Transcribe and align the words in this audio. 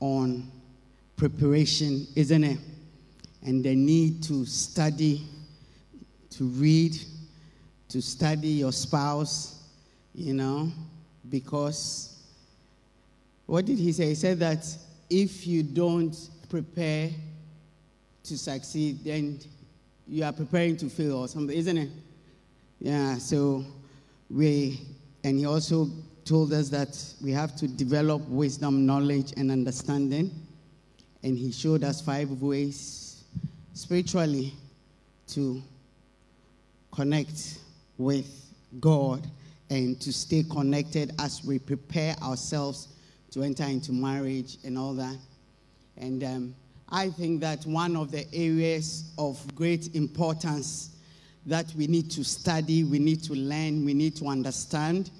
on 0.00 0.50
preparation, 1.16 2.06
isn't 2.16 2.44
it? 2.44 2.58
And 3.42 3.62
the 3.62 3.74
need 3.74 4.22
to 4.24 4.44
study, 4.44 5.22
to 6.30 6.44
read, 6.44 6.96
to 7.90 8.02
study 8.02 8.48
your 8.48 8.72
spouse, 8.72 9.62
you 10.14 10.34
know, 10.34 10.70
because 11.28 12.18
what 13.46 13.64
did 13.64 13.78
he 13.78 13.92
say? 13.92 14.08
He 14.08 14.14
said 14.14 14.38
that 14.40 14.66
if 15.08 15.46
you 15.46 15.62
don't 15.62 16.16
prepare 16.48 17.10
to 18.24 18.38
succeed, 18.38 19.04
then 19.04 19.40
you 20.06 20.24
are 20.24 20.32
preparing 20.32 20.76
to 20.78 20.88
fail 20.88 21.18
or 21.18 21.28
something, 21.28 21.56
isn't 21.56 21.76
it? 21.76 21.90
Yeah, 22.78 23.18
so 23.18 23.64
we, 24.30 24.80
and 25.24 25.38
he 25.38 25.46
also 25.46 25.88
told 26.24 26.52
us 26.52 26.68
that 26.70 26.96
we 27.22 27.32
have 27.32 27.56
to 27.56 27.68
develop 27.68 28.22
wisdom, 28.28 28.86
knowledge, 28.86 29.32
and 29.36 29.50
understanding. 29.50 30.30
And 31.22 31.36
he 31.36 31.52
showed 31.52 31.84
us 31.84 32.00
five 32.00 32.30
ways 32.42 33.24
spiritually 33.74 34.52
to 35.28 35.62
connect 36.92 37.58
with 37.98 38.26
God 38.80 39.26
and 39.68 40.00
to 40.00 40.12
stay 40.12 40.42
connected 40.42 41.12
as 41.20 41.44
we 41.44 41.58
prepare 41.58 42.14
ourselves 42.22 42.88
to 43.30 43.42
enter 43.42 43.64
into 43.64 43.92
marriage 43.92 44.58
and 44.64 44.76
all 44.76 44.94
that. 44.94 45.16
And 45.96 46.24
um, 46.24 46.54
I 46.88 47.10
think 47.10 47.40
that 47.42 47.64
one 47.66 47.96
of 47.96 48.10
the 48.10 48.26
areas 48.34 49.12
of 49.16 49.40
great 49.54 49.94
importance 49.94 50.90
that 51.46 51.72
we 51.76 51.86
need 51.86 52.10
to 52.12 52.24
study, 52.24 52.84
we 52.84 52.98
need 52.98 53.22
to 53.24 53.34
learn, 53.34 53.84
we 53.84 53.94
need 53.94 54.16
to 54.16 54.26
understand, 54.26 55.10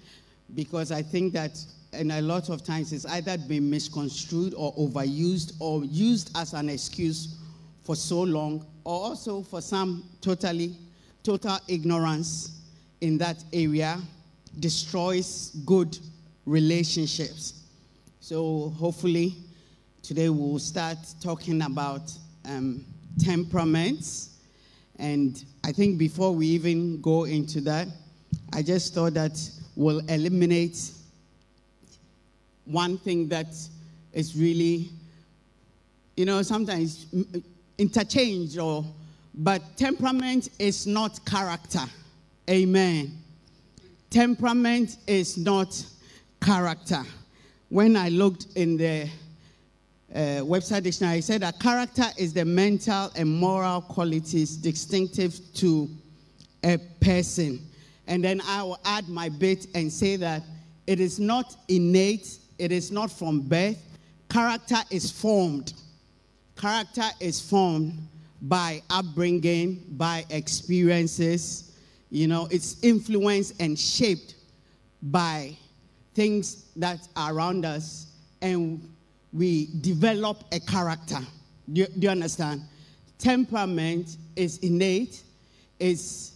because 0.55 0.93
I 0.93 1.03
think 1.03 1.33
that 1.35 1.59
and 1.93 2.13
a 2.13 2.23
lot 2.23 2.49
of 2.51 2.65
times 2.65 2.93
it's 2.93 3.07
either 3.07 3.37
been 3.37 3.69
misconstrued 3.69 4.55
or 4.57 4.75
overused 4.77 5.55
or 5.59 5.85
used 5.85 6.37
as 6.37 6.53
an 6.53 6.69
excuse 6.69 7.37
for 7.83 7.97
so 7.97 8.23
long, 8.23 8.65
or 8.85 9.07
also 9.07 9.43
for 9.43 9.61
some 9.61 10.05
totally, 10.21 10.77
total 11.23 11.59
ignorance 11.67 12.61
in 13.01 13.19
that 13.19 13.43
area 13.53 14.01
destroys 14.61 15.51
good 15.65 15.99
relationships. 16.47 17.65
So 18.21 18.73
hopefully 18.79 19.35
today 20.03 20.29
we'll 20.29 20.59
start 20.59 20.99
talking 21.21 21.63
about 21.63 22.13
um, 22.45 22.85
temperaments. 23.19 24.37
And 24.99 25.43
I 25.65 25.73
think 25.73 25.99
before 25.99 26.33
we 26.35 26.47
even 26.47 27.01
go 27.01 27.25
into 27.25 27.61
that, 27.63 27.89
I 28.53 28.63
just 28.63 28.95
thought 28.95 29.15
that 29.15 29.39
we'll 29.81 30.07
eliminate 30.11 30.79
one 32.67 32.99
thing 32.99 33.27
that 33.29 33.47
is 34.13 34.37
really, 34.37 34.91
you 36.19 36.27
know, 36.27 36.43
sometimes 36.43 37.07
interchanged 37.79 38.59
or, 38.59 38.85
but 39.35 39.63
temperament 39.79 40.51
is 40.59 40.87
not 40.87 41.25
character. 41.25 41.87
Amen. 42.51 43.11
Temperament 44.11 44.99
is 45.07 45.39
not 45.39 45.83
character. 46.43 47.03
When 47.71 47.97
I 47.97 48.11
looked 48.11 48.49
in 48.57 48.77
the 48.77 49.09
uh, 50.15 50.45
Webster 50.45 50.83
dictionary, 50.83 51.21
it 51.21 51.25
said 51.25 51.41
that 51.41 51.59
character 51.59 52.05
is 52.19 52.35
the 52.35 52.45
mental 52.45 53.11
and 53.17 53.31
moral 53.31 53.81
qualities 53.81 54.59
distinctive 54.59 55.41
to 55.55 55.89
a 56.63 56.77
person. 57.01 57.70
And 58.07 58.25
then 58.25 58.41
I 58.47 58.63
will 58.63 58.81
add 58.85 59.09
my 59.09 59.29
bit 59.29 59.67
and 59.75 59.93
say 59.93 60.17
that 60.17 60.43
it 60.87 61.01
is 61.01 61.21
not 61.21 61.57
innate, 61.69 62.39
it 62.59 62.73
is 62.73 62.91
not 62.91 63.11
from 63.11 63.41
birth. 63.43 63.79
Character 64.29 64.79
is 64.91 65.11
formed. 65.11 65.75
Character 66.57 67.09
is 67.21 67.41
formed 67.41 67.95
by 68.43 68.83
upbringing, 68.91 69.85
by 69.91 70.25
experiences. 70.31 71.77
You 72.11 72.27
know, 72.27 72.49
it's 72.51 72.77
influenced 72.83 73.61
and 73.61 73.79
shaped 73.79 74.35
by 75.03 75.57
things 76.15 76.65
that 76.77 77.07
are 77.17 77.35
around 77.35 77.65
us, 77.65 78.07
and 78.43 78.89
we 79.33 79.69
develop 79.81 80.45
a 80.53 80.61
character. 80.61 81.21
Do 81.73 81.83
you, 81.83 81.87
do 81.87 82.01
you 82.01 82.11
understand? 82.11 82.63
Temperament 83.19 84.17
is 84.35 84.59
innate, 84.59 85.23
is 85.79 86.33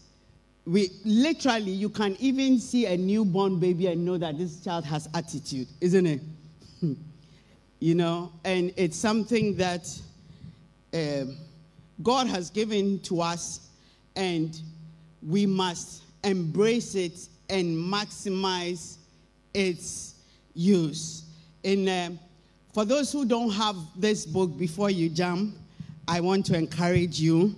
we 0.67 0.91
literally 1.05 1.71
you 1.71 1.89
can 1.89 2.17
even 2.19 2.59
see 2.59 2.87
a 2.87 2.97
newborn 2.97 3.59
baby 3.59 3.87
and 3.89 4.05
know 4.05 4.17
that 4.17 4.39
this 4.39 4.63
child 4.63 4.85
has 4.85 5.09
attitude 5.15 5.69
isn't 5.81 6.07
it? 6.07 6.21
You 7.81 7.95
know 7.95 8.33
and 8.45 8.73
it's 8.77 8.97
something 8.97 9.57
that 9.57 9.87
uh, 10.95 11.25
god 12.03 12.27
has 12.29 12.49
given 12.49 12.99
to 13.01 13.21
us 13.21 13.69
and 14.17 14.59
we 15.27 15.45
must 15.45 16.03
embrace 16.23 16.95
it 16.95 17.29
and 17.51 17.77
maximize 17.77 18.97
its 19.53 20.15
use. 20.55 21.25
In 21.63 21.89
uh, 21.89 22.11
for 22.73 22.87
those 22.87 23.13
who 23.13 23.27
don't 23.27 23.51
have 23.51 23.77
this 23.97 24.25
book 24.25 24.57
before 24.57 24.89
you 24.91 25.11
jump 25.11 25.55
i 26.09 26.21
want 26.21 26.47
to 26.47 26.57
encourage 26.57 27.21
you. 27.21 27.55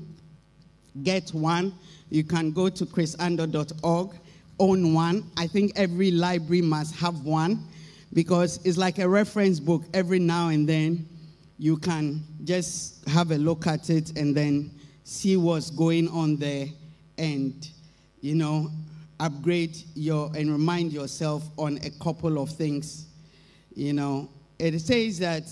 Get 1.02 1.30
one 1.30 1.74
you 2.10 2.24
can 2.24 2.52
go 2.52 2.68
to 2.68 2.86
chrisando.org, 2.86 4.10
own 4.58 4.94
one. 4.94 5.30
I 5.36 5.46
think 5.46 5.72
every 5.76 6.10
library 6.10 6.62
must 6.62 6.94
have 6.96 7.24
one 7.24 7.64
because 8.12 8.60
it's 8.64 8.76
like 8.76 8.98
a 8.98 9.08
reference 9.08 9.60
book. 9.60 9.82
Every 9.92 10.18
now 10.18 10.48
and 10.48 10.68
then, 10.68 11.08
you 11.58 11.76
can 11.76 12.22
just 12.44 13.06
have 13.08 13.30
a 13.30 13.38
look 13.38 13.66
at 13.66 13.90
it 13.90 14.16
and 14.18 14.36
then 14.36 14.70
see 15.04 15.36
what's 15.36 15.70
going 15.70 16.08
on 16.08 16.36
there 16.36 16.66
and, 17.18 17.68
you 18.20 18.34
know, 18.34 18.70
upgrade 19.18 19.76
your 19.94 20.30
and 20.36 20.50
remind 20.50 20.92
yourself 20.92 21.44
on 21.56 21.78
a 21.82 21.90
couple 22.02 22.38
of 22.38 22.50
things. 22.50 23.06
You 23.74 23.94
know, 23.94 24.28
it 24.58 24.78
says 24.80 25.18
that 25.20 25.44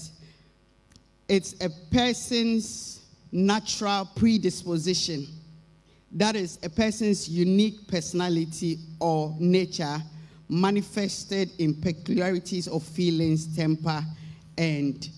it's 1.28 1.54
a 1.60 1.70
person's 1.90 3.00
natural 3.32 4.08
predisposition 4.14 5.26
that 6.14 6.36
is 6.36 6.58
a 6.62 6.68
person's 6.68 7.28
unique 7.28 7.88
personality 7.88 8.78
or 9.00 9.34
nature 9.40 9.98
manifested 10.48 11.50
in 11.58 11.74
peculiarities 11.74 12.68
of 12.68 12.82
feelings, 12.82 13.54
temper, 13.56 14.02
and 14.56 15.08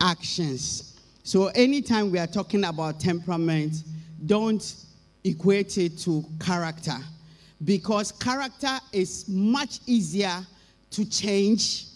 actions. 0.00 1.00
So, 1.22 1.46
anytime 1.48 2.10
we 2.10 2.18
are 2.18 2.26
talking 2.26 2.64
about 2.64 3.00
temperament, 3.00 3.84
don't 4.26 4.74
equate 5.24 5.78
it 5.78 5.98
to 5.98 6.24
character 6.40 6.96
because 7.64 8.12
character 8.12 8.78
is 8.92 9.28
much 9.28 9.80
easier 9.86 10.46
to 10.90 11.04
change, 11.08 11.86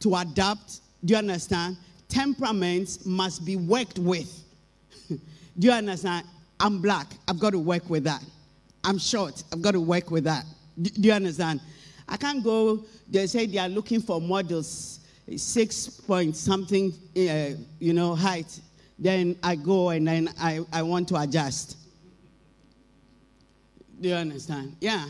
to 0.00 0.14
adapt. 0.16 0.80
Do 1.04 1.12
you 1.12 1.18
understand? 1.18 1.76
Temperaments 2.08 3.06
must 3.06 3.44
be 3.44 3.56
worked 3.56 3.98
with. 3.98 4.44
Do 5.08 5.18
you 5.58 5.72
understand? 5.72 6.26
I'm 6.60 6.80
black. 6.80 7.06
I've 7.26 7.40
got 7.40 7.50
to 7.50 7.58
work 7.58 7.88
with 7.88 8.04
that. 8.04 8.22
I'm 8.84 8.98
short. 8.98 9.42
I've 9.52 9.62
got 9.62 9.72
to 9.72 9.80
work 9.80 10.10
with 10.10 10.24
that. 10.24 10.44
Do, 10.80 10.90
do 10.90 11.08
you 11.08 11.14
understand? 11.14 11.60
I 12.08 12.16
can't 12.16 12.44
go, 12.44 12.84
they 13.08 13.26
say 13.26 13.46
they 13.46 13.58
are 13.58 13.68
looking 13.68 14.00
for 14.00 14.20
models, 14.20 15.00
six 15.36 15.88
point 15.88 16.36
something, 16.36 16.92
uh, 17.16 17.56
you 17.78 17.92
know, 17.92 18.14
height. 18.14 18.60
Then 18.98 19.36
I 19.42 19.56
go 19.56 19.90
and 19.90 20.06
then 20.06 20.28
I, 20.38 20.60
I 20.72 20.82
want 20.82 21.08
to 21.08 21.16
adjust. 21.16 21.76
Do 24.00 24.08
you 24.08 24.14
understand? 24.14 24.76
Yeah. 24.80 25.06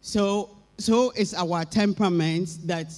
So, 0.00 0.50
so 0.78 1.12
it's 1.16 1.34
our 1.34 1.64
temperament 1.64 2.58
that 2.64 2.92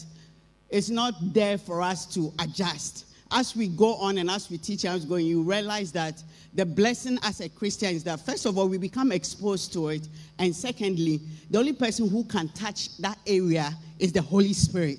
it's 0.70 0.88
not 0.88 1.14
there 1.32 1.58
for 1.58 1.82
us 1.82 2.06
to 2.14 2.32
adjust. 2.40 3.05
As 3.30 3.56
we 3.56 3.68
go 3.68 3.96
on 3.96 4.18
and 4.18 4.30
as 4.30 4.48
we 4.50 4.58
teach, 4.58 4.84
as 4.84 5.04
going, 5.04 5.26
you 5.26 5.42
realize 5.42 5.90
that 5.92 6.22
the 6.54 6.64
blessing 6.64 7.18
as 7.22 7.40
a 7.40 7.48
Christian 7.48 7.94
is 7.94 8.04
that, 8.04 8.20
first 8.20 8.46
of 8.46 8.56
all, 8.56 8.68
we 8.68 8.78
become 8.78 9.10
exposed 9.10 9.72
to 9.72 9.88
it. 9.88 10.08
And 10.38 10.54
secondly, 10.54 11.20
the 11.50 11.58
only 11.58 11.72
person 11.72 12.08
who 12.08 12.24
can 12.24 12.48
touch 12.50 12.96
that 12.98 13.18
area 13.26 13.72
is 13.98 14.12
the 14.12 14.22
Holy 14.22 14.52
Spirit. 14.52 14.98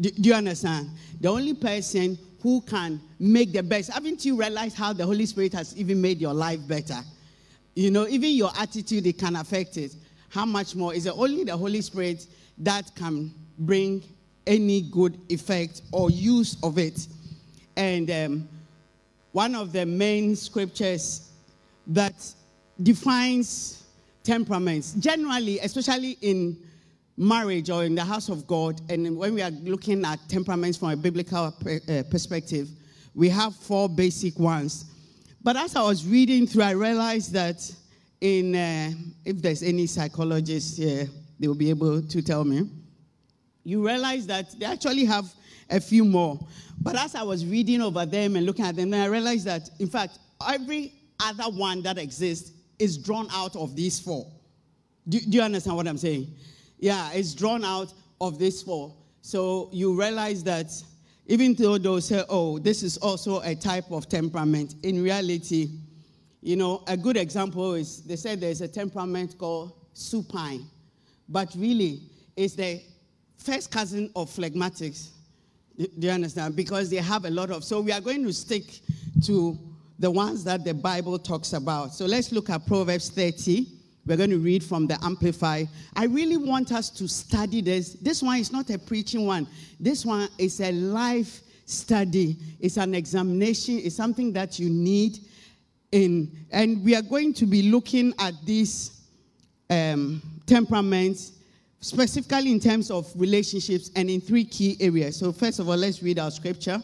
Do, 0.00 0.10
do 0.10 0.28
you 0.30 0.34
understand? 0.34 0.90
The 1.20 1.28
only 1.28 1.54
person 1.54 2.18
who 2.42 2.60
can 2.62 3.00
make 3.20 3.52
the 3.52 3.62
best. 3.62 3.92
Haven't 3.92 4.24
you 4.24 4.36
realized 4.36 4.76
how 4.76 4.92
the 4.92 5.06
Holy 5.06 5.26
Spirit 5.26 5.52
has 5.52 5.76
even 5.76 6.00
made 6.00 6.20
your 6.20 6.34
life 6.34 6.66
better? 6.66 6.98
You 7.74 7.90
know, 7.92 8.08
even 8.08 8.30
your 8.30 8.50
attitude, 8.58 9.06
it 9.06 9.16
can 9.18 9.36
affect 9.36 9.76
it. 9.76 9.94
How 10.28 10.44
much 10.44 10.74
more? 10.74 10.92
Is 10.92 11.06
it 11.06 11.14
only 11.16 11.44
the 11.44 11.56
Holy 11.56 11.80
Spirit 11.82 12.26
that 12.58 12.94
can 12.96 13.32
bring 13.58 14.02
any 14.46 14.82
good 14.82 15.18
effect 15.28 15.82
or 15.92 16.10
use 16.10 16.56
of 16.62 16.78
it? 16.78 17.06
And 17.76 18.10
um, 18.10 18.48
one 19.32 19.54
of 19.54 19.72
the 19.72 19.86
main 19.86 20.36
scriptures 20.36 21.30
that 21.86 22.14
defines 22.82 23.84
temperaments, 24.22 24.92
generally, 24.94 25.58
especially 25.60 26.18
in 26.20 26.56
marriage 27.16 27.70
or 27.70 27.84
in 27.84 27.94
the 27.94 28.04
house 28.04 28.28
of 28.28 28.46
God, 28.46 28.80
and 28.90 29.16
when 29.16 29.34
we 29.34 29.42
are 29.42 29.50
looking 29.50 30.04
at 30.04 30.18
temperaments 30.28 30.78
from 30.78 30.90
a 30.90 30.96
biblical 30.96 31.46
uh, 31.46 32.02
perspective, 32.10 32.68
we 33.14 33.28
have 33.28 33.54
four 33.54 33.88
basic 33.88 34.38
ones. 34.38 34.86
But 35.42 35.56
as 35.56 35.76
I 35.76 35.82
was 35.82 36.06
reading 36.06 36.46
through, 36.46 36.62
I 36.62 36.70
realized 36.70 37.32
that 37.32 37.70
in 38.20 38.54
uh, 38.54 38.92
if 39.24 39.42
there's 39.42 39.62
any 39.62 39.86
psychologists 39.86 40.76
here, 40.76 41.08
they 41.38 41.48
will 41.48 41.56
be 41.56 41.70
able 41.70 42.00
to 42.00 42.22
tell 42.22 42.44
me. 42.44 42.68
You 43.64 43.86
realize 43.86 44.26
that 44.26 44.58
they 44.58 44.66
actually 44.66 45.04
have 45.04 45.32
a 45.70 45.80
few 45.80 46.04
more. 46.04 46.38
But 46.80 46.96
as 46.96 47.14
I 47.14 47.22
was 47.22 47.46
reading 47.46 47.80
over 47.80 48.04
them 48.04 48.36
and 48.36 48.44
looking 48.44 48.64
at 48.64 48.76
them, 48.76 48.90
then 48.90 49.00
I 49.00 49.06
realized 49.06 49.46
that, 49.46 49.70
in 49.78 49.88
fact, 49.88 50.18
every 50.46 50.92
other 51.20 51.44
one 51.44 51.82
that 51.82 51.98
exists 51.98 52.52
is 52.78 52.98
drawn 52.98 53.28
out 53.30 53.54
of 53.54 53.76
these 53.76 54.00
four. 54.00 54.26
Do, 55.08 55.20
do 55.20 55.30
you 55.30 55.42
understand 55.42 55.76
what 55.76 55.86
I'm 55.86 55.98
saying? 55.98 56.34
Yeah, 56.78 57.12
it's 57.12 57.34
drawn 57.34 57.64
out 57.64 57.92
of 58.20 58.38
these 58.38 58.62
four. 58.62 58.94
So 59.20 59.68
you 59.72 59.98
realize 59.98 60.42
that 60.44 60.72
even 61.26 61.54
though 61.54 61.78
they'll 61.78 62.00
say, 62.00 62.24
oh, 62.28 62.58
this 62.58 62.82
is 62.82 62.98
also 62.98 63.40
a 63.42 63.54
type 63.54 63.90
of 63.92 64.08
temperament, 64.08 64.74
in 64.82 65.02
reality, 65.02 65.70
you 66.40 66.56
know, 66.56 66.82
a 66.88 66.96
good 66.96 67.16
example 67.16 67.74
is 67.74 68.02
they 68.02 68.16
said 68.16 68.40
there's 68.40 68.60
a 68.60 68.68
temperament 68.68 69.38
called 69.38 69.72
supine, 69.92 70.66
but 71.28 71.54
really 71.56 72.00
it's 72.36 72.54
the 72.54 72.82
first 73.42 73.70
cousin 73.70 74.10
of 74.16 74.30
phlegmatics. 74.30 75.10
Do 75.76 75.88
you 75.98 76.10
understand? 76.10 76.56
Because 76.56 76.90
they 76.90 76.96
have 76.96 77.24
a 77.24 77.30
lot 77.30 77.50
of. 77.50 77.64
So 77.64 77.80
we 77.80 77.92
are 77.92 78.00
going 78.00 78.22
to 78.24 78.32
stick 78.32 78.80
to 79.26 79.58
the 79.98 80.10
ones 80.10 80.44
that 80.44 80.64
the 80.64 80.74
Bible 80.74 81.18
talks 81.18 81.52
about. 81.52 81.94
So 81.94 82.06
let's 82.06 82.32
look 82.32 82.50
at 82.50 82.66
Proverbs 82.66 83.10
30. 83.10 83.66
We're 84.04 84.16
going 84.16 84.30
to 84.30 84.38
read 84.38 84.64
from 84.64 84.86
the 84.86 84.98
Amplified. 85.04 85.68
I 85.94 86.06
really 86.06 86.36
want 86.36 86.72
us 86.72 86.90
to 86.90 87.06
study 87.06 87.60
this. 87.60 87.94
This 87.94 88.22
one 88.22 88.38
is 88.38 88.50
not 88.50 88.68
a 88.70 88.78
preaching 88.78 89.26
one, 89.26 89.46
this 89.78 90.04
one 90.04 90.28
is 90.38 90.60
a 90.60 90.72
life 90.72 91.40
study, 91.66 92.36
it's 92.58 92.76
an 92.76 92.94
examination, 92.94 93.78
it's 93.78 93.94
something 93.94 94.32
that 94.32 94.58
you 94.58 94.68
need 94.68 95.18
in. 95.92 96.30
And 96.50 96.84
we 96.84 96.96
are 96.96 97.02
going 97.02 97.32
to 97.34 97.46
be 97.46 97.62
looking 97.70 98.12
at 98.18 98.34
these 98.44 99.02
um, 99.70 100.20
temperaments 100.46 101.32
specifically 101.82 102.52
in 102.52 102.60
terms 102.60 102.90
of 102.90 103.12
relationships 103.16 103.90
and 103.96 104.08
in 104.08 104.20
three 104.20 104.44
key 104.44 104.76
areas. 104.80 105.16
So, 105.16 105.32
first 105.32 105.58
of 105.58 105.68
all, 105.68 105.76
let's 105.76 106.02
read 106.02 106.18
our 106.18 106.30
scripture. 106.30 106.80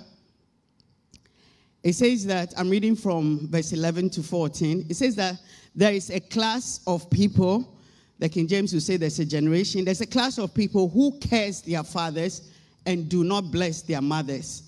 It 1.84 1.94
says 1.94 2.26
that, 2.26 2.52
I'm 2.58 2.68
reading 2.68 2.96
from 2.96 3.48
verse 3.48 3.72
11 3.72 4.10
to 4.10 4.22
14. 4.22 4.86
It 4.90 4.94
says 4.94 5.14
that 5.14 5.36
there 5.74 5.92
is 5.92 6.10
a 6.10 6.18
class 6.18 6.80
of 6.88 7.08
people, 7.08 7.78
the 8.18 8.28
King 8.28 8.48
James 8.48 8.74
will 8.74 8.80
say 8.80 8.96
there's 8.96 9.20
a 9.20 9.24
generation, 9.24 9.84
there's 9.84 10.00
a 10.00 10.06
class 10.06 10.36
of 10.38 10.52
people 10.52 10.88
who 10.88 11.16
curse 11.20 11.60
their 11.60 11.84
fathers 11.84 12.50
and 12.84 13.08
do 13.08 13.22
not 13.22 13.52
bless 13.52 13.82
their 13.82 14.02
mothers. 14.02 14.64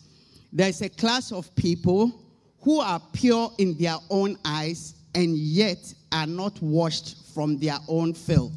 There's 0.53 0.81
a 0.83 0.89
class 0.89 1.33
of 1.33 1.53
people 1.57 2.23
who 2.61 2.79
are 2.79 3.03
pure 3.13 3.51
in 3.59 3.77
their 3.77 3.97
own 4.09 4.39
eyes 4.45 4.95
and 5.17 5.37
yet 5.37 5.93
are 6.13 6.27
not 6.27 6.63
washed 6.63 7.17
from 7.35 7.59
their 7.59 7.79
own 7.89 8.15
filth. 8.15 8.53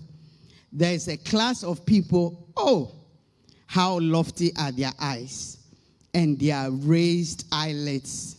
There's 0.75 1.07
a 1.07 1.17
class 1.17 1.63
of 1.63 1.85
people, 1.85 2.51
oh, 2.57 2.91
how 3.67 3.99
lofty 3.99 4.51
are 4.57 4.71
their 4.71 4.91
eyes 4.99 5.59
and 6.15 6.39
their 6.39 6.71
raised 6.71 7.45
eyelids. 7.51 8.37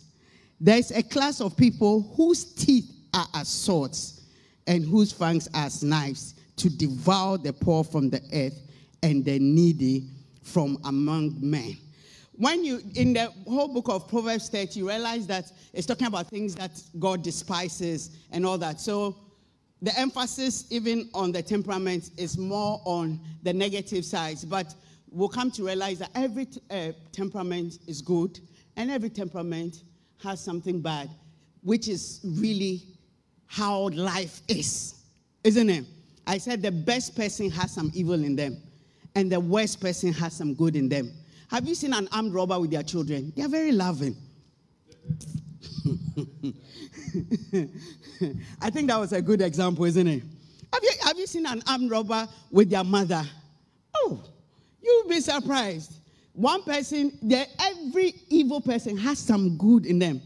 There's 0.61 0.91
a 0.91 1.03
class 1.03 1.41
of 1.41 1.57
people 1.57 2.13
whose 2.17 2.45
teeth 2.45 2.91
are 3.15 3.29
as 3.35 3.49
swords 3.49 4.23
and 4.67 4.85
whose 4.85 5.13
fangs 5.13 5.49
are 5.55 5.67
as 5.67 5.85
knives 5.85 6.35
to 6.57 6.69
devour 6.69 7.39
the 7.39 7.53
poor 7.53 7.85
from 7.85 8.11
the 8.11 8.21
earth 8.33 8.61
and 9.05 9.25
the 9.25 9.39
needy 9.39 10.09
from 10.43 10.79
among 10.85 11.37
men. 11.41 11.77
When 12.33 12.65
you, 12.65 12.81
in 12.97 13.13
the 13.13 13.33
whole 13.47 13.69
book 13.69 13.89
of 13.89 14.09
Proverbs 14.09 14.49
30, 14.49 14.81
you 14.81 14.89
realize 14.89 15.27
that 15.29 15.53
it's 15.73 15.87
talking 15.87 16.09
about 16.09 16.29
things 16.29 16.57
that 16.57 16.83
God 16.99 17.23
despises 17.23 18.11
and 18.33 18.45
all 18.45 18.59
that. 18.59 18.81
So 18.81 19.17
the 19.85 19.99
emphasis, 19.99 20.65
even 20.71 21.11
on 21.13 21.31
the 21.31 21.43
temperament, 21.43 22.11
is 22.17 22.39
more 22.39 22.81
on 22.85 23.21
the 23.43 23.53
negative 23.53 24.05
sides. 24.05 24.45
But 24.45 24.75
we'll 25.11 25.29
come 25.29 25.51
to 25.53 25.65
realize 25.65 25.99
that 25.99 26.11
every 26.15 26.49
uh, 26.71 26.93
temperament 27.13 27.79
is 27.87 28.01
good 28.01 28.41
and 28.77 28.91
every 28.91 29.11
temperament 29.11 29.83
has 30.23 30.41
something 30.41 30.81
bad, 30.81 31.11
which 31.63 31.89
is 31.89 32.21
really 32.25 32.83
how 33.47 33.91
life 33.91 34.41
is, 34.49 34.95
isn't 35.45 35.69
it? 35.69 35.85
I 36.27 36.39
said 36.39 36.63
the 36.63 36.73
best 36.73 37.15
person 37.15 37.51
has 37.51 37.71
some 37.73 37.93
evil 37.95 38.25
in 38.25 38.35
them, 38.35 38.57
and 39.15 39.31
the 39.31 39.39
worst 39.39 39.83
person 39.83 40.15
has 40.15 40.33
some 40.33 40.55
good 40.55 40.77
in 40.77 40.89
them. 40.89 41.13
Have 41.49 41.69
you 41.69 41.75
seen 41.75 41.93
an 41.93 42.09
armed 42.11 42.33
robber 42.33 42.59
with 42.59 42.71
their 42.71 42.83
children? 42.83 43.35
They 43.37 43.43
are 43.43 43.49
very 43.49 43.73
loving. 43.73 44.17
I 48.61 48.71
think 48.71 48.89
that 48.89 48.99
was 48.99 49.13
a 49.13 49.23
good 49.23 49.41
example, 49.41 49.85
isn't 49.85 50.07
it? 50.07 50.23
Have 50.73 50.83
you, 50.83 50.91
have 51.03 51.19
you 51.19 51.27
seen 51.27 51.47
an 51.47 51.63
armed 51.67 51.91
robber 51.91 52.29
with 52.51 52.71
their 52.71 52.85
mother? 52.85 53.23
Oh, 53.95 54.23
you'll 54.83 55.09
be 55.09 55.21
surprised. 55.21 55.93
One 56.33 56.63
person, 56.65 57.17
every 57.61 58.15
evil 58.29 58.61
person 58.61 58.97
has 58.97 59.19
some 59.19 59.57
good 59.57 59.87
in 59.87 60.01
them. 60.01 60.21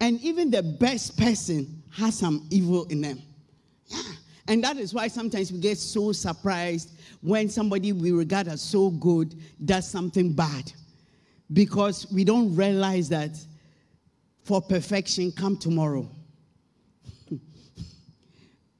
And 0.00 0.20
even 0.20 0.50
the 0.50 0.62
best 0.62 1.18
person 1.18 1.82
has 1.92 2.16
some 2.16 2.46
evil 2.50 2.84
in 2.84 3.00
them. 3.00 3.20
Yeah. 3.86 4.02
And 4.46 4.64
that 4.64 4.78
is 4.78 4.94
why 4.94 5.08
sometimes 5.08 5.52
we 5.52 5.58
get 5.58 5.78
so 5.78 6.12
surprised 6.12 6.98
when 7.20 7.48
somebody 7.48 7.92
we 7.92 8.12
regard 8.12 8.48
as 8.48 8.62
so 8.62 8.90
good 8.90 9.34
does 9.64 9.88
something 9.88 10.32
bad. 10.32 10.72
Because 11.52 12.10
we 12.12 12.24
don't 12.24 12.54
realize 12.54 13.08
that 13.10 13.30
for 14.44 14.60
perfection 14.62 15.32
come 15.32 15.56
tomorrow. 15.56 16.08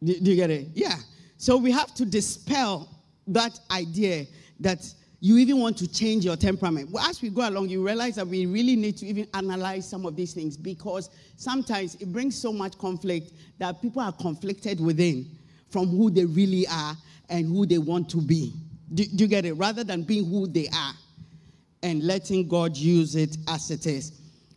Do, 0.02 0.18
do 0.20 0.30
you 0.30 0.36
get 0.36 0.50
it? 0.50 0.68
Yeah. 0.74 0.96
So 1.36 1.56
we 1.56 1.70
have 1.70 1.94
to 1.94 2.04
dispel 2.04 2.88
that 3.28 3.58
idea 3.70 4.26
that 4.60 4.84
you 5.20 5.36
even 5.36 5.58
want 5.58 5.76
to 5.78 5.86
change 5.86 6.24
your 6.24 6.36
temperament. 6.36 6.90
Well, 6.90 7.04
as 7.04 7.20
we 7.20 7.28
go 7.28 7.46
along, 7.46 7.68
you 7.68 7.84
realize 7.84 8.16
that 8.16 8.26
we 8.26 8.46
really 8.46 8.74
need 8.74 8.96
to 8.98 9.06
even 9.06 9.26
analyze 9.34 9.88
some 9.88 10.06
of 10.06 10.16
these 10.16 10.32
things 10.32 10.56
because 10.56 11.10
sometimes 11.36 11.94
it 11.96 12.10
brings 12.10 12.34
so 12.34 12.52
much 12.52 12.78
conflict 12.78 13.32
that 13.58 13.82
people 13.82 14.00
are 14.00 14.12
conflicted 14.12 14.80
within 14.80 15.26
from 15.68 15.88
who 15.88 16.10
they 16.10 16.24
really 16.24 16.66
are 16.68 16.96
and 17.28 17.46
who 17.46 17.66
they 17.66 17.78
want 17.78 18.08
to 18.10 18.20
be. 18.20 18.54
Do, 18.94 19.04
do 19.04 19.24
you 19.24 19.28
get 19.28 19.44
it? 19.44 19.52
Rather 19.54 19.84
than 19.84 20.02
being 20.02 20.28
who 20.28 20.46
they 20.46 20.68
are 20.68 20.94
and 21.82 22.02
letting 22.02 22.48
God 22.48 22.76
use 22.76 23.14
it 23.14 23.36
as 23.48 23.70
it 23.70 23.86
is. 23.86 24.12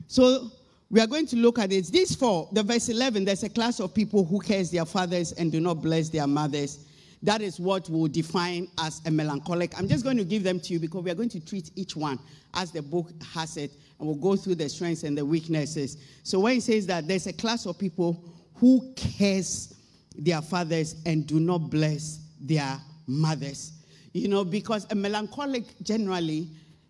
So 0.07 0.49
we 0.93 1.01
are 1.01 1.07
going 1.07 1.25
to 1.25 1.35
look 1.35 1.57
at 1.57 1.73
it. 1.73 1.85
This 1.87 2.15
four, 2.15 2.47
the 2.51 2.61
verse 2.63 2.87
11, 2.87 3.25
there's 3.25 3.43
a 3.43 3.49
class 3.49 3.79
of 3.79 3.93
people 3.93 4.23
who 4.23 4.39
curse 4.39 4.69
their 4.69 4.85
fathers 4.85 5.31
and 5.33 5.51
do 5.51 5.59
not 5.59 5.81
bless 5.81 6.07
their 6.09 6.27
mothers 6.27 6.85
that 7.23 7.41
is 7.41 7.57
what 7.57 7.89
will 7.89 8.09
define 8.09 8.67
as 8.79 9.01
a 9.05 9.11
melancholic. 9.11 9.77
I'm 9.79 9.87
just 9.87 10.03
going 10.03 10.17
to 10.17 10.25
give 10.25 10.43
them 10.43 10.59
to 10.59 10.73
you 10.73 10.79
because 10.79 11.03
we 11.03 11.09
are 11.09 11.15
going 11.15 11.29
to 11.29 11.39
treat 11.39 11.71
each 11.75 11.95
one 11.95 12.19
as 12.53 12.71
the 12.71 12.81
book 12.81 13.09
has 13.33 13.55
it, 13.55 13.71
and 13.97 14.07
we'll 14.07 14.17
go 14.17 14.35
through 14.35 14.55
the 14.55 14.67
strengths 14.67 15.03
and 15.03 15.17
the 15.17 15.25
weaknesses. 15.25 15.97
So 16.23 16.41
when 16.41 16.57
it 16.57 16.63
says 16.63 16.85
that 16.87 17.07
there's 17.07 17.25
a 17.25 17.33
class 17.33 17.65
of 17.65 17.79
people 17.79 18.21
who 18.55 18.93
curse 19.17 19.73
their 20.17 20.41
fathers 20.41 20.97
and 21.05 21.25
do 21.25 21.39
not 21.39 21.69
bless 21.69 22.19
their 22.41 22.77
mothers, 23.07 23.71
you 24.11 24.27
know, 24.27 24.43
because 24.43 24.85
a 24.91 24.95
melancholic 24.95 25.63
generally 25.81 26.49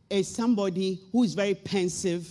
is 0.09 0.27
somebody 0.27 0.99
who 1.11 1.23
is 1.23 1.35
very 1.35 1.53
pensive 1.53 2.27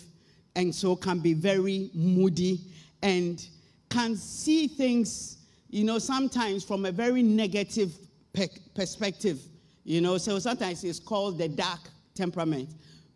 and 0.54 0.74
so 0.74 0.96
can 0.96 1.18
be 1.18 1.34
very 1.34 1.90
moody 1.94 2.60
and 3.02 3.46
can 3.88 4.16
see 4.16 4.66
things 4.68 5.38
you 5.72 5.84
know, 5.84 5.98
sometimes 5.98 6.62
from 6.62 6.84
a 6.84 6.92
very 6.92 7.22
negative 7.22 7.96
pe- 8.34 8.48
perspective, 8.74 9.40
you 9.84 10.02
know, 10.02 10.18
so 10.18 10.38
sometimes 10.38 10.84
it's 10.84 11.00
called 11.00 11.38
the 11.38 11.48
dark 11.48 11.80
temperament 12.14 12.68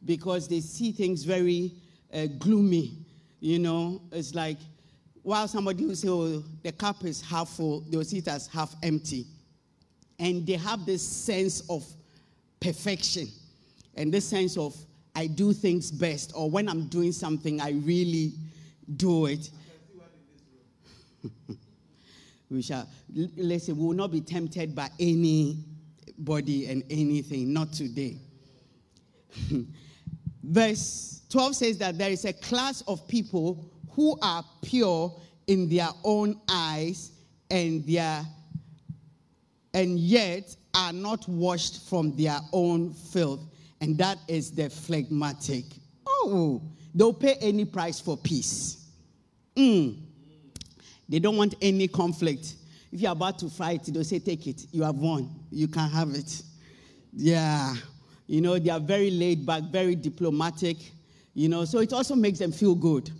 because 0.06 0.48
they 0.48 0.60
see 0.60 0.90
things 0.90 1.22
very 1.22 1.74
uh, 2.14 2.26
gloomy, 2.38 2.96
you 3.40 3.58
know, 3.58 4.00
it's 4.10 4.34
like 4.34 4.56
while 5.22 5.46
somebody 5.46 5.84
will 5.84 5.94
say, 5.94 6.08
oh, 6.08 6.42
the 6.62 6.72
cup 6.72 7.04
is 7.04 7.20
half 7.20 7.50
full, 7.50 7.80
they'll 7.90 8.04
see 8.04 8.18
it 8.18 8.28
as 8.28 8.46
half 8.46 8.74
empty. 8.82 9.26
And 10.18 10.46
they 10.46 10.54
have 10.54 10.86
this 10.86 11.06
sense 11.06 11.62
of 11.68 11.84
perfection. 12.58 13.28
And 13.96 14.14
this 14.14 14.26
sense 14.26 14.56
of, 14.56 14.74
I 15.16 15.26
do 15.26 15.52
things 15.54 15.90
best, 15.90 16.32
or 16.34 16.50
when 16.50 16.68
I'm 16.68 16.86
doing 16.88 17.10
something, 17.10 17.60
I 17.60 17.70
really 17.70 18.34
do 18.96 19.26
it. 19.26 19.50
we 22.50 22.60
shall, 22.60 22.86
say, 23.14 23.72
we 23.72 23.72
will 23.72 23.94
not 23.94 24.12
be 24.12 24.20
tempted 24.20 24.74
by 24.74 24.90
anybody 25.00 26.66
and 26.66 26.84
anything, 26.90 27.52
not 27.52 27.72
today. 27.72 28.18
Verse 30.42 31.22
12 31.30 31.56
says 31.56 31.78
that 31.78 31.96
there 31.98 32.10
is 32.10 32.24
a 32.26 32.34
class 32.34 32.82
of 32.86 33.08
people 33.08 33.72
who 33.90 34.18
are 34.20 34.44
pure 34.62 35.18
in 35.46 35.68
their 35.68 35.88
own 36.04 36.38
eyes 36.48 37.10
and 37.50 37.84
their 37.86 38.24
and 39.72 39.98
yet 39.98 40.56
are 40.74 40.92
not 40.92 41.28
washed 41.28 41.86
from 41.88 42.16
their 42.16 42.38
own 42.52 42.92
filth, 42.92 43.40
and 43.80 43.96
that 43.98 44.18
is 44.28 44.50
the 44.52 44.70
phlegmatic. 44.70 45.64
Oh, 46.06 46.62
they'll 46.94 47.12
pay 47.12 47.34
any 47.40 47.64
price 47.64 48.00
for 48.00 48.16
peace. 48.16 48.86
Mm. 49.56 49.98
They 51.08 51.18
don't 51.18 51.36
want 51.36 51.54
any 51.60 51.88
conflict. 51.88 52.54
If 52.92 53.00
you're 53.00 53.12
about 53.12 53.38
to 53.40 53.50
fight, 53.50 53.84
they'll 53.84 54.04
say, 54.04 54.18
Take 54.18 54.46
it. 54.46 54.66
You 54.72 54.82
have 54.82 54.96
won. 54.96 55.30
You 55.50 55.68
can 55.68 55.88
have 55.90 56.10
it. 56.14 56.42
Yeah. 57.12 57.74
You 58.26 58.40
know, 58.40 58.58
they 58.58 58.70
are 58.70 58.80
very 58.80 59.10
laid 59.10 59.46
back, 59.46 59.64
very 59.64 59.94
diplomatic. 59.94 60.76
You 61.34 61.48
know, 61.48 61.64
so 61.64 61.80
it 61.80 61.92
also 61.92 62.14
makes 62.14 62.38
them 62.38 62.52
feel 62.52 62.74
good. 62.74 63.10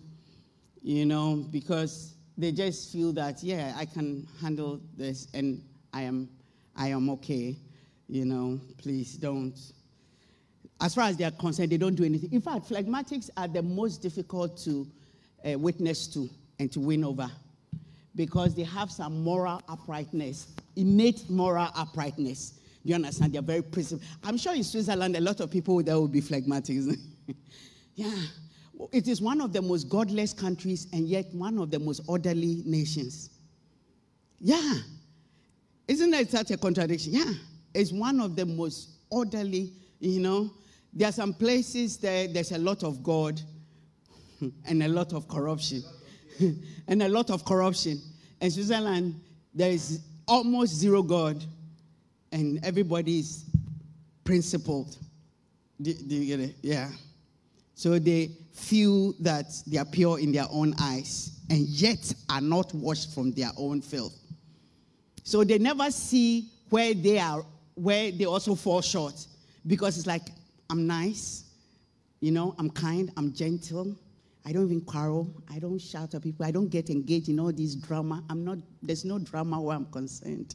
You 0.83 1.07
know, 1.07 1.47
because 1.51 2.15
they 2.39 2.53
just 2.53 2.93
feel 2.93 3.13
that, 3.13 3.43
yeah, 3.43 3.75
I 3.77 3.85
can 3.85 4.27
handle 4.41 4.81
this 4.97 5.29
and 5.35 5.63
I 5.93 6.03
am 6.03 6.29
I 6.77 6.89
am 6.89 7.09
okay. 7.11 7.57
You 8.09 8.25
know, 8.25 8.61
please 8.79 9.15
don't. 9.15 9.59
As 10.81 10.95
far 10.95 11.05
as 11.05 11.17
they 11.17 11.25
are 11.25 11.31
concerned, 11.31 11.73
they 11.73 11.79
don't 11.79 11.95
do 11.95 12.05
anything. 12.05 12.33
In 12.33 12.41
fact, 12.41 12.69
phlegmatics 12.69 13.31
are 13.37 13.49
the 13.49 13.63
most 13.63 14.03
difficult 14.03 14.59
to 14.65 14.87
uh, 15.45 15.59
witness 15.59 16.07
to 16.09 16.29
and 16.59 16.71
to 16.73 16.81
win 16.81 17.05
over 17.05 17.31
because 18.15 18.55
they 18.55 18.63
have 18.63 18.91
some 18.91 19.23
moral 19.23 19.63
uprightness, 19.69 20.55
innate 20.75 21.29
moral 21.29 21.69
uprightness. 21.75 22.51
Do 22.85 22.91
you 22.91 22.95
understand? 22.95 23.33
They're 23.33 23.43
very 23.43 23.63
principled. 23.63 24.09
I'm 24.25 24.39
sure 24.39 24.55
in 24.55 24.65
Switzerland, 24.65 25.17
a 25.17 25.21
lot 25.21 25.41
of 25.41 25.51
people 25.51 25.83
there 25.83 25.97
will 25.97 26.09
be 26.09 26.21
phlegmatics. 26.21 26.97
yeah. 27.95 28.15
It 28.93 29.09
is 29.09 29.21
one 29.21 29.41
of 29.41 29.53
the 29.53 29.63
most 29.63 29.89
godless 29.89 30.33
countries 30.33 30.87
and 30.93 31.09
yet 31.09 31.27
one 31.33 31.59
of 31.59 31.71
the 31.71 31.79
most 31.79 32.03
orderly 32.07 32.63
nations. 32.65 33.31
Yeah. 34.39 34.75
Isn't 35.89 36.11
that 36.11 36.31
such 36.31 36.51
a 36.51 36.57
contradiction? 36.57 37.15
Yeah. 37.15 37.33
It's 37.75 37.93
one 37.93 38.21
of 38.21 38.37
the 38.37 38.47
most 38.47 38.91
orderly, 39.11 39.73
you 40.01 40.21
know. 40.21 40.51
There 40.97 41.07
are 41.07 41.13
some 41.13 41.35
places 41.35 41.99
there, 41.99 42.27
there's 42.27 42.53
a 42.53 42.59
lot 42.59 42.83
of 42.83 43.03
God 43.03 43.39
and 44.65 44.83
a 44.83 44.89
lot 44.89 45.13
of 45.13 45.29
corruption. 45.29 45.83
and 46.89 47.03
a 47.03 47.09
lot 47.09 47.29
of 47.29 47.45
corruption. 47.45 48.01
In 48.41 48.51
Switzerland, 48.51 49.21
there 49.55 49.71
is 49.71 50.01
almost 50.27 50.75
zero 50.75 51.03
God, 51.03 51.45
and 52.33 52.65
everybody 52.65 53.19
is 53.19 53.45
principled. 54.25 54.97
Do, 55.83 55.93
do 55.93 56.15
you 56.15 56.37
get 56.37 56.49
it? 56.49 56.57
Yeah. 56.63 56.89
So 57.75 57.99
they 57.99 58.31
feel 58.55 59.13
that 59.21 59.53
they 59.67 59.77
are 59.77 59.85
pure 59.85 60.19
in 60.19 60.33
their 60.33 60.47
own 60.51 60.75
eyes, 60.81 61.41
and 61.51 61.61
yet 61.61 62.15
are 62.31 62.41
not 62.41 62.73
washed 62.73 63.15
from 63.15 63.33
their 63.33 63.51
own 63.59 63.83
filth. 63.83 64.19
So 65.25 65.45
they 65.45 65.59
never 65.59 65.91
see 65.91 66.49
where 66.71 66.95
they 66.95 67.19
are, 67.19 67.45
where 67.75 68.11
they 68.13 68.25
also 68.25 68.55
fall 68.55 68.81
short, 68.81 69.27
because 69.67 69.99
it's 69.99 70.07
like, 70.07 70.23
I'm 70.71 70.87
nice, 70.87 71.45
you 72.21 72.33
know, 72.33 72.55
I'm 72.59 72.71
kind, 72.71 73.13
I'm 73.17 73.33
gentle, 73.33 73.97
I 74.47 74.53
don't 74.53 74.67
even 74.67 74.81
quarrel. 74.83 75.29
I 75.53 75.59
don't 75.59 75.81
shout 75.81 76.15
at 76.15 76.23
people. 76.23 76.47
I 76.47 76.53
don't 76.53 76.69
get 76.69 76.89
engaged 76.89 77.29
in 77.29 77.41
all 77.41 77.53
this 77.53 77.75
drama. 77.75 78.23
I'm 78.31 78.45
not, 78.45 78.59
there's 78.81 79.05
no 79.05 79.19
drama 79.19 79.61
where 79.61 79.75
I'm 79.75 79.87
concerned. 79.87 80.55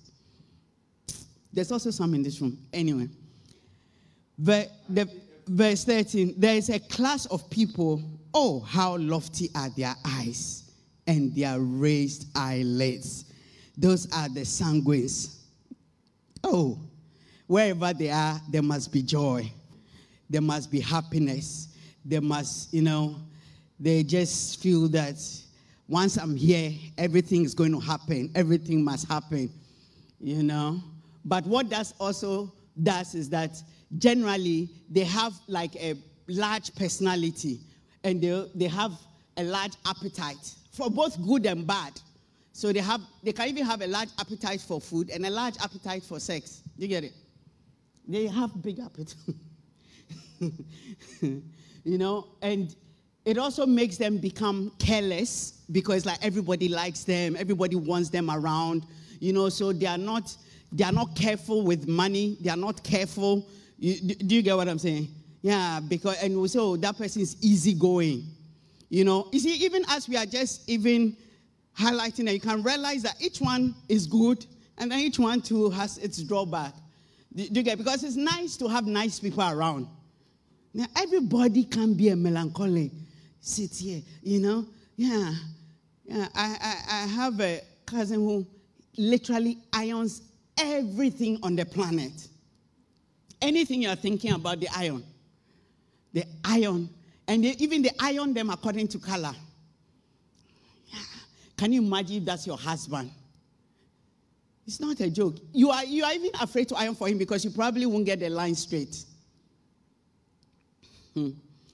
There's 1.52 1.74
also 1.74 1.92
some 1.92 2.14
in 2.14 2.24
this 2.24 2.40
room. 2.40 2.58
Anyway, 2.72 3.10
the, 4.40 4.70
the, 4.88 5.10
verse 5.48 5.84
13 5.84 6.36
there 6.38 6.56
is 6.56 6.70
a 6.70 6.80
class 6.80 7.26
of 7.26 7.50
people, 7.50 8.02
oh, 8.34 8.62
how 8.62 8.96
lofty 8.96 9.50
are 9.56 9.70
their 9.72 9.94
eyes 10.06 10.72
and 11.06 11.36
their 11.36 11.60
raised 11.60 12.28
eyelids. 12.34 13.26
Those 13.78 14.10
are 14.14 14.30
the 14.30 14.42
sanguines. 14.42 15.40
Oh, 16.46 16.80
wherever 17.46 17.92
they 17.92 18.10
are, 18.10 18.40
there 18.50 18.62
must 18.62 18.94
be 18.94 19.04
joy, 19.04 19.52
there 20.32 20.42
must 20.42 20.72
be 20.72 20.80
happiness, 20.80 21.68
there 22.06 22.22
must, 22.22 22.74
you 22.74 22.82
know, 22.82 23.18
they 23.80 24.02
just 24.02 24.62
feel 24.62 24.88
that 24.88 25.18
once 25.90 26.18
I'm 26.18 26.38
here, 26.38 26.72
everything 26.98 27.44
is 27.44 27.54
going 27.54 27.74
to 27.74 27.80
happen. 27.80 28.32
Everything 28.34 28.82
must 28.82 29.10
happen, 29.10 29.52
you 30.22 30.42
know. 30.42 30.82
But 31.26 31.46
what 31.46 31.70
that 31.72 31.92
also 32.00 32.54
does 32.82 33.14
is 33.14 33.30
that 33.32 33.62
generally 33.98 34.70
they 34.90 35.04
have 35.04 35.34
like 35.48 35.76
a 35.76 35.96
large 36.28 36.74
personality 36.76 37.60
and 38.06 38.22
they, 38.22 38.48
they 38.56 38.68
have 38.68 38.94
a 39.36 39.44
large 39.44 39.74
appetite 39.86 40.56
for 40.72 40.90
both 40.90 41.22
good 41.28 41.46
and 41.46 41.68
bad. 41.68 42.00
So 42.54 42.72
they 42.72 42.80
have 42.80 43.02
they 43.22 43.34
can 43.34 43.50
even 43.50 43.66
have 43.66 43.82
a 43.82 43.88
large 43.88 44.10
appetite 44.18 44.62
for 44.62 44.80
food 44.80 45.10
and 45.10 45.26
a 45.26 45.30
large 45.30 45.56
appetite 45.62 46.04
for 46.04 46.20
sex. 46.22 46.64
You 46.78 46.88
get 46.88 47.04
it? 47.04 47.14
They 48.08 48.28
have 48.28 48.62
big 48.62 48.80
appetite. 48.80 49.16
you 51.22 51.98
know, 51.98 52.28
and 52.42 52.76
it 53.26 53.38
also 53.38 53.66
makes 53.66 53.98
them 53.98 54.18
become 54.18 54.72
careless 54.80 55.62
because 55.72 56.06
like 56.06 56.24
everybody 56.24 56.68
likes 56.68 57.04
them, 57.04 57.36
everybody 57.38 57.76
wants 57.76 58.10
them 58.10 58.30
around, 58.32 58.86
you 59.20 59.34
know, 59.34 59.50
so 59.50 59.72
they 59.72 59.86
are 59.86 59.98
not 59.98 60.36
they 60.72 60.84
are 60.84 60.92
not 60.92 61.16
careful 61.16 61.64
with 61.64 61.88
money, 61.88 62.38
they 62.42 62.50
are 62.50 62.58
not 62.58 62.84
careful. 62.84 63.48
You, 63.78 64.00
do 64.16 64.36
you 64.36 64.42
get 64.42 64.56
what 64.56 64.70
I'm 64.70 64.80
saying? 64.80 65.10
Yeah, 65.42 65.80
because 65.80 66.22
and 66.24 66.40
we 66.40 66.48
say, 66.48 66.60
oh, 66.60 66.78
that 66.78 66.98
person 66.98 67.22
is 67.22 67.36
easygoing. 67.42 68.26
You 68.90 69.06
know, 69.06 69.28
you 69.32 69.40
see, 69.40 69.54
even 69.66 69.84
as 69.90 70.08
we 70.08 70.18
are 70.18 70.26
just 70.26 70.68
even 70.70 71.16
highlighting 71.78 72.26
that, 72.26 72.34
you 72.34 72.40
can 72.40 72.64
realize 72.64 73.04
that 73.04 73.16
each 73.20 73.40
one 73.40 73.76
is 73.90 74.08
good 74.08 74.46
and 74.78 74.92
then 74.92 75.00
each 75.00 75.20
one 75.20 75.42
too 75.42 75.70
has 75.70 75.98
its 75.98 76.22
drawback. 76.24 76.74
Do, 77.34 77.48
do 77.48 77.60
you 77.60 77.64
get? 77.64 77.78
Because 77.78 78.04
it's 78.04 78.16
nice 78.16 78.58
to 78.58 78.68
have 78.68 78.88
nice 78.88 79.20
people 79.20 79.44
around. 79.44 79.88
Now, 80.74 80.86
everybody 80.96 81.66
can 81.66 81.94
be 81.94 82.10
a 82.10 82.16
melancholic 82.16 82.92
sit 83.42 83.76
here, 83.76 84.02
you 84.24 84.40
know? 84.40 84.66
Yeah. 84.96 85.34
Yeah. 86.06 86.28
I, 86.34 86.58
I, 86.62 87.04
I 87.04 87.08
have 87.08 87.40
a 87.42 87.62
cousin 87.86 88.20
who 88.20 88.48
literally 88.98 89.58
irons 89.74 90.22
everything 90.58 91.40
on 91.44 91.56
the 91.56 91.66
planet. 91.66 92.28
Anything 93.42 93.82
you're 93.82 93.96
thinking 93.96 94.32
about, 94.32 94.60
the 94.60 94.70
iron. 94.76 95.04
The 96.14 96.24
iron. 96.46 96.90
And 97.28 97.44
they, 97.44 97.56
even 97.58 97.82
they 97.82 97.92
iron 98.00 98.34
them 98.34 98.50
according 98.50 98.88
to 98.90 99.00
color. 99.00 99.34
Yeah. 100.88 101.00
Can 101.58 101.74
you 101.74 101.82
imagine 101.82 102.18
if 102.18 102.26
that's 102.26 102.46
your 102.48 102.58
husband? 102.58 103.12
It's 104.68 104.80
not 104.80 105.00
a 105.00 105.10
joke. 105.10 105.38
You 105.52 105.72
are, 105.72 105.84
you 105.84 106.04
are 106.04 106.14
even 106.14 106.32
afraid 106.40 106.70
to 106.70 106.76
iron 106.76 106.96
for 106.96 107.08
him 107.08 107.18
because 107.18 107.44
you 107.44 107.52
probably 107.52 107.86
won't 107.86 108.06
get 108.06 108.20
the 108.20 108.30
line 108.30 108.56
straight. 108.56 109.04
Hmm. 111.14 111.32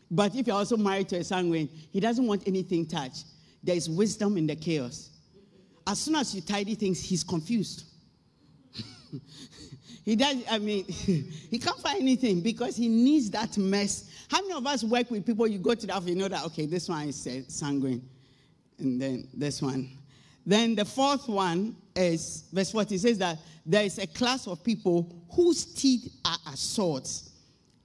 But 0.09 0.35
if 0.35 0.47
you're 0.47 0.55
also 0.55 0.77
married 0.77 1.09
to 1.09 1.17
a 1.17 1.23
sanguine, 1.23 1.69
he 1.91 1.99
doesn't 1.99 2.25
want 2.25 2.43
anything 2.47 2.85
touched. 2.85 3.25
There 3.63 3.75
is 3.75 3.89
wisdom 3.89 4.37
in 4.37 4.47
the 4.47 4.55
chaos. 4.55 5.09
As 5.85 5.99
soon 5.99 6.15
as 6.15 6.33
you 6.33 6.41
tidy 6.41 6.75
things, 6.75 7.03
he's 7.03 7.23
confused. 7.23 7.85
he 10.05 10.15
does, 10.15 10.37
I 10.49 10.59
mean, 10.59 10.85
he 10.87 11.59
can't 11.59 11.79
find 11.79 12.01
anything 12.01 12.41
because 12.41 12.75
he 12.75 12.87
needs 12.87 13.29
that 13.31 13.57
mess. 13.57 14.09
How 14.29 14.41
many 14.41 14.53
of 14.53 14.65
us 14.65 14.83
work 14.83 15.09
with 15.11 15.25
people? 15.25 15.47
You 15.47 15.59
go 15.59 15.73
to 15.73 15.87
the 15.87 15.93
office, 15.93 16.09
you 16.09 16.15
know 16.15 16.27
that, 16.27 16.45
okay, 16.45 16.65
this 16.65 16.89
one 16.89 17.09
is 17.09 17.27
uh, 17.27 17.41
sanguine. 17.47 18.07
And 18.79 19.01
then 19.01 19.27
this 19.33 19.61
one. 19.61 19.89
Then 20.45 20.75
the 20.75 20.85
fourth 20.85 21.27
one 21.27 21.75
is, 21.95 22.45
verse 22.53 22.71
40 22.71 22.97
says 22.97 23.17
that 23.17 23.39
there 23.65 23.83
is 23.83 23.97
a 23.97 24.07
class 24.07 24.47
of 24.47 24.63
people 24.63 25.13
whose 25.31 25.65
teeth 25.65 26.09
are 26.23 26.37
as 26.47 26.59
swords 26.59 27.26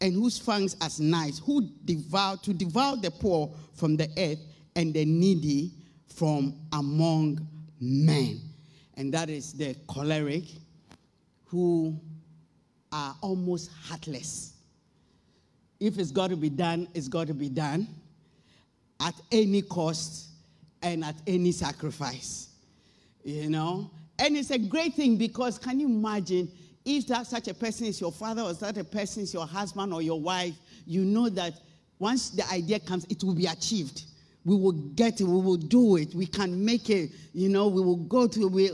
and 0.02 0.14
whose 0.14 0.36
fangs 0.36 0.76
as 0.80 0.98
knives, 0.98 1.38
who 1.38 1.62
devour 1.84 2.36
to 2.38 2.52
devour 2.52 2.96
the 2.96 3.10
poor 3.10 3.48
from 3.72 3.96
the 3.96 4.08
earth 4.18 4.40
and 4.74 4.92
the 4.92 5.04
needy 5.04 5.70
from 6.08 6.54
among 6.72 7.46
men. 7.80 8.40
And 8.96 9.14
that 9.14 9.30
is 9.30 9.52
the 9.52 9.76
choleric 9.86 10.44
who 11.46 11.96
are 12.90 13.14
almost 13.20 13.70
heartless. 13.84 14.54
If 15.78 15.98
it's 15.98 16.10
got 16.10 16.30
to 16.30 16.36
be 16.36 16.50
done, 16.50 16.88
it's 16.94 17.08
got 17.08 17.28
to 17.28 17.34
be 17.34 17.48
done 17.48 17.86
at 19.00 19.14
any 19.30 19.62
cost 19.62 20.30
and 20.82 21.04
at 21.04 21.16
any 21.28 21.52
sacrifice. 21.52 22.48
You 23.24 23.50
know? 23.50 23.90
And 24.18 24.36
it's 24.36 24.50
a 24.50 24.58
great 24.58 24.94
thing 24.94 25.16
because 25.16 25.58
can 25.58 25.78
you 25.78 25.86
imagine 25.86 26.50
if 26.84 27.06
that 27.08 27.26
such 27.26 27.48
a 27.48 27.54
person 27.54 27.86
is 27.86 28.00
your 28.00 28.12
father 28.12 28.42
or 28.42 28.54
such 28.54 28.76
a 28.76 28.84
person 28.84 29.22
is 29.22 29.32
your 29.32 29.46
husband 29.46 29.92
or 29.92 30.02
your 30.02 30.20
wife, 30.20 30.54
you 30.86 31.04
know 31.04 31.28
that 31.28 31.54
once 31.98 32.30
the 32.30 32.48
idea 32.50 32.80
comes, 32.80 33.06
it 33.08 33.22
will 33.22 33.34
be 33.34 33.46
achieved. 33.46 34.04
We 34.44 34.56
will 34.56 34.72
get 34.72 35.20
it. 35.20 35.24
We 35.24 35.40
will 35.40 35.56
do 35.56 35.96
it. 35.96 36.14
We 36.14 36.26
can 36.26 36.64
make 36.64 36.90
it. 36.90 37.10
You 37.32 37.48
know, 37.48 37.68
we 37.68 37.80
will 37.80 37.96
go 37.96 38.26
to 38.26 38.48
we, 38.48 38.70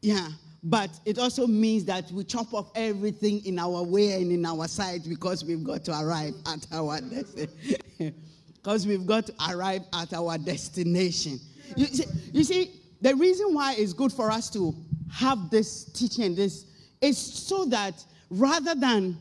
yeah. 0.00 0.28
But 0.64 0.90
it 1.04 1.18
also 1.18 1.46
means 1.46 1.84
that 1.86 2.10
we 2.12 2.24
chop 2.24 2.54
off 2.54 2.70
everything 2.74 3.44
in 3.44 3.58
our 3.58 3.82
way 3.82 4.12
and 4.12 4.30
in 4.32 4.46
our 4.46 4.68
sight 4.68 5.02
because 5.06 5.44
we've 5.44 5.64
got 5.64 5.84
to 5.84 6.00
arrive 6.00 6.34
at 6.46 6.66
our 6.72 7.00
destination. 7.00 7.78
because 8.54 8.86
we've 8.86 9.06
got 9.06 9.26
to 9.26 9.34
arrive 9.50 9.82
at 9.92 10.14
our 10.14 10.38
destination. 10.38 11.40
You 11.76 11.86
see, 11.86 12.04
you 12.32 12.44
see, 12.44 12.80
the 13.00 13.14
reason 13.16 13.52
why 13.52 13.74
it's 13.76 13.92
good 13.92 14.12
for 14.12 14.30
us 14.30 14.48
to 14.50 14.74
have 15.10 15.50
this 15.50 15.84
teaching, 15.84 16.34
this 16.36 16.64
it's 17.02 17.18
so 17.18 17.64
that 17.66 18.02
rather 18.30 18.74
than 18.74 19.18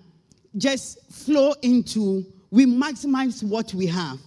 just 0.56 1.12
flow 1.12 1.54
into, 1.62 2.26
we 2.52 2.66
maximize 2.66 3.44
what 3.44 3.74
we 3.74 3.88
have. 3.88 4.20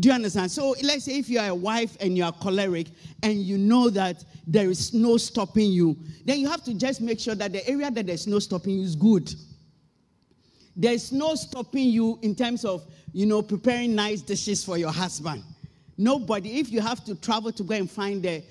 Do 0.00 0.08
you 0.08 0.14
understand? 0.14 0.50
So 0.50 0.74
let's 0.82 1.04
say 1.04 1.18
if 1.18 1.28
you 1.28 1.40
are 1.40 1.48
a 1.48 1.54
wife 1.54 1.96
and 2.00 2.16
you 2.16 2.24
are 2.24 2.32
choleric 2.32 2.88
and 3.22 3.34
you 3.34 3.58
know 3.58 3.90
that 3.90 4.24
there 4.46 4.70
is 4.70 4.94
no 4.94 5.16
stopping 5.16 5.70
you, 5.72 5.96
then 6.24 6.38
you 6.38 6.48
have 6.48 6.62
to 6.64 6.74
just 6.74 7.00
make 7.00 7.18
sure 7.18 7.34
that 7.34 7.52
the 7.52 7.66
area 7.68 7.90
that 7.90 8.06
there's 8.06 8.26
no 8.26 8.38
stopping 8.38 8.74
you 8.78 8.82
is 8.82 8.94
good. 8.94 9.32
There's 10.76 11.10
no 11.10 11.34
stopping 11.34 11.88
you 11.88 12.18
in 12.22 12.34
terms 12.36 12.64
of, 12.64 12.84
you 13.12 13.26
know, 13.26 13.42
preparing 13.42 13.94
nice 13.94 14.22
dishes 14.22 14.64
for 14.64 14.78
your 14.78 14.92
husband. 14.92 15.42
Nobody, 15.96 16.60
if 16.60 16.70
you 16.70 16.80
have 16.80 17.04
to 17.04 17.16
travel 17.16 17.50
to 17.50 17.62
go 17.64 17.74
and 17.74 17.90
find 17.90 18.22
the 18.22 18.44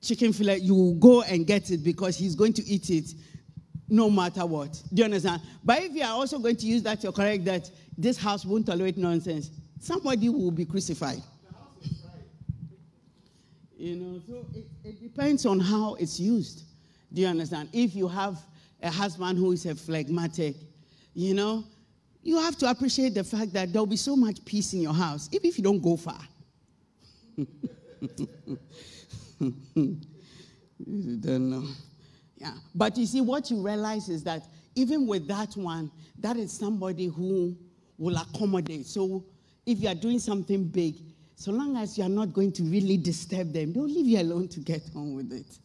chicken 0.00 0.32
fillet, 0.32 0.58
you 0.58 0.74
will 0.74 0.94
go 0.94 1.22
and 1.22 1.46
get 1.46 1.70
it 1.70 1.84
because 1.84 2.16
he's 2.16 2.34
going 2.34 2.54
to 2.54 2.66
eat 2.66 2.88
it 2.88 3.12
no 3.90 4.08
matter 4.08 4.46
what. 4.46 4.72
Do 4.94 5.00
you 5.00 5.04
understand? 5.04 5.42
But 5.64 5.82
if 5.82 5.92
you 5.92 6.02
are 6.02 6.12
also 6.12 6.38
going 6.38 6.56
to 6.56 6.66
use 6.66 6.82
that, 6.84 7.02
you're 7.02 7.12
correct 7.12 7.44
that 7.46 7.70
this 7.98 8.16
house 8.16 8.44
won't 8.44 8.66
tolerate 8.66 8.96
nonsense. 8.96 9.50
Somebody 9.80 10.28
will 10.28 10.50
be 10.52 10.64
crucified. 10.64 11.22
you 13.76 13.96
know, 13.96 14.20
so 14.26 14.46
it, 14.54 14.66
it 14.84 15.02
depends 15.02 15.44
on 15.44 15.58
how 15.58 15.94
it's 15.94 16.20
used. 16.20 16.62
Do 17.12 17.22
you 17.22 17.26
understand? 17.26 17.68
If 17.72 17.96
you 17.96 18.06
have 18.06 18.38
a 18.82 18.90
husband 18.90 19.38
who 19.38 19.52
is 19.52 19.66
a 19.66 19.74
phlegmatic, 19.74 20.54
you 21.14 21.34
know, 21.34 21.64
you 22.22 22.38
have 22.38 22.56
to 22.58 22.70
appreciate 22.70 23.14
the 23.14 23.24
fact 23.24 23.52
that 23.54 23.72
there'll 23.72 23.86
be 23.86 23.96
so 23.96 24.14
much 24.14 24.44
peace 24.44 24.72
in 24.74 24.82
your 24.82 24.94
house, 24.94 25.28
even 25.32 25.48
if 25.48 25.58
you 25.58 25.64
don't 25.64 25.80
go 25.80 25.96
far. 25.96 26.20
don't 31.20 31.50
know. 31.50 31.64
Yeah. 32.40 32.54
But 32.74 32.96
you 32.96 33.06
see, 33.06 33.20
what 33.20 33.50
you 33.50 33.60
realize 33.60 34.08
is 34.08 34.24
that 34.24 34.42
even 34.74 35.06
with 35.06 35.28
that 35.28 35.54
one, 35.56 35.90
that 36.18 36.36
is 36.36 36.52
somebody 36.52 37.06
who 37.06 37.56
will 37.98 38.16
accommodate. 38.16 38.86
So 38.86 39.24
if 39.66 39.80
you 39.80 39.88
are 39.88 39.94
doing 39.94 40.18
something 40.18 40.64
big, 40.64 40.96
so 41.36 41.52
long 41.52 41.76
as 41.76 41.96
you 41.96 42.04
are 42.04 42.08
not 42.10 42.32
going 42.32 42.52
to 42.52 42.62
really 42.62 42.96
disturb 42.96 43.52
them, 43.52 43.72
they'll 43.72 43.84
leave 43.84 44.06
you 44.06 44.20
alone 44.20 44.48
to 44.48 44.60
get 44.60 44.82
on 44.96 45.14
with 45.14 45.32
it. 45.32 45.58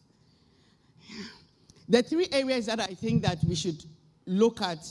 The 1.88 2.02
three 2.02 2.28
areas 2.32 2.66
that 2.66 2.80
I 2.80 2.86
think 2.86 3.22
that 3.22 3.38
we 3.44 3.54
should 3.54 3.82
look 4.26 4.60
at 4.60 4.86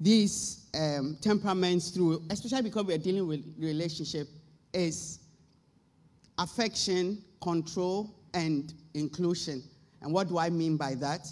these 0.00 0.66
um, 0.74 1.18
temperaments 1.20 1.90
through, 1.90 2.22
especially 2.30 2.62
because 2.62 2.84
we 2.84 2.94
are 2.94 2.98
dealing 2.98 3.26
with 3.26 3.44
relationship, 3.58 4.28
is 4.72 5.20
affection, 6.38 7.22
control, 7.40 8.14
and 8.34 8.72
inclusion. 8.94 9.62
And 10.02 10.12
what 10.12 10.28
do 10.28 10.38
I 10.38 10.50
mean 10.50 10.76
by 10.76 10.94
that? 10.96 11.26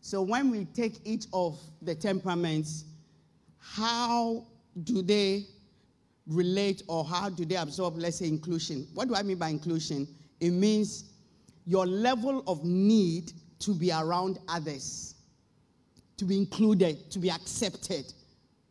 So 0.00 0.22
when 0.22 0.50
we 0.50 0.66
take 0.66 1.00
each 1.04 1.26
of 1.32 1.58
the 1.82 1.94
temperaments, 1.94 2.84
how 3.58 4.44
do 4.82 5.02
they 5.02 5.46
relate 6.26 6.82
or 6.86 7.04
how 7.04 7.28
do 7.28 7.44
they 7.44 7.56
absorb, 7.56 7.96
let's 7.96 8.18
say, 8.18 8.28
inclusion? 8.28 8.86
What 8.94 9.08
do 9.08 9.14
I 9.14 9.22
mean 9.22 9.38
by 9.38 9.48
inclusion? 9.48 10.06
It 10.40 10.50
means 10.50 11.04
your 11.66 11.86
level 11.86 12.44
of 12.46 12.64
need 12.64 13.32
to 13.60 13.74
be 13.74 13.90
around 13.90 14.38
others, 14.48 15.14
to 16.18 16.24
be 16.24 16.36
included, 16.36 17.10
to 17.10 17.18
be 17.18 17.30
accepted. 17.30 18.12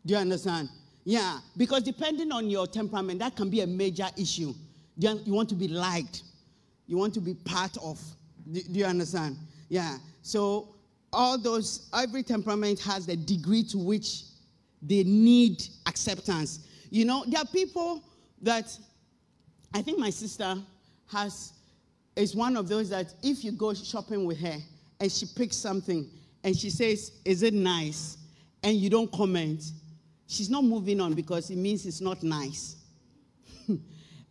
Do 0.05 0.13
you 0.13 0.19
understand? 0.19 0.69
Yeah, 1.03 1.39
because 1.57 1.83
depending 1.83 2.31
on 2.31 2.49
your 2.49 2.67
temperament, 2.67 3.19
that 3.19 3.35
can 3.35 3.49
be 3.49 3.61
a 3.61 3.67
major 3.67 4.07
issue. 4.17 4.53
You 4.97 5.19
want 5.27 5.49
to 5.49 5.55
be 5.55 5.67
liked, 5.67 6.21
you 6.85 6.97
want 6.97 7.13
to 7.15 7.21
be 7.21 7.33
part 7.33 7.75
of. 7.77 7.99
Do, 8.51 8.61
you 8.69 8.85
understand? 8.85 9.37
Yeah. 9.69 9.97
So 10.21 10.75
all 11.11 11.37
those, 11.37 11.89
every 11.93 12.23
temperament 12.23 12.79
has 12.81 13.05
the 13.05 13.15
degree 13.15 13.63
to 13.65 13.77
which 13.77 14.23
they 14.81 15.03
need 15.03 15.63
acceptance. 15.87 16.67
You 16.89 17.05
know, 17.05 17.23
there 17.27 17.41
are 17.41 17.47
people 17.47 18.03
that 18.41 18.77
I 19.73 19.81
think 19.81 19.97
my 19.99 20.09
sister 20.09 20.57
has 21.11 21.53
is 22.15 22.35
one 22.35 22.55
of 22.57 22.67
those 22.67 22.89
that 22.89 23.13
if 23.23 23.43
you 23.43 23.51
go 23.51 23.73
shopping 23.73 24.25
with 24.25 24.39
her 24.39 24.57
and 24.99 25.11
she 25.11 25.25
picks 25.35 25.57
something 25.57 26.09
and 26.43 26.55
she 26.55 26.69
says, 26.69 27.11
Is 27.25 27.43
it 27.43 27.53
nice? 27.53 28.17
and 28.63 28.77
you 28.77 28.89
don't 28.89 29.11
comment, 29.11 29.61
she's 30.27 30.49
not 30.49 30.63
moving 30.63 31.01
on 31.01 31.13
because 31.13 31.49
it 31.49 31.57
means 31.57 31.85
it's 31.85 31.99
not 31.99 32.23
nice. 32.23 32.77
and 33.67 33.79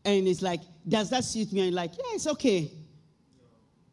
it's 0.05 0.43
like, 0.43 0.61
Does 0.89 1.11
that 1.11 1.25
suit 1.25 1.53
me? 1.53 1.67
And 1.67 1.75
like, 1.75 1.93
Yeah, 1.93 2.15
it's 2.15 2.27
okay. 2.27 2.71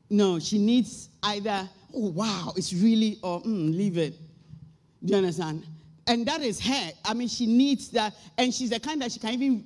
No, 0.10 0.40
she 0.40 0.58
needs 0.58 1.10
either, 1.24 1.70
oh, 1.94 2.10
wow, 2.10 2.54
it's 2.56 2.74
really, 2.74 3.20
or 3.22 3.42
mm, 3.42 3.76
leave 3.76 3.98
it. 3.98 4.16
Do 5.04 5.12
you 5.12 5.18
understand? 5.18 5.66
And 6.08 6.26
that 6.28 6.42
is 6.42 6.60
her. 6.60 6.92
I 7.06 7.14
mean, 7.14 7.28
she 7.28 7.46
needs 7.46 7.90
that. 7.90 8.14
And 8.38 8.54
she's 8.54 8.72
the 8.72 8.80
kind 8.80 9.02
that 9.02 9.12
she 9.12 9.20
can 9.20 9.34
even 9.34 9.66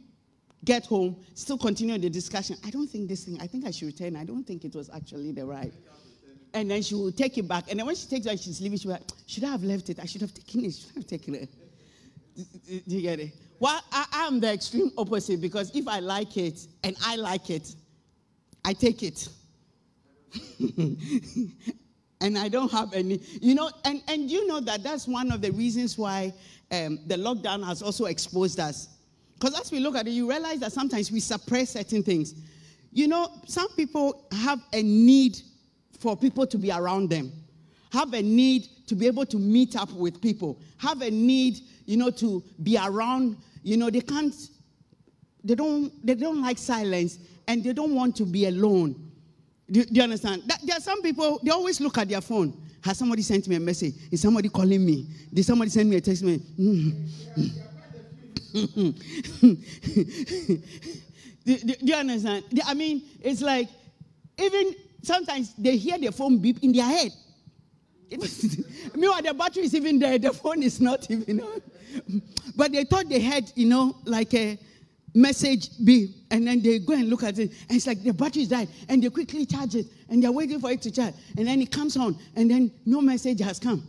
get 0.64 0.86
home, 0.86 1.16
still 1.34 1.58
continue 1.58 1.98
the 1.98 2.10
discussion. 2.10 2.58
I 2.66 2.70
don't 2.70 2.88
think 2.88 3.08
this 3.10 3.26
thing, 3.26 3.38
I 3.42 3.48
think 3.48 3.66
I 3.66 3.72
should 3.72 3.88
return. 3.88 4.16
I 4.16 4.26
don't 4.26 4.44
think 4.44 4.66
it 4.66 4.76
was 4.76 4.90
actually 4.90 5.32
the 5.32 5.46
right. 5.46 5.74
And 6.54 6.70
then 6.70 6.82
she 6.82 6.96
will 6.96 7.12
take 7.12 7.38
it 7.38 7.48
back. 7.48 7.70
And 7.70 7.80
then 7.80 7.86
when 7.86 7.96
she 7.96 8.08
takes 8.08 8.26
it 8.26 8.40
she's 8.40 8.62
leaving, 8.62 8.78
she'll 8.78 8.92
be 8.92 9.00
like, 9.00 9.10
should 9.26 9.44
I 9.44 9.52
have 9.52 9.64
left 9.64 9.90
it? 9.90 10.00
I 10.00 10.06
should 10.06 10.22
have 10.22 10.34
taken 10.34 10.66
it. 10.66 10.74
Should 10.74 10.92
I 10.92 11.00
have 11.00 11.08
taken 11.08 11.36
it? 11.36 11.50
Do 12.36 12.96
you 12.96 13.02
get 13.02 13.20
it? 13.20 13.32
Well, 13.60 13.82
I, 13.92 14.28
am 14.28 14.40
the 14.40 14.52
extreme 14.52 14.92
opposite 14.98 15.40
because 15.40 15.76
if 15.76 15.88
I 15.88 16.00
like 16.00 16.38
it 16.38 16.68
and 16.84 16.96
I 17.06 17.16
like 17.16 17.50
it, 17.50 17.76
I 18.66 18.74
take 18.74 19.04
it. 19.04 19.28
and 22.22 22.38
I 22.38 22.48
don't 22.48 22.72
have 22.72 22.94
any, 22.94 23.20
you 23.42 23.56
know, 23.56 23.70
and, 23.86 24.02
and 24.08 24.32
you 24.32 24.48
know 24.48 24.60
that 24.62 24.84
that's 24.84 25.08
one 25.08 25.32
of 25.32 25.42
the 25.42 25.52
reasons 25.52 25.98
why 25.98 26.34
um, 26.72 27.00
the 27.08 27.16
lockdown 27.16 27.66
has 27.66 27.82
also 27.82 28.06
exposed 28.06 28.60
us. 28.60 28.88
Because 29.34 29.60
as 29.60 29.72
we 29.72 29.80
look 29.80 29.96
at 29.96 30.08
it, 30.08 30.12
you 30.12 30.30
realize 30.30 30.60
that 30.60 30.72
sometimes 30.72 31.12
we 31.12 31.20
suppress 31.20 31.72
certain 31.72 32.02
things. 32.02 32.34
You 32.92 33.08
know, 33.08 33.30
some 33.46 33.68
people 33.76 34.26
have 34.32 34.60
a 34.72 34.82
need 34.82 35.42
for 36.00 36.16
people 36.16 36.48
to 36.48 36.58
be 36.58 36.72
around 36.72 37.10
them, 37.10 37.32
have 37.92 38.14
a 38.14 38.22
need 38.22 38.68
to 38.88 38.96
be 38.96 39.08
able 39.08 39.26
to 39.26 39.38
meet 39.38 39.76
up 39.76 39.92
with 39.92 40.22
people, 40.22 40.62
have 40.78 41.02
a 41.02 41.12
need, 41.12 41.60
you 41.86 41.98
know, 41.98 42.10
to 42.12 42.44
be 42.62 42.78
around, 42.78 43.38
you 43.64 43.78
know, 43.78 43.90
they 43.90 44.02
can't, 44.02 44.34
they 45.44 45.56
don't, 45.56 45.92
they 46.06 46.16
don't 46.16 46.42
like 46.42 46.58
silence 46.58 47.20
and 47.48 47.64
they 47.64 47.74
don't 47.74 47.96
want 47.96 48.16
to 48.16 48.26
be 48.26 48.46
alone. 48.46 49.03
Do, 49.74 49.84
do 49.84 49.92
you 49.92 50.04
understand? 50.04 50.44
There 50.64 50.78
are 50.78 50.80
some 50.80 51.02
people, 51.02 51.40
they 51.42 51.50
always 51.50 51.82
look 51.82 51.98
at 51.98 52.08
their 52.08 52.22
phone. 52.22 52.56
Has 52.84 53.00
somebody 53.00 53.24
sent 53.24 53.48
me 53.48 53.56
a 53.56 53.60
message? 53.60 53.96
Is 54.12 54.22
somebody 54.22 54.48
calling 54.48 54.86
me? 54.86 55.08
Did 55.34 55.44
somebody 55.46 55.72
send 55.72 55.90
me 55.90 55.96
a 55.98 56.02
text? 56.02 56.24
message? 56.24 56.44
Mm. 58.54 58.86
do, 61.44 61.58
do, 61.58 61.74
you 61.82 61.96
understand? 61.96 62.44
I 62.68 62.76
mean, 62.76 63.02
it's 63.20 63.42
like 63.42 63.68
even 64.38 64.76
sometimes 65.02 65.56
they 65.58 65.76
hear 65.76 65.98
their 65.98 66.12
phone 66.12 66.38
beep 66.38 66.60
in 66.62 66.72
their 66.72 66.86
head. 66.86 67.12
Meanwhile, 68.96 69.24
the 69.24 69.34
battery 69.36 69.64
is 69.64 69.74
even 69.74 69.98
there, 69.98 70.20
the 70.20 70.32
phone 70.32 70.62
is 70.62 70.80
not 70.80 71.10
even 71.10 71.42
on. 71.42 71.62
But 72.56 72.74
they 72.74 72.84
thought 72.84 73.10
they 73.10 73.22
had, 73.22 73.52
you 73.56 73.66
know, 73.66 73.96
like 74.06 74.36
a 74.36 74.60
message 75.14 75.70
be 75.84 76.16
and 76.32 76.48
then 76.48 76.62
they 76.62 76.80
go 76.80 76.94
and 76.94 77.10
look 77.10 77.24
at 77.24 77.38
it 77.38 77.52
and 77.70 77.78
it's 77.78 77.86
like 77.86 78.02
the 78.02 78.12
battery 78.12 78.44
is 78.44 78.50
died 78.50 78.68
and 78.90 79.04
they 79.04 79.10
quickly 79.10 79.46
charge 79.46 79.76
it 79.76 79.86
and 80.10 80.24
they're 80.24 80.32
waiting 80.32 80.60
for 80.60 80.72
it 80.72 80.82
to 80.82 80.92
charge 80.92 81.14
and 81.38 81.48
then 81.48 81.62
it 81.62 81.72
comes 81.72 81.96
on 81.98 82.18
and 82.36 82.50
then 82.50 82.72
no 82.86 83.02
message 83.02 83.40
has 83.42 83.60
come. 83.60 83.86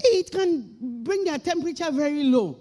It 0.00 0.30
can 0.30 1.02
bring 1.02 1.24
their 1.24 1.38
temperature 1.38 1.90
very 1.90 2.24
low. 2.24 2.58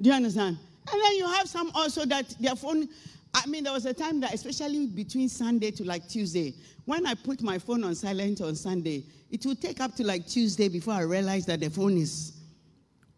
Do 0.00 0.10
you 0.10 0.16
understand? 0.16 0.58
And 0.90 1.00
then 1.02 1.12
you 1.16 1.26
have 1.26 1.48
some 1.48 1.70
also 1.74 2.04
that 2.06 2.34
their 2.40 2.56
phone 2.56 2.88
i 3.34 3.46
mean 3.46 3.64
there 3.64 3.72
was 3.72 3.86
a 3.86 3.94
time 3.94 4.20
that 4.20 4.34
especially 4.34 4.86
between 4.86 5.26
sunday 5.26 5.70
to 5.70 5.84
like 5.84 6.06
tuesday 6.06 6.52
when 6.84 7.06
i 7.06 7.14
put 7.14 7.40
my 7.40 7.58
phone 7.58 7.82
on 7.82 7.94
silent 7.94 8.42
on 8.42 8.54
sunday 8.54 9.02
it 9.30 9.46
will 9.46 9.54
take 9.54 9.80
up 9.80 9.94
to 9.94 10.04
like 10.04 10.26
tuesday 10.26 10.68
before 10.68 10.92
i 10.92 11.00
realize 11.00 11.46
that 11.46 11.60
the 11.60 11.70
phone 11.70 11.96
is 11.96 12.42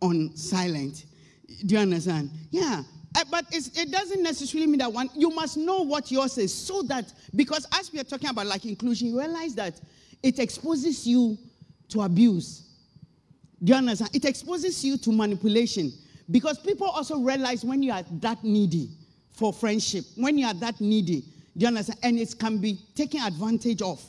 on 0.05 0.37
silent. 0.37 1.07
Do 1.65 1.75
you 1.75 1.81
understand? 1.81 2.31
Yeah 2.51 2.83
uh, 3.15 3.25
but 3.31 3.45
it 3.51 3.91
doesn't 3.91 4.23
necessarily 4.23 4.67
mean 4.67 4.79
that 4.79 4.93
one, 4.93 5.09
you 5.15 5.31
must 5.31 5.57
know 5.57 5.83
what 5.83 6.11
yours 6.11 6.37
is 6.39 6.53
so 6.53 6.83
that, 6.83 7.13
because 7.35 7.67
as 7.73 7.93
we 7.93 8.01
are 8.01 8.05
talking 8.05 8.29
about 8.29 8.47
like 8.47 8.65
inclusion, 8.65 9.09
you 9.09 9.19
realize 9.19 9.55
that 9.55 9.81
it 10.23 10.39
exposes 10.39 11.07
you 11.07 11.39
to 11.89 12.03
abuse. 12.03 12.63
Do 13.63 13.73
you 13.73 13.79
understand? 13.79 14.11
It 14.15 14.25
exposes 14.25 14.85
you 14.85 14.99
to 14.99 15.13
manipulation 15.13 15.93
because 16.31 16.59
people 16.59 16.89
also 16.89 17.19
realize 17.19 17.65
when 17.65 17.83
you 17.83 17.93
are 17.93 18.03
that 18.21 18.43
needy 18.43 18.91
for 19.31 19.53
friendship, 19.53 20.05
when 20.17 20.39
you 20.39 20.47
are 20.47 20.55
that 20.55 20.81
needy, 20.81 21.21
do 21.57 21.63
you 21.63 21.67
understand? 21.69 21.99
And 22.03 22.19
it 22.19 22.35
can 22.39 22.59
be 22.59 22.81
taken 22.95 23.21
advantage 23.21 23.81
of. 23.81 24.03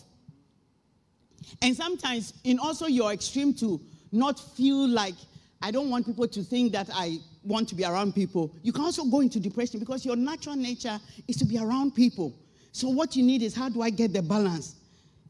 And 1.62 1.76
sometimes, 1.76 2.34
in 2.44 2.58
also 2.60 2.88
your 2.88 3.14
extreme 3.14 3.54
to 3.56 3.80
not 4.12 4.40
feel 4.40 4.88
like 4.88 5.16
I 5.62 5.72
don't 5.72 5.90
want 5.90 6.06
people 6.06 6.28
to 6.28 6.44
think 6.44 6.72
that 6.74 6.90
I 6.94 7.20
want 7.46 7.70
to 7.70 7.76
be 7.76 7.86
around 7.86 8.16
people. 8.16 8.54
You 8.64 8.72
can 8.74 8.84
also 8.84 9.06
go 9.06 9.22
into 9.22 9.40
depression 9.40 9.80
because 9.80 10.06
your 10.06 10.16
natural 10.16 10.56
nature 10.56 11.00
is 11.28 11.38
to 11.38 11.46
be 11.46 11.58
around 11.58 11.96
people. 11.96 12.34
So 12.72 12.90
what 12.90 13.16
you 13.16 13.24
need 13.24 13.42
is 13.42 13.56
how 13.56 13.70
do 13.70 13.82
I 13.82 13.90
get 13.90 14.14
the 14.14 14.22
balance? 14.22 14.76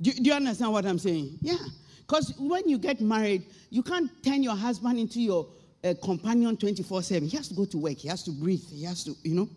Do, 0.02 0.12
do 0.12 0.24
you 0.24 0.34
understand 0.34 0.72
what 0.72 0.86
I'm 0.86 1.00
saying? 1.00 1.38
Yeah. 1.42 1.58
Because 2.00 2.34
when 2.38 2.68
you 2.68 2.78
get 2.78 3.02
married, 3.02 3.44
you 3.70 3.84
can't 3.84 4.12
turn 4.24 4.44
your 4.44 4.56
husband 4.56 5.00
into 5.00 5.20
your 5.20 5.48
uh, 5.84 5.94
companion 6.04 6.58
24 6.58 7.04
7. 7.04 7.28
He 7.28 7.38
has 7.38 7.48
to 7.50 7.54
go 7.54 7.66
to 7.66 7.78
work, 7.78 7.98
he 7.98 8.08
has 8.08 8.24
to 8.24 8.32
breathe, 8.32 8.64
he 8.70 8.84
has 8.84 9.04
to, 9.04 9.16
you 9.24 9.36
know. 9.36 9.50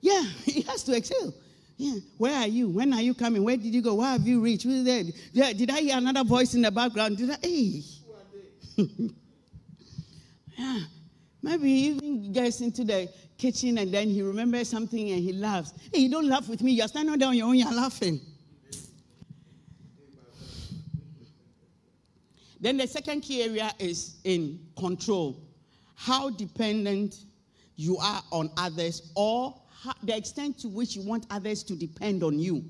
Yeah, 0.00 0.22
he 0.44 0.62
has 0.62 0.82
to 0.84 0.96
excel. 0.96 1.32
Yeah. 1.76 1.98
Where 2.18 2.34
are 2.34 2.46
you? 2.46 2.68
When 2.68 2.92
are 2.92 3.02
you 3.02 3.14
coming? 3.14 3.42
Where 3.42 3.56
did 3.56 3.74
you 3.74 3.82
go? 3.82 3.94
Where 3.94 4.10
have 4.10 4.26
you 4.26 4.40
reached? 4.40 4.64
Who's 4.64 4.84
there? 4.84 5.04
Yeah, 5.32 5.52
did 5.52 5.70
I 5.70 5.80
hear 5.80 5.96
another 5.96 6.24
voice 6.24 6.54
in 6.54 6.62
the 6.62 6.70
background? 6.70 7.16
Did 7.16 7.30
I? 7.30 7.36
Hey. 7.42 7.82
yeah. 10.62 10.78
Maybe 11.42 11.64
he 11.64 11.88
even 11.88 12.32
gets 12.32 12.60
into 12.60 12.84
the 12.84 13.08
kitchen 13.36 13.78
and 13.78 13.92
then 13.92 14.08
he 14.08 14.22
remembers 14.22 14.68
something 14.68 15.10
and 15.10 15.20
he 15.20 15.32
laughs. 15.32 15.72
Hey, 15.92 16.00
you 16.00 16.08
don't 16.08 16.28
laugh 16.28 16.48
with 16.48 16.62
me. 16.62 16.70
You're 16.70 16.86
standing 16.86 17.18
there 17.18 17.28
on 17.28 17.36
your 17.36 17.48
own, 17.48 17.56
you're 17.56 17.72
laughing. 17.72 18.20
Then 22.60 22.76
the 22.76 22.86
second 22.86 23.22
key 23.22 23.42
area 23.42 23.72
is 23.80 24.18
in 24.22 24.60
control. 24.78 25.36
How 25.96 26.30
dependent 26.30 27.24
you 27.74 27.96
are 27.98 28.22
on 28.30 28.52
others 28.56 29.10
or 29.16 29.60
the 30.04 30.16
extent 30.16 30.60
to 30.60 30.68
which 30.68 30.94
you 30.94 31.02
want 31.02 31.26
others 31.28 31.64
to 31.64 31.74
depend 31.74 32.22
on 32.22 32.38
you. 32.38 32.64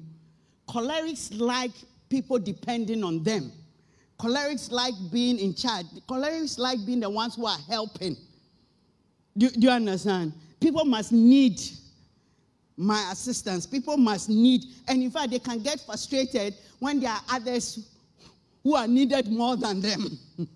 Cholerics 0.67 1.39
like 1.39 1.73
people 2.09 2.39
depending 2.39 3.05
on 3.05 3.23
them. 3.23 3.53
Cholerics 4.23 4.71
like 4.71 4.95
being 5.11 5.37
in 5.39 5.53
charge. 5.53 5.87
Cholerics 6.09 6.57
like 6.57 6.79
being 6.87 7.01
the 7.01 7.11
ones 7.11 7.35
who 7.35 7.45
are 7.45 7.59
helping. 7.69 8.17
Do, 9.37 9.51
do 9.51 9.61
you 9.61 9.71
understand? 9.71 10.33
People 10.61 10.85
must 10.85 11.11
need 11.11 11.61
my 12.77 13.11
assistance. 13.11 13.67
People 13.67 13.97
must 13.97 14.29
need, 14.29 14.63
and 14.87 15.03
in 15.03 15.11
fact, 15.11 15.33
they 15.33 15.41
can 15.41 15.59
get 15.59 15.81
frustrated 15.81 16.55
when 16.79 17.01
there 17.01 17.11
are 17.11 17.21
others 17.33 17.91
who 18.63 18.77
are 18.77 18.87
needed 18.87 19.29
more 19.29 19.57
than 19.57 19.81
them. 19.81 20.19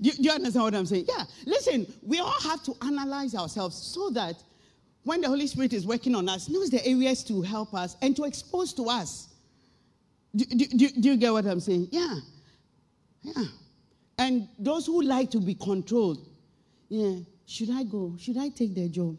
Do, 0.00 0.10
do, 0.12 0.22
you 0.22 0.30
understand 0.30 0.64
what 0.64 0.74
I'm 0.74 0.86
saying? 0.86 1.04
Yeah. 1.06 1.24
Listen, 1.44 1.86
we 2.02 2.18
all 2.18 2.40
have 2.40 2.62
to 2.64 2.74
analyze 2.80 3.34
ourselves 3.34 3.76
so 3.76 4.08
that 4.10 4.42
when 5.02 5.20
the 5.20 5.28
Holy 5.28 5.46
Spirit 5.46 5.74
is 5.74 5.86
working 5.86 6.14
on 6.14 6.26
us, 6.26 6.48
knows 6.48 6.70
the 6.70 6.84
areas 6.86 7.22
to 7.24 7.42
help 7.42 7.74
us 7.74 7.94
and 8.00 8.16
to 8.16 8.24
expose 8.24 8.72
to 8.74 8.84
us. 8.84 9.33
Do, 10.34 10.44
do, 10.44 10.66
do, 10.88 11.08
you 11.10 11.16
get 11.16 11.32
what 11.32 11.46
I'm 11.46 11.60
saying? 11.60 11.88
Yeah. 11.90 12.16
Yeah. 13.22 13.44
And 14.18 14.48
those 14.58 14.86
who 14.86 15.02
like 15.02 15.30
to 15.32 15.40
be 15.40 15.54
controlled, 15.54 16.26
yeah, 16.88 17.16
should 17.46 17.70
I 17.70 17.84
go? 17.84 18.14
Should 18.18 18.38
I 18.38 18.48
take 18.48 18.74
their 18.74 18.88
job? 18.88 19.16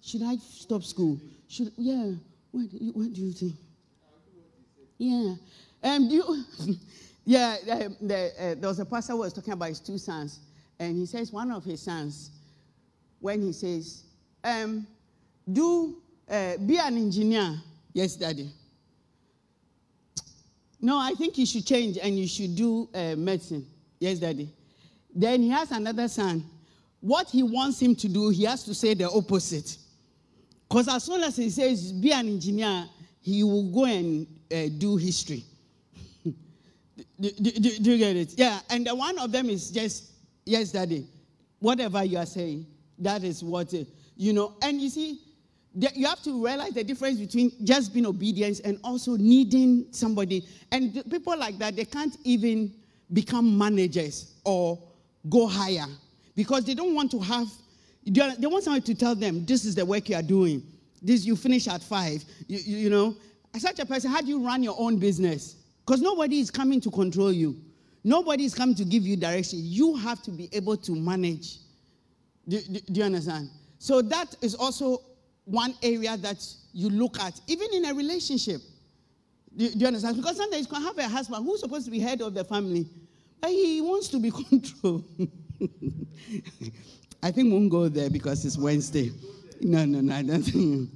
Should 0.00 0.22
I 0.22 0.36
stop 0.36 0.82
school? 0.82 1.20
Should 1.48 1.72
yeah? 1.76 2.12
What, 2.50 2.66
what 2.94 3.12
do 3.12 3.20
you 3.20 3.32
think? 3.32 3.54
Yeah. 4.98 5.34
Um, 5.82 6.08
do 6.08 6.14
you, 6.14 6.76
Yeah, 7.28 7.56
the, 7.62 7.96
the, 8.00 8.32
uh, 8.38 8.54
there 8.54 8.70
was 8.70 8.78
a 8.78 8.86
pastor 8.86 9.12
who 9.12 9.18
was 9.18 9.34
talking 9.34 9.52
about 9.52 9.68
his 9.68 9.80
two 9.80 9.98
sons, 9.98 10.40
and 10.78 10.96
he 10.96 11.04
says 11.04 11.30
one 11.30 11.52
of 11.52 11.62
his 11.62 11.82
sons, 11.82 12.30
when 13.20 13.42
he 13.42 13.52
says, 13.52 14.04
um, 14.42 14.86
"Do 15.52 15.98
uh, 16.26 16.56
be 16.56 16.78
an 16.78 16.96
engineer," 16.96 17.60
yes, 17.92 18.16
daddy. 18.16 18.48
No, 20.80 20.98
I 20.98 21.12
think 21.14 21.38
you 21.38 21.46
should 21.46 21.66
change 21.66 21.98
and 21.98 22.18
you 22.18 22.26
should 22.28 22.54
do 22.54 22.88
uh, 22.94 23.14
medicine. 23.16 23.66
Yes, 23.98 24.18
daddy. 24.18 24.48
Then 25.14 25.42
he 25.42 25.50
has 25.50 25.70
another 25.72 26.08
son. 26.08 26.44
What 27.00 27.28
he 27.28 27.42
wants 27.42 27.80
him 27.80 27.94
to 27.96 28.08
do, 28.08 28.30
he 28.30 28.44
has 28.44 28.64
to 28.64 28.74
say 28.74 28.94
the 28.94 29.10
opposite. 29.10 29.76
Because 30.68 30.88
as 30.88 31.04
soon 31.04 31.22
as 31.22 31.36
he 31.36 31.50
says, 31.50 31.92
be 31.92 32.12
an 32.12 32.28
engineer, 32.28 32.86
he 33.20 33.42
will 33.42 33.70
go 33.72 33.84
and 33.84 34.26
uh, 34.52 34.68
do 34.78 34.96
history. 34.96 35.44
Do, 37.20 37.30
do, 37.32 37.50
do, 37.80 37.90
you 37.92 37.98
get 37.98 38.14
it? 38.14 38.34
Yeah, 38.36 38.60
and 38.70 38.86
the 38.86 38.94
one 38.94 39.18
of 39.18 39.32
them 39.32 39.50
is 39.50 39.72
just, 39.72 40.12
yes, 40.44 40.70
daddy, 40.70 41.04
whatever 41.58 42.04
you 42.04 42.16
are 42.16 42.26
saying, 42.26 42.64
that 42.98 43.24
is 43.24 43.42
what, 43.42 43.74
uh, 43.74 43.78
you 44.16 44.32
know. 44.32 44.54
And 44.62 44.80
you 44.80 44.88
see, 44.88 45.20
you 45.94 46.06
have 46.06 46.22
to 46.22 46.44
realize 46.44 46.72
the 46.72 46.82
difference 46.82 47.18
between 47.18 47.52
just 47.64 47.92
being 47.92 48.06
obedient 48.06 48.60
and 48.60 48.80
also 48.82 49.16
needing 49.16 49.86
somebody. 49.92 50.44
And 50.72 51.04
people 51.10 51.38
like 51.38 51.58
that, 51.58 51.76
they 51.76 51.84
can't 51.84 52.16
even 52.24 52.72
become 53.12 53.56
managers 53.56 54.34
or 54.44 54.78
go 55.28 55.46
higher 55.46 55.86
because 56.34 56.64
they 56.64 56.74
don't 56.74 56.94
want 56.94 57.10
to 57.12 57.20
have, 57.20 57.48
they 58.04 58.46
want 58.46 58.64
someone 58.64 58.82
to 58.82 58.94
tell 58.94 59.14
them, 59.14 59.44
this 59.44 59.64
is 59.64 59.74
the 59.74 59.84
work 59.84 60.08
you 60.08 60.16
are 60.16 60.22
doing. 60.22 60.62
This, 61.00 61.24
you 61.24 61.36
finish 61.36 61.68
at 61.68 61.82
five. 61.82 62.24
You, 62.48 62.58
you, 62.58 62.76
you 62.78 62.90
know, 62.90 63.16
such 63.56 63.78
a 63.78 63.86
person, 63.86 64.10
how 64.10 64.20
do 64.20 64.28
you 64.28 64.44
run 64.44 64.62
your 64.62 64.74
own 64.78 64.98
business? 64.98 65.56
Because 65.86 66.00
nobody 66.00 66.40
is 66.40 66.50
coming 66.50 66.80
to 66.80 66.90
control 66.90 67.32
you. 67.32 67.56
Nobody 68.04 68.44
is 68.44 68.54
coming 68.54 68.74
to 68.76 68.84
give 68.84 69.04
you 69.04 69.16
direction. 69.16 69.60
You 69.62 69.96
have 69.96 70.22
to 70.22 70.30
be 70.30 70.48
able 70.52 70.76
to 70.76 70.92
manage. 70.92 71.58
Do, 72.48 72.60
do, 72.60 72.80
do, 72.80 73.00
you 73.00 73.04
understand? 73.04 73.50
So 73.78 74.02
that 74.02 74.34
is 74.40 74.54
also 74.54 75.02
one 75.48 75.74
area 75.82 76.16
that 76.18 76.44
you 76.72 76.90
look 76.90 77.18
at, 77.20 77.40
even 77.46 77.68
in 77.72 77.86
a 77.86 77.94
relationship. 77.94 78.60
Do, 79.56 79.68
do 79.70 79.78
you 79.78 79.86
understand? 79.86 80.16
Because 80.16 80.36
sometimes 80.36 80.62
you 80.62 80.72
can 80.72 80.82
have 80.82 80.98
a 80.98 81.08
husband 81.08 81.44
who's 81.44 81.60
supposed 81.60 81.86
to 81.86 81.90
be 81.90 81.98
head 81.98 82.20
of 82.20 82.34
the 82.34 82.44
family, 82.44 82.86
but 83.40 83.50
he 83.50 83.80
wants 83.80 84.08
to 84.08 84.18
be 84.18 84.30
controlled. 84.48 85.04
I 87.22 87.30
think 87.32 87.46
we 87.46 87.52
won't 87.52 87.70
go 87.70 87.88
there 87.88 88.10
because 88.10 88.44
it's 88.44 88.56
Wednesday. 88.56 89.10
No, 89.60 89.84
no, 89.84 90.00
no, 90.00 90.14
I 90.14 90.22
don't 90.22 90.42
think. 90.42 90.90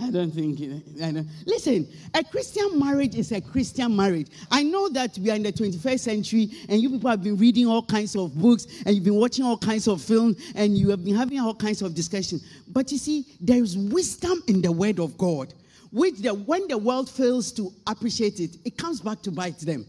I 0.00 0.10
don't 0.10 0.30
think. 0.30 0.60
I 1.02 1.12
don't. 1.12 1.26
Listen, 1.46 1.86
a 2.14 2.24
Christian 2.24 2.78
marriage 2.78 3.14
is 3.14 3.32
a 3.32 3.40
Christian 3.40 3.94
marriage. 3.94 4.28
I 4.50 4.62
know 4.62 4.88
that 4.90 5.18
we 5.18 5.30
are 5.30 5.36
in 5.36 5.42
the 5.42 5.52
21st 5.52 6.00
century, 6.00 6.50
and 6.68 6.80
you 6.80 6.90
people 6.90 7.10
have 7.10 7.22
been 7.22 7.36
reading 7.36 7.66
all 7.66 7.82
kinds 7.82 8.16
of 8.16 8.34
books, 8.38 8.66
and 8.86 8.94
you've 8.94 9.04
been 9.04 9.16
watching 9.16 9.44
all 9.44 9.58
kinds 9.58 9.88
of 9.88 10.00
films, 10.00 10.36
and 10.54 10.76
you 10.76 10.90
have 10.90 11.04
been 11.04 11.14
having 11.14 11.38
all 11.40 11.54
kinds 11.54 11.82
of 11.82 11.94
discussions. 11.94 12.44
But 12.68 12.90
you 12.90 12.98
see, 12.98 13.26
there 13.40 13.62
is 13.62 13.76
wisdom 13.76 14.42
in 14.46 14.62
the 14.62 14.72
Word 14.72 15.00
of 15.00 15.18
God, 15.18 15.52
which 15.92 16.16
the, 16.16 16.32
when 16.32 16.66
the 16.68 16.78
world 16.78 17.10
fails 17.10 17.52
to 17.52 17.72
appreciate 17.86 18.40
it, 18.40 18.56
it 18.64 18.78
comes 18.78 19.00
back 19.00 19.22
to 19.22 19.30
bite 19.30 19.58
them, 19.58 19.84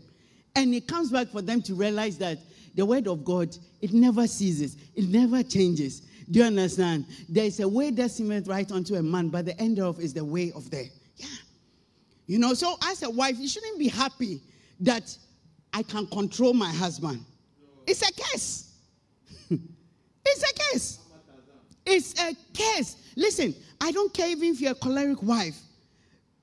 and 0.56 0.74
it 0.74 0.88
comes 0.88 1.12
back 1.12 1.28
for 1.28 1.42
them 1.42 1.62
to 1.64 1.74
realize 1.74 2.18
that 2.18 2.38
the 2.76 2.86
Word 2.86 3.08
of 3.08 3.24
God 3.24 3.56
it 3.82 3.94
never 3.94 4.28
ceases, 4.28 4.78
it 4.96 5.06
never 5.10 5.42
changes. 5.44 6.04
Do 6.32 6.40
you 6.40 6.46
understand? 6.46 7.06
There 7.28 7.44
is 7.44 7.60
a 7.60 7.68
way 7.68 7.92
that 7.92 8.10
seemeth 8.10 8.48
right 8.48 8.70
unto 8.72 8.96
a 8.96 9.04
man, 9.04 9.28
but 9.28 9.46
the 9.46 9.60
end 9.60 9.80
of 9.80 10.00
is 10.00 10.14
the 10.14 10.24
way 10.24 10.54
of 10.56 10.72
the. 10.72 10.90
Yeah. 11.18 11.28
You 12.26 12.40
know, 12.40 12.54
so 12.54 12.78
as 12.86 13.04
a 13.04 13.10
wife, 13.10 13.38
you 13.38 13.50
shouldn't 13.50 13.78
be 13.78 13.90
happy 13.90 14.42
that 14.80 15.16
I 15.74 15.84
can 15.84 16.08
control 16.08 16.54
my 16.54 16.72
husband. 16.72 17.26
It's 17.86 18.02
a 18.02 18.14
curse. 18.14 18.72
it's 19.50 20.44
a 20.44 20.72
curse. 20.72 21.00
It's 21.86 22.22
a 22.22 22.34
curse. 22.58 22.96
Listen, 23.18 23.54
I 23.82 23.92
don't 23.92 24.14
care 24.14 24.30
even 24.30 24.50
if 24.50 24.62
you're 24.62 24.72
a 24.72 24.76
choleric 24.76 25.22
wife. 25.22 25.60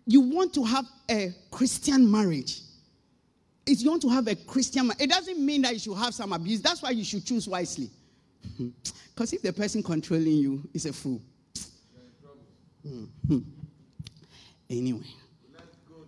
You 0.04 0.20
want 0.20 0.52
to 0.54 0.64
have 0.64 0.84
a 1.10 1.34
Christian 1.50 2.10
marriage. 2.10 2.60
If 3.66 3.82
you 3.82 3.90
want 3.90 4.02
to 4.02 4.08
have 4.10 4.26
a 4.26 4.34
Christian 4.34 4.90
it 4.98 5.08
doesn't 5.08 5.38
mean 5.38 5.62
that 5.62 5.72
you 5.72 5.78
should 5.78 5.96
have 5.96 6.12
some 6.12 6.32
abuse. 6.34 6.60
That's 6.60 6.82
why 6.82 6.90
you 6.90 7.04
should 7.04 7.24
choose 7.24 7.48
wisely. 7.48 7.90
Because 9.14 9.32
if 9.32 9.42
the 9.42 9.52
person 9.52 9.82
controlling 9.82 10.34
you 10.34 10.68
is 10.74 10.86
a 10.86 10.92
fool. 10.92 11.20
Mm-hmm. 12.86 13.38
Anyway. 14.70 15.06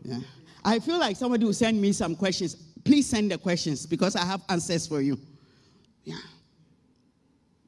Yeah. 0.03 0.19
I 0.65 0.79
feel 0.79 0.99
like 0.99 1.17
somebody 1.17 1.45
will 1.45 1.53
send 1.53 1.81
me 1.81 1.93
some 1.93 2.15
questions. 2.15 2.57
Please 2.85 3.09
send 3.09 3.31
the 3.31 3.39
questions 3.39 3.87
because 3.87 4.17
I 4.17 4.25
have 4.25 4.43
answers 4.49 4.87
for 4.87 5.01
you. 5.01 5.19
Yeah. 6.05 6.17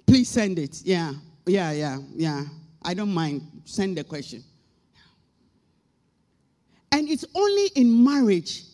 Please 0.07 0.29
send 0.29 0.59
it. 0.59 0.83
Yeah. 0.85 1.13
Yeah, 1.47 1.73
yeah, 1.73 1.99
yeah. 2.15 2.45
I 2.83 2.95
don't 2.95 3.13
mind. 3.13 3.43
Send 3.65 3.97
the 3.97 4.05
question. 4.05 4.43
And 6.91 7.09
it's 7.09 7.25
only 7.35 7.67
in 7.75 8.05
marriage 8.05 8.65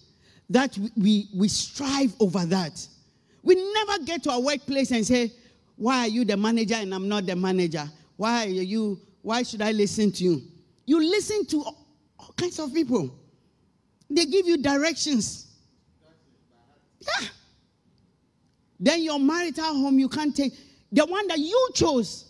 that 0.51 0.77
we, 0.97 1.29
we 1.35 1.49
strive 1.49 2.15
over 2.21 2.45
that. 2.47 2.87
We 3.43 3.55
never 3.73 4.05
get 4.05 4.23
to 4.25 4.33
our 4.33 4.41
workplace 4.41 4.91
and 4.91 5.07
say, 5.07 5.33
why 5.79 6.01
are 6.01 6.09
you 6.09 6.25
the 6.25 6.37
manager 6.37 6.75
and 6.75 6.93
I'm 6.93 7.09
not 7.09 7.25
the 7.25 7.37
manager? 7.37 7.89
Why 8.17 8.47
are 8.47 8.49
you, 8.49 9.01
why 9.23 9.45
should 9.45 9.63
I 9.63 9.71
listen 9.71 10.11
to 10.11 10.25
you? 10.25 10.43
You 10.85 11.01
listen 11.01 11.47
to 11.47 11.63
all, 11.63 11.87
kinds 12.37 12.59
of 12.59 12.75
people. 12.75 13.17
They 14.11 14.27
give 14.27 14.47
you 14.47 14.59
directions. 14.59 15.47
Yeah. 17.01 17.29
Then 18.81 19.03
your 19.03 19.21
marital 19.21 19.65
home, 19.65 19.99
you 19.99 20.09
can't 20.09 20.35
take 20.35 20.53
the 20.91 21.07
one 21.07 21.29
that 21.29 21.39
you 21.39 21.71
chose. 21.75 22.25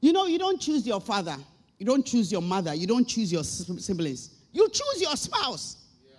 You 0.00 0.12
know, 0.12 0.26
you 0.26 0.38
don't 0.38 0.60
choose 0.60 0.86
your 0.86 1.00
father, 1.00 1.36
you 1.78 1.84
don't 1.84 2.04
choose 2.04 2.32
your 2.32 2.42
mother, 2.42 2.74
you 2.74 2.86
don't 2.86 3.06
choose 3.06 3.30
your 3.30 3.44
siblings. 3.44 4.30
You 4.52 4.68
choose 4.68 5.00
your 5.00 5.16
spouse. 5.16 5.76
Yeah. 6.04 6.14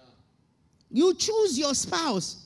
You 0.89 1.13
choose 1.15 1.57
your 1.57 1.73
spouse. 1.73 2.42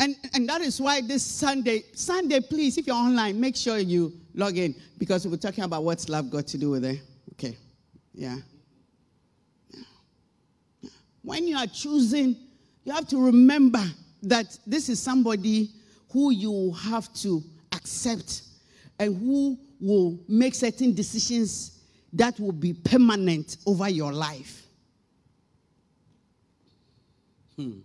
And, 0.00 0.14
and 0.32 0.48
that 0.48 0.60
is 0.60 0.80
why 0.80 1.00
this 1.00 1.24
Sunday, 1.24 1.82
Sunday, 1.92 2.40
please, 2.40 2.78
if 2.78 2.86
you're 2.86 2.96
online, 2.96 3.40
make 3.40 3.56
sure 3.56 3.78
you 3.78 4.12
log 4.34 4.56
in 4.56 4.74
because 4.96 5.26
we're 5.26 5.36
talking 5.36 5.64
about 5.64 5.82
what's 5.82 6.08
love 6.08 6.30
got 6.30 6.46
to 6.48 6.58
do 6.58 6.70
with 6.70 6.84
it. 6.84 7.00
Okay. 7.34 7.56
Yeah. 8.14 8.36
when 11.28 11.46
you 11.46 11.56
are 11.58 11.66
choosing, 11.66 12.34
you 12.84 12.92
have 12.92 13.06
to 13.06 13.22
remember 13.22 13.84
that 14.22 14.58
this 14.66 14.88
is 14.88 14.98
somebody 14.98 15.70
who 16.10 16.30
you 16.30 16.72
have 16.72 17.12
to 17.12 17.42
accept 17.72 18.42
and 18.98 19.14
who 19.14 19.58
will 19.78 20.18
make 20.26 20.54
certain 20.54 20.94
decisions 20.94 21.82
that 22.14 22.40
will 22.40 22.52
be 22.52 22.72
permanent 22.72 23.58
over 23.66 23.90
your 23.90 24.10
life. 24.12 24.62
Hmm. 27.56 27.80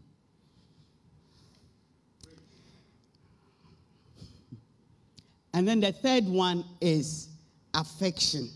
And 5.54 5.68
then 5.68 5.80
the 5.80 5.92
third 5.92 6.26
one 6.26 6.66
is 6.82 7.30
affection. 7.74 8.50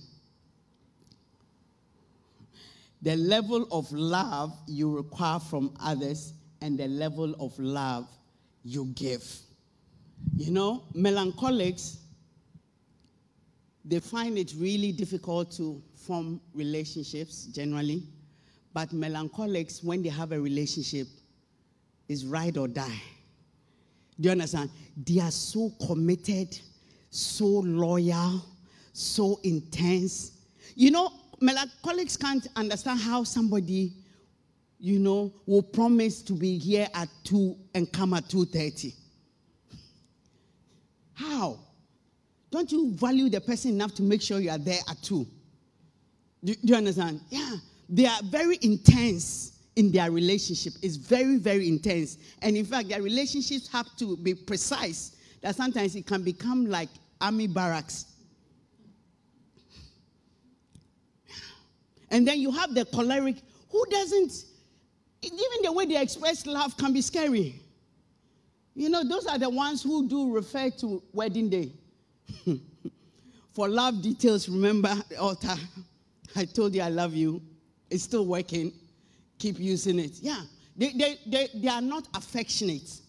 The 3.02 3.16
level 3.16 3.68
of 3.72 3.92
love 3.92 4.58
you 4.68 4.96
require 4.96 5.40
from 5.40 5.76
others 5.80 6.34
and 6.62 6.78
the 6.78 6.88
level 6.88 7.36
of 7.40 7.58
love 7.60 8.08
you 8.64 8.86
give. 8.96 9.24
You 10.36 10.52
know, 10.52 10.84
melancholics, 10.94 12.00
they 13.86 14.00
find 14.00 14.38
it 14.38 14.54
really 14.58 14.92
difficult 14.92 15.52
to 15.54 15.82
form 15.96 16.42
relationships 16.54 17.46
generally. 17.46 18.04
But 18.74 18.92
melancholics, 18.92 19.84
when 19.84 20.04
they 20.04 20.10
have 20.10 20.32
a 20.32 20.40
relationship, 20.40 21.08
is 22.10 22.26
ride 22.26 22.58
or 22.58 22.68
die. 22.68 23.02
Do 24.20 24.28
you 24.28 24.32
understand? 24.32 24.70
They 25.06 25.20
are 25.20 25.32
so 25.32 25.72
committed, 25.86 26.60
so 27.10 27.46
loyal, 27.46 28.44
so 28.94 29.40
intense. 29.44 30.32
You 30.76 30.92
know, 30.92 31.12
melancholics 31.40 32.18
can't 32.18 32.48
understand 32.56 33.00
how 33.00 33.24
somebody, 33.24 33.94
you 34.80 35.00
know, 35.00 35.34
will 35.46 35.64
promise 35.64 36.22
to 36.24 36.34
be 36.34 36.58
here 36.58 36.88
at 36.94 37.10
2 37.24 37.56
and 37.74 37.92
come 37.92 38.14
at 38.14 38.26
2.30. 38.26 38.94
How? 41.14 41.60
Don't 42.52 42.72
you 42.72 42.92
value 42.92 43.30
the 43.30 43.42
person 43.42 43.72
enough 43.72 43.94
to 43.96 44.04
make 44.04 44.22
sure 44.22 44.40
you 44.40 44.50
are 44.50 44.58
there 44.58 44.80
at 44.90 45.02
2? 45.02 45.26
Do, 46.44 46.54
do 46.54 46.60
you 46.64 46.76
understand? 46.76 47.22
Yeah. 47.30 47.56
They 47.90 48.06
are 48.06 48.20
very 48.24 48.60
intense 48.62 49.54
in 49.76 49.92
their 49.92 50.12
relationship. 50.12 50.74
It's 50.82 50.96
very, 50.96 51.38
very 51.38 51.68
intense. 51.68 52.18
And 52.42 52.56
in 52.58 52.66
fact, 52.66 52.90
their 52.90 53.02
relationships 53.02 53.68
have 53.70 53.96
to 53.98 54.18
be 54.18 54.34
precise 54.34 55.17
that 55.42 55.56
sometimes 55.56 55.96
it 55.96 56.06
can 56.06 56.24
become 56.24 56.66
like 56.66 56.90
army 57.22 57.48
barracks. 57.48 58.06
And 62.10 62.28
then 62.28 62.40
you 62.40 62.52
have 62.52 62.74
the 62.74 62.86
choleric 62.86 63.36
who 63.70 63.86
doesn't, 63.90 64.46
even 65.22 65.64
the 65.64 65.72
way 65.72 65.86
they 65.86 66.02
express 66.02 66.46
love 66.46 66.78
can 66.78 66.94
be 66.94 67.02
scary. 67.02 67.62
You 68.76 68.90
know, 68.90 69.04
those 69.04 69.26
are 69.26 69.38
the 69.38 69.50
ones 69.50 69.84
who 69.84 70.08
do 70.08 70.32
refer 70.34 70.70
to 70.70 71.02
wedding 71.12 71.50
day. 71.50 71.72
For 73.54 73.68
love 73.68 74.02
details, 74.02 74.48
remember 74.48 74.94
the 75.10 75.18
altar. 75.18 75.56
I 76.36 76.46
told 76.46 76.76
you 76.76 76.82
I 76.82 76.90
love 76.90 77.16
you. 77.16 77.42
It's 77.90 78.04
still 78.04 78.26
working. 78.26 78.72
Keep 79.40 79.60
using 79.60 80.00
it. 80.00 80.20
Yeah. 80.22 80.44
They, 80.76 80.92
they, 80.92 81.20
they, 81.26 81.50
they 81.56 81.68
are 81.68 81.82
not 81.82 82.08
affectionate. 82.14 83.02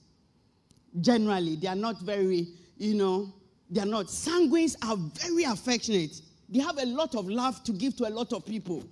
Generally, 1.00 1.56
they 1.56 1.68
are 1.68 1.74
not 1.74 2.00
very, 2.00 2.48
you 2.76 2.94
know, 2.94 3.32
they 3.70 3.80
are 3.80 3.86
not. 3.86 4.06
Sanguines 4.06 4.76
are 4.86 4.96
very 4.96 5.44
affectionate. 5.44 6.20
They 6.48 6.60
have 6.60 6.78
a 6.78 6.86
lot 6.86 7.14
of 7.14 7.28
love 7.28 7.62
to 7.64 7.72
give 7.72 7.96
to 7.96 8.08
a 8.08 8.10
lot 8.10 8.32
of 8.32 8.46
people. 8.46 8.82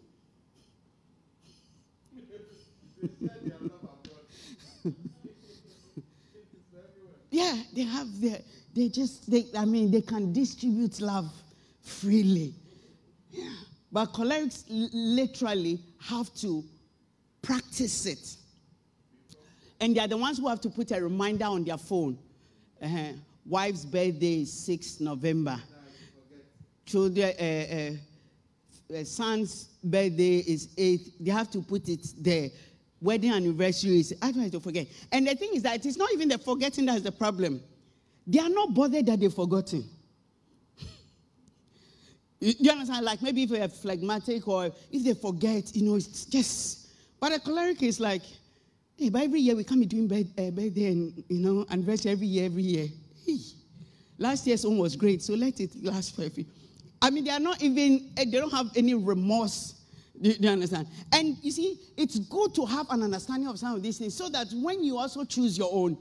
yeah, 7.30 7.56
they 7.74 7.82
have 7.82 8.20
their, 8.20 8.40
they 8.74 8.88
just, 8.88 9.30
they, 9.30 9.46
I 9.56 9.64
mean, 9.64 9.90
they 9.90 10.02
can 10.02 10.32
distribute 10.32 11.00
love 11.00 11.32
freely. 11.80 12.52
Yeah. 13.30 13.48
But 13.90 14.12
cholerics 14.12 14.64
literally 14.68 15.80
have 16.00 16.34
to 16.36 16.62
practice 17.40 18.04
it. 18.06 18.36
And 19.80 19.94
they 19.94 20.00
are 20.00 20.08
the 20.08 20.16
ones 20.16 20.38
who 20.38 20.48
have 20.48 20.60
to 20.62 20.70
put 20.70 20.90
a 20.90 21.02
reminder 21.02 21.44
on 21.44 21.64
their 21.64 21.78
phone. 21.78 22.18
Uh-huh. 22.82 23.12
Wife's 23.44 23.84
birthday 23.84 24.42
is 24.42 24.52
6 24.52 25.00
November. 25.00 25.60
Children, 26.84 27.32
uh, 27.38 28.94
uh, 28.94 29.04
son's 29.04 29.64
birthday 29.82 30.38
is 30.38 30.68
8. 30.76 31.24
They 31.24 31.30
have 31.30 31.50
to 31.50 31.60
put 31.60 31.88
it 31.88 32.06
there. 32.18 32.50
Wedding 33.00 33.32
anniversary 33.32 34.00
is, 34.00 34.14
I 34.22 34.32
don't 34.32 34.42
have 34.42 34.52
to 34.52 34.60
forget. 34.60 34.86
And 35.12 35.26
the 35.26 35.34
thing 35.34 35.50
is 35.54 35.62
that 35.62 35.84
it's 35.84 35.96
not 35.96 36.12
even 36.12 36.28
the 36.28 36.38
forgetting 36.38 36.86
that's 36.86 37.02
the 37.02 37.12
problem. 37.12 37.60
They 38.26 38.38
are 38.38 38.48
not 38.48 38.74
bothered 38.74 39.06
that 39.06 39.20
they've 39.20 39.32
forgotten. 39.32 39.84
you, 42.40 42.54
you 42.58 42.70
understand? 42.70 43.04
Like 43.04 43.22
maybe 43.22 43.44
if 43.44 43.50
they're 43.50 43.68
phlegmatic 43.68 44.48
or 44.48 44.66
if 44.90 45.04
they 45.04 45.14
forget, 45.14 45.74
you 45.76 45.84
know, 45.84 45.96
it's 45.96 46.24
just. 46.24 46.88
But 47.20 47.32
a 47.32 47.40
choleric 47.40 47.82
is 47.82 48.00
like, 48.00 48.22
hey, 48.96 49.10
but 49.10 49.22
every 49.22 49.40
year 49.40 49.54
we 49.54 49.64
come 49.64 49.80
be 49.80 49.86
doing 49.86 50.08
birthday 50.08 50.86
and, 50.86 51.24
you 51.28 51.40
know, 51.40 51.66
anniversary 51.70 52.12
every 52.12 52.26
year, 52.26 52.46
every 52.46 52.62
year. 52.62 52.88
Hey. 53.24 53.38
Last 54.18 54.46
year's 54.46 54.64
one 54.64 54.78
was 54.78 54.96
great, 54.96 55.22
so 55.22 55.34
let 55.34 55.60
it 55.60 55.70
last 55.82 56.16
for 56.16 56.24
a 56.24 56.30
few. 56.30 56.46
I 57.02 57.10
mean, 57.10 57.24
they 57.24 57.30
are 57.30 57.40
not 57.40 57.62
even, 57.62 58.10
eh, 58.16 58.24
they 58.24 58.38
don't 58.38 58.52
have 58.52 58.70
any 58.74 58.94
remorse. 58.94 59.74
Do 60.20 60.30
you 60.30 60.48
understand? 60.48 60.88
And 61.12 61.36
you 61.42 61.50
see, 61.50 61.78
it's 61.96 62.18
good 62.18 62.54
to 62.54 62.64
have 62.64 62.86
an 62.88 63.02
understanding 63.02 63.48
of 63.48 63.58
some 63.58 63.76
of 63.76 63.82
these 63.82 63.98
things 63.98 64.14
so 64.14 64.30
that 64.30 64.46
when 64.54 64.82
you 64.82 64.96
also 64.96 65.24
choose 65.24 65.58
your 65.58 65.68
own, 65.70 65.98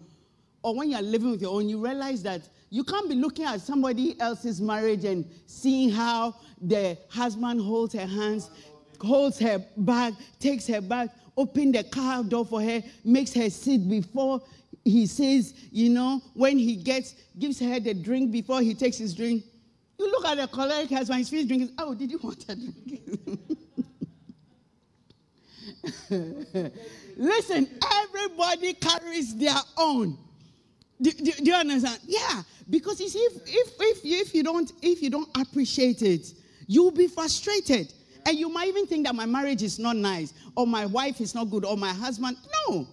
or 0.64 0.74
when 0.74 0.90
you're 0.90 1.02
living 1.02 1.32
with 1.32 1.42
your 1.42 1.54
own, 1.54 1.68
you 1.68 1.84
realize 1.84 2.24
that 2.24 2.42
you 2.70 2.84
can't 2.84 3.10
be 3.10 3.16
looking 3.16 3.46
at 3.46 3.60
somebody 3.62 4.20
else's 4.20 4.62
marriage 4.62 5.04
and 5.04 5.30
seeing 5.46 5.90
how 5.90 6.34
the 6.62 6.98
husband 7.10 7.60
holds 7.62 7.94
her 7.94 8.08
hands, 8.08 8.50
holds 9.00 9.38
her 9.40 9.64
back, 9.78 10.14
takes 10.40 10.66
her 10.68 10.82
bag, 10.82 11.10
open 11.38 11.72
the 11.72 11.84
car 11.84 12.24
door 12.24 12.46
for 12.46 12.62
her, 12.62 12.82
makes 13.04 13.34
her 13.34 13.50
sit 13.50 13.88
before 13.90 14.42
he 14.86 15.08
says, 15.08 15.54
you 15.72 15.90
know, 15.90 16.22
when 16.36 16.58
he 16.60 16.76
gets, 16.76 17.16
gives 17.40 17.60
her 17.60 17.80
the 17.80 17.94
drink 17.94 18.32
before 18.32 18.62
he 18.62 18.76
takes 18.76 18.98
his 18.98 19.16
drink. 19.16 19.44
You 19.98 20.12
look 20.12 20.26
at 20.26 20.38
the 20.38 20.48
choleric 20.48 20.90
husband, 20.90 21.18
he's 21.18 21.30
finished 21.30 21.48
drinking. 21.48 21.72
Oh, 21.78 21.96
did 21.96 22.12
you 22.12 22.20
want 22.20 22.46
a 22.48 22.56
drink? 22.56 23.02
Listen, 27.18 27.68
everybody 27.94 28.74
carries 28.74 29.36
their 29.36 29.56
own. 29.78 30.18
Do, 31.02 31.12
do, 31.12 31.32
do, 31.32 31.44
you 31.44 31.54
understand? 31.54 32.00
Yeah, 32.06 32.44
because 32.70 33.00
you 33.00 33.08
if, 33.08 33.42
if, 33.48 33.74
if, 33.80 34.00
if, 34.04 34.36
you 34.36 34.44
don't, 34.44 34.72
if 34.82 35.02
you 35.02 35.10
don't 35.10 35.30
appreciate 35.36 36.02
it, 36.04 36.34
you'll 36.68 36.92
be 36.92 37.08
frustrated. 37.08 37.92
And 38.26 38.38
you 38.38 38.50
might 38.50 38.68
even 38.68 38.88
think 38.88 39.06
that 39.06 39.14
my 39.16 39.26
marriage 39.26 39.62
is 39.62 39.78
not 39.78 39.96
nice, 39.96 40.34
or 40.56 40.66
my 40.66 40.86
wife 40.86 41.22
is 41.22 41.36
not 41.36 41.50
good, 41.52 41.64
or 41.64 41.78
my 41.78 41.94
husband. 41.94 42.38
No. 42.68 42.88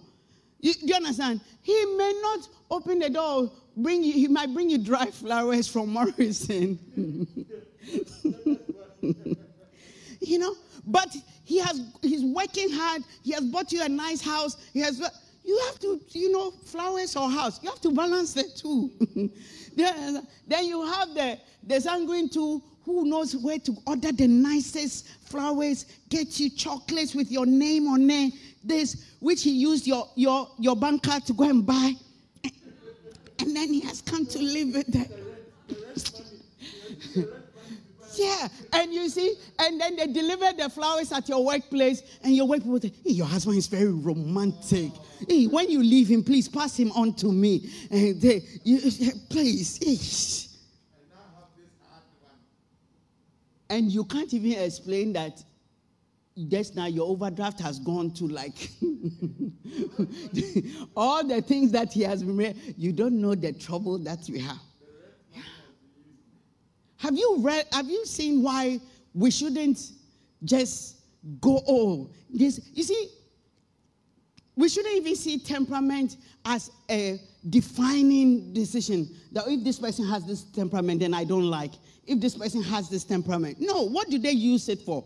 You, 0.59 0.73
do 0.73 0.85
you 0.85 0.95
understand? 0.95 1.41
He 1.61 1.73
may 1.97 2.13
not 2.21 2.47
open 2.69 2.99
the 2.99 3.09
door, 3.09 3.51
bring 3.75 4.03
you, 4.03 4.13
he 4.13 4.27
might 4.27 4.53
bring 4.53 4.69
you 4.69 4.77
dry 4.77 5.05
flowers 5.11 5.67
from 5.67 5.89
Morrison. 5.89 6.77
you 10.21 10.39
know, 10.39 10.55
but 10.85 11.15
he 11.43 11.59
has 11.59 11.81
he's 12.01 12.23
working 12.23 12.71
hard, 12.71 13.03
he 13.23 13.31
has 13.33 13.43
bought 13.43 13.71
you 13.71 13.83
a 13.83 13.89
nice 13.89 14.21
house, 14.21 14.57
he 14.71 14.79
has 14.79 15.01
you 15.43 15.59
have 15.65 15.79
to, 15.79 15.99
you 16.09 16.31
know, 16.31 16.51
flowers 16.51 17.15
or 17.15 17.29
house. 17.29 17.61
You 17.61 17.69
have 17.69 17.81
to 17.81 17.91
balance 17.91 18.33
the 18.33 18.43
two. 18.43 18.89
then 20.47 20.65
you 20.65 20.85
have 20.85 21.13
the, 21.13 21.37
the 21.63 21.81
sanguine 21.81 22.29
too, 22.29 22.61
who 22.85 23.05
knows 23.05 23.35
where 23.35 23.59
to 23.59 23.75
order 23.85 24.11
the 24.11 24.27
nicest 24.27 25.07
flowers, 25.25 25.85
get 26.09 26.39
you 26.39 26.49
chocolates 26.49 27.15
with 27.15 27.31
your 27.31 27.45
name 27.45 27.87
on 27.87 28.09
it, 28.09 28.33
this, 28.63 29.13
which 29.19 29.43
he 29.43 29.51
used 29.51 29.87
your, 29.87 30.09
your, 30.15 30.49
your 30.59 30.75
bank 30.75 31.03
card 31.03 31.25
to 31.25 31.33
go 31.33 31.49
and 31.49 31.65
buy. 31.65 31.93
And 33.39 33.55
then 33.55 33.73
he 33.73 33.81
has 33.81 34.01
come 34.01 34.25
to 34.27 34.39
live 34.39 34.73
with 34.73 34.87
that. 34.87 35.11
Yeah, 38.15 38.47
and 38.73 38.93
you 38.93 39.09
see, 39.09 39.33
and 39.57 39.81
then 39.81 39.95
they 39.95 40.05
deliver 40.05 40.53
the 40.55 40.69
flowers 40.69 41.11
at 41.11 41.27
your 41.27 41.43
workplace, 41.43 42.03
and 42.23 42.35
your 42.35 42.47
work 42.47 42.59
people 42.59 42.79
say, 42.79 42.93
hey, 43.03 43.11
your 43.11 43.25
husband 43.25 43.57
is 43.57 43.65
very 43.65 43.91
romantic. 43.91 44.91
Hey, 45.27 45.45
when 45.47 45.67
you 45.67 45.81
leave 45.81 46.09
him, 46.09 46.23
please 46.23 46.47
pass 46.47 46.77
him 46.77 46.91
on 46.91 47.15
to 47.15 47.31
me. 47.31 47.71
And 47.89 48.21
they, 48.21 48.43
you, 48.63 48.79
please. 49.29 50.52
And 53.73 53.91
you 53.91 54.05
can't 54.05 54.31
even 54.35 54.63
explain 54.63 55.13
that 55.13 55.43
just 56.47 56.75
now 56.75 56.85
your 56.85 57.09
overdraft 57.09 57.59
has 57.59 57.79
gone 57.79 58.11
to 58.11 58.27
like 58.27 58.69
all 60.95 61.27
the 61.27 61.41
things 61.41 61.71
that 61.71 61.91
he 61.91 62.03
has 62.03 62.21
been. 62.21 62.55
You 62.77 62.93
don't 62.93 63.19
know 63.19 63.33
the 63.33 63.51
trouble 63.51 63.97
that 63.97 64.29
we 64.29 64.41
have. 64.41 64.59
Have 66.97 67.15
you 67.15 67.37
read, 67.39 67.65
have 67.71 67.89
you 67.89 68.05
seen 68.05 68.43
why 68.43 68.79
we 69.15 69.31
shouldn't 69.31 69.93
just 70.43 70.97
go, 71.41 71.63
oh, 71.67 72.11
this? 72.29 72.69
You 72.75 72.83
see, 72.83 73.09
we 74.55 74.69
shouldn't 74.69 74.97
even 74.97 75.15
see 75.15 75.39
temperament 75.39 76.17
as 76.45 76.69
a 76.91 77.19
defining 77.49 78.53
decision 78.53 79.09
that 79.31 79.45
if 79.47 79.63
this 79.63 79.79
person 79.79 80.07
has 80.07 80.27
this 80.27 80.43
temperament, 80.43 80.99
then 80.99 81.15
I 81.15 81.23
don't 81.23 81.49
like. 81.49 81.71
If 82.05 82.19
this 82.19 82.35
person 82.35 82.61
has 82.63 82.89
this 82.89 83.03
temperament. 83.03 83.57
No, 83.59 83.87
what 83.87 84.09
do 84.09 84.17
they 84.17 84.31
use 84.31 84.69
it 84.69 84.81
for? 84.81 85.03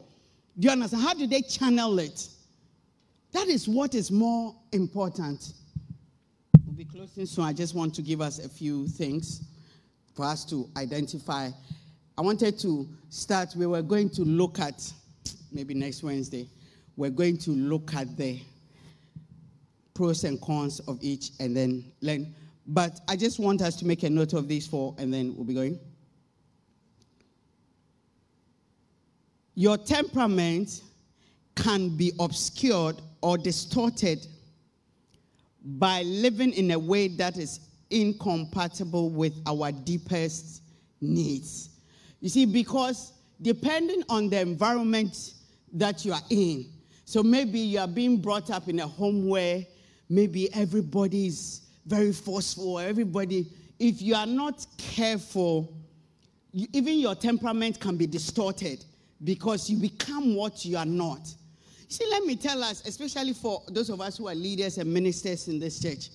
Do 0.58 0.66
you 0.66 0.72
understand? 0.72 1.04
How 1.04 1.14
do 1.14 1.28
they 1.28 1.42
channel 1.42 2.00
it? 2.00 2.28
That 3.34 3.48
is 3.48 3.68
what 3.68 3.94
is 3.94 4.12
more 4.12 4.56
important. 4.72 5.54
We'll 6.66 6.76
be 6.76 6.86
closing 6.86 7.26
soon. 7.26 7.46
I 7.46 7.54
just 7.54 7.76
want 7.76 7.94
to 7.96 8.02
give 8.02 8.22
us 8.22 8.44
a 8.44 8.50
few 8.50 8.88
things 8.88 9.44
for 10.16 10.26
us 10.26 10.44
to 10.46 10.68
identify. 10.76 11.50
I 12.18 12.22
wanted 12.22 12.58
to 12.60 12.88
start, 13.10 13.56
we 13.56 13.68
were 13.68 13.84
going 13.84 14.10
to 14.12 14.24
look 14.24 14.60
at, 14.60 14.92
maybe 15.52 15.76
next 15.76 16.02
Wednesday, 16.02 16.50
we're 16.96 17.12
going 17.12 17.38
to 17.38 17.52
look 17.52 17.94
at 17.94 18.18
the 18.18 18.40
pros 19.94 20.24
and 20.24 20.42
cons 20.42 20.80
of 20.82 20.98
each 21.02 21.32
and 21.40 21.56
then 21.56 21.86
learn. 22.02 22.34
But 22.66 23.00
I 23.08 23.16
just 23.16 23.40
want 23.40 23.62
us 23.62 23.76
to 23.78 23.86
make 23.86 24.02
a 24.02 24.10
note 24.10 24.34
of 24.34 24.48
these 24.48 24.66
four 24.66 24.96
and 24.98 25.14
then 25.14 25.36
we'll 25.36 25.46
be 25.46 25.54
going. 25.54 25.80
Your 29.60 29.76
temperament 29.76 30.84
can 31.56 31.90
be 31.98 32.12
obscured 32.20 33.02
or 33.24 33.40
distorted 33.40 34.28
by 35.66 36.04
living 36.04 36.54
in 36.54 36.70
a 36.70 36.78
way 36.78 37.08
that 37.08 37.38
is 37.38 37.60
incompatible 37.90 39.10
with 39.10 39.34
our 39.48 39.72
deepest 39.72 40.62
needs. 41.02 41.70
You 42.20 42.30
see, 42.30 42.46
because 42.46 43.14
depending 43.42 44.04
on 44.10 44.30
the 44.30 44.40
environment 44.42 45.34
that 45.74 46.06
you 46.06 46.14
are 46.14 46.22
in, 46.30 46.70
so 47.06 47.24
maybe 47.24 47.58
you 47.58 47.80
are 47.80 47.88
being 47.88 48.22
brought 48.22 48.52
up 48.52 48.70
in 48.70 48.80
a 48.80 48.88
home 48.88 49.28
where 49.28 49.66
maybe 50.08 50.54
everybody 50.54 51.26
is 51.26 51.62
very 51.88 52.14
forceful, 52.14 52.78
everybody, 52.78 53.48
if 53.80 54.04
you 54.04 54.14
are 54.14 54.28
not 54.28 54.68
careful, 54.78 55.76
you, 56.52 56.68
even 56.74 57.00
your 57.00 57.16
temperament 57.16 57.80
can 57.80 57.98
be 57.98 58.06
distorted 58.06 58.86
because 59.24 59.70
you 59.70 59.78
become 59.78 60.36
what 60.36 60.64
you 60.66 60.78
are 60.78 60.86
not. 60.86 61.34
See, 61.90 62.06
let 62.10 62.24
me 62.24 62.36
tell 62.36 62.64
us, 62.64 62.86
especially 62.86 63.34
for 63.34 63.64
those 63.70 63.90
of 63.90 64.02
us 64.02 64.18
who 64.18 64.28
are 64.28 64.36
leaders 64.36 64.78
and 64.78 64.94
ministers 64.94 65.48
in 65.48 65.60
this 65.60 65.80
church, 65.80 66.10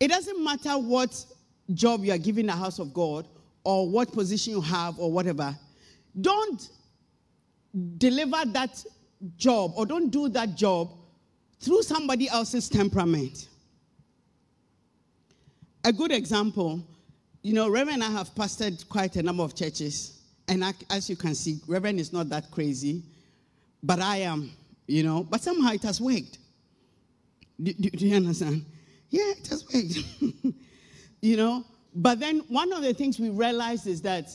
it 0.00 0.08
doesn't 0.08 0.42
matter 0.42 0.78
what 0.78 1.24
job 1.74 2.04
you 2.04 2.12
are 2.12 2.18
given 2.18 2.46
the 2.46 2.52
house 2.52 2.78
of 2.78 2.92
God 2.92 3.28
or 3.64 3.88
what 3.88 4.12
position 4.12 4.54
you 4.54 4.60
have 4.60 4.98
or 4.98 5.12
whatever. 5.12 5.56
Don't 6.20 6.68
deliver 7.98 8.44
that 8.46 8.84
job 9.36 9.72
or 9.76 9.86
don't 9.86 10.10
do 10.10 10.28
that 10.30 10.56
job 10.56 10.90
through 11.60 11.82
somebody 11.82 12.28
else's 12.28 12.68
temperament. 12.68 13.48
A 15.84 15.92
good 15.92 16.12
example, 16.12 16.84
you 17.42 17.52
know, 17.52 17.68
Reverend 17.68 18.02
and 18.02 18.12
I 18.12 18.18
have 18.18 18.34
pastored 18.34 18.88
quite 18.88 19.16
a 19.16 19.22
number 19.22 19.42
of 19.42 19.54
churches, 19.54 20.21
and 20.48 20.64
I, 20.64 20.72
as 20.90 21.08
you 21.08 21.16
can 21.16 21.34
see, 21.34 21.58
Reverend 21.66 22.00
is 22.00 22.12
not 22.12 22.28
that 22.30 22.50
crazy, 22.50 23.02
but 23.82 24.00
I 24.00 24.18
am, 24.18 24.50
you 24.86 25.02
know, 25.02 25.24
but 25.28 25.40
somehow 25.40 25.72
it 25.72 25.82
has 25.82 26.00
worked. 26.00 26.38
Do, 27.62 27.72
do, 27.72 27.90
do 27.90 28.06
you 28.06 28.16
understand? 28.16 28.64
Yeah, 29.10 29.32
it 29.38 29.46
has 29.48 29.64
worked. 29.72 30.54
you 31.20 31.36
know, 31.36 31.64
but 31.94 32.18
then 32.20 32.40
one 32.48 32.72
of 32.72 32.82
the 32.82 32.94
things 32.94 33.18
we 33.18 33.30
realized 33.30 33.86
is 33.86 34.02
that, 34.02 34.26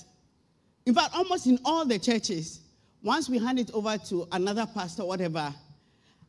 in 0.86 0.94
fact, 0.94 1.16
almost 1.16 1.48
in 1.48 1.60
all 1.66 1.86
the 1.86 2.00
churches, 2.00 2.62
once 3.04 3.30
we 3.30 3.38
hand 3.38 3.60
it 3.60 3.72
over 3.74 3.98
to 3.98 4.28
another 4.32 4.66
pastor, 4.74 5.06
whatever, 5.06 5.54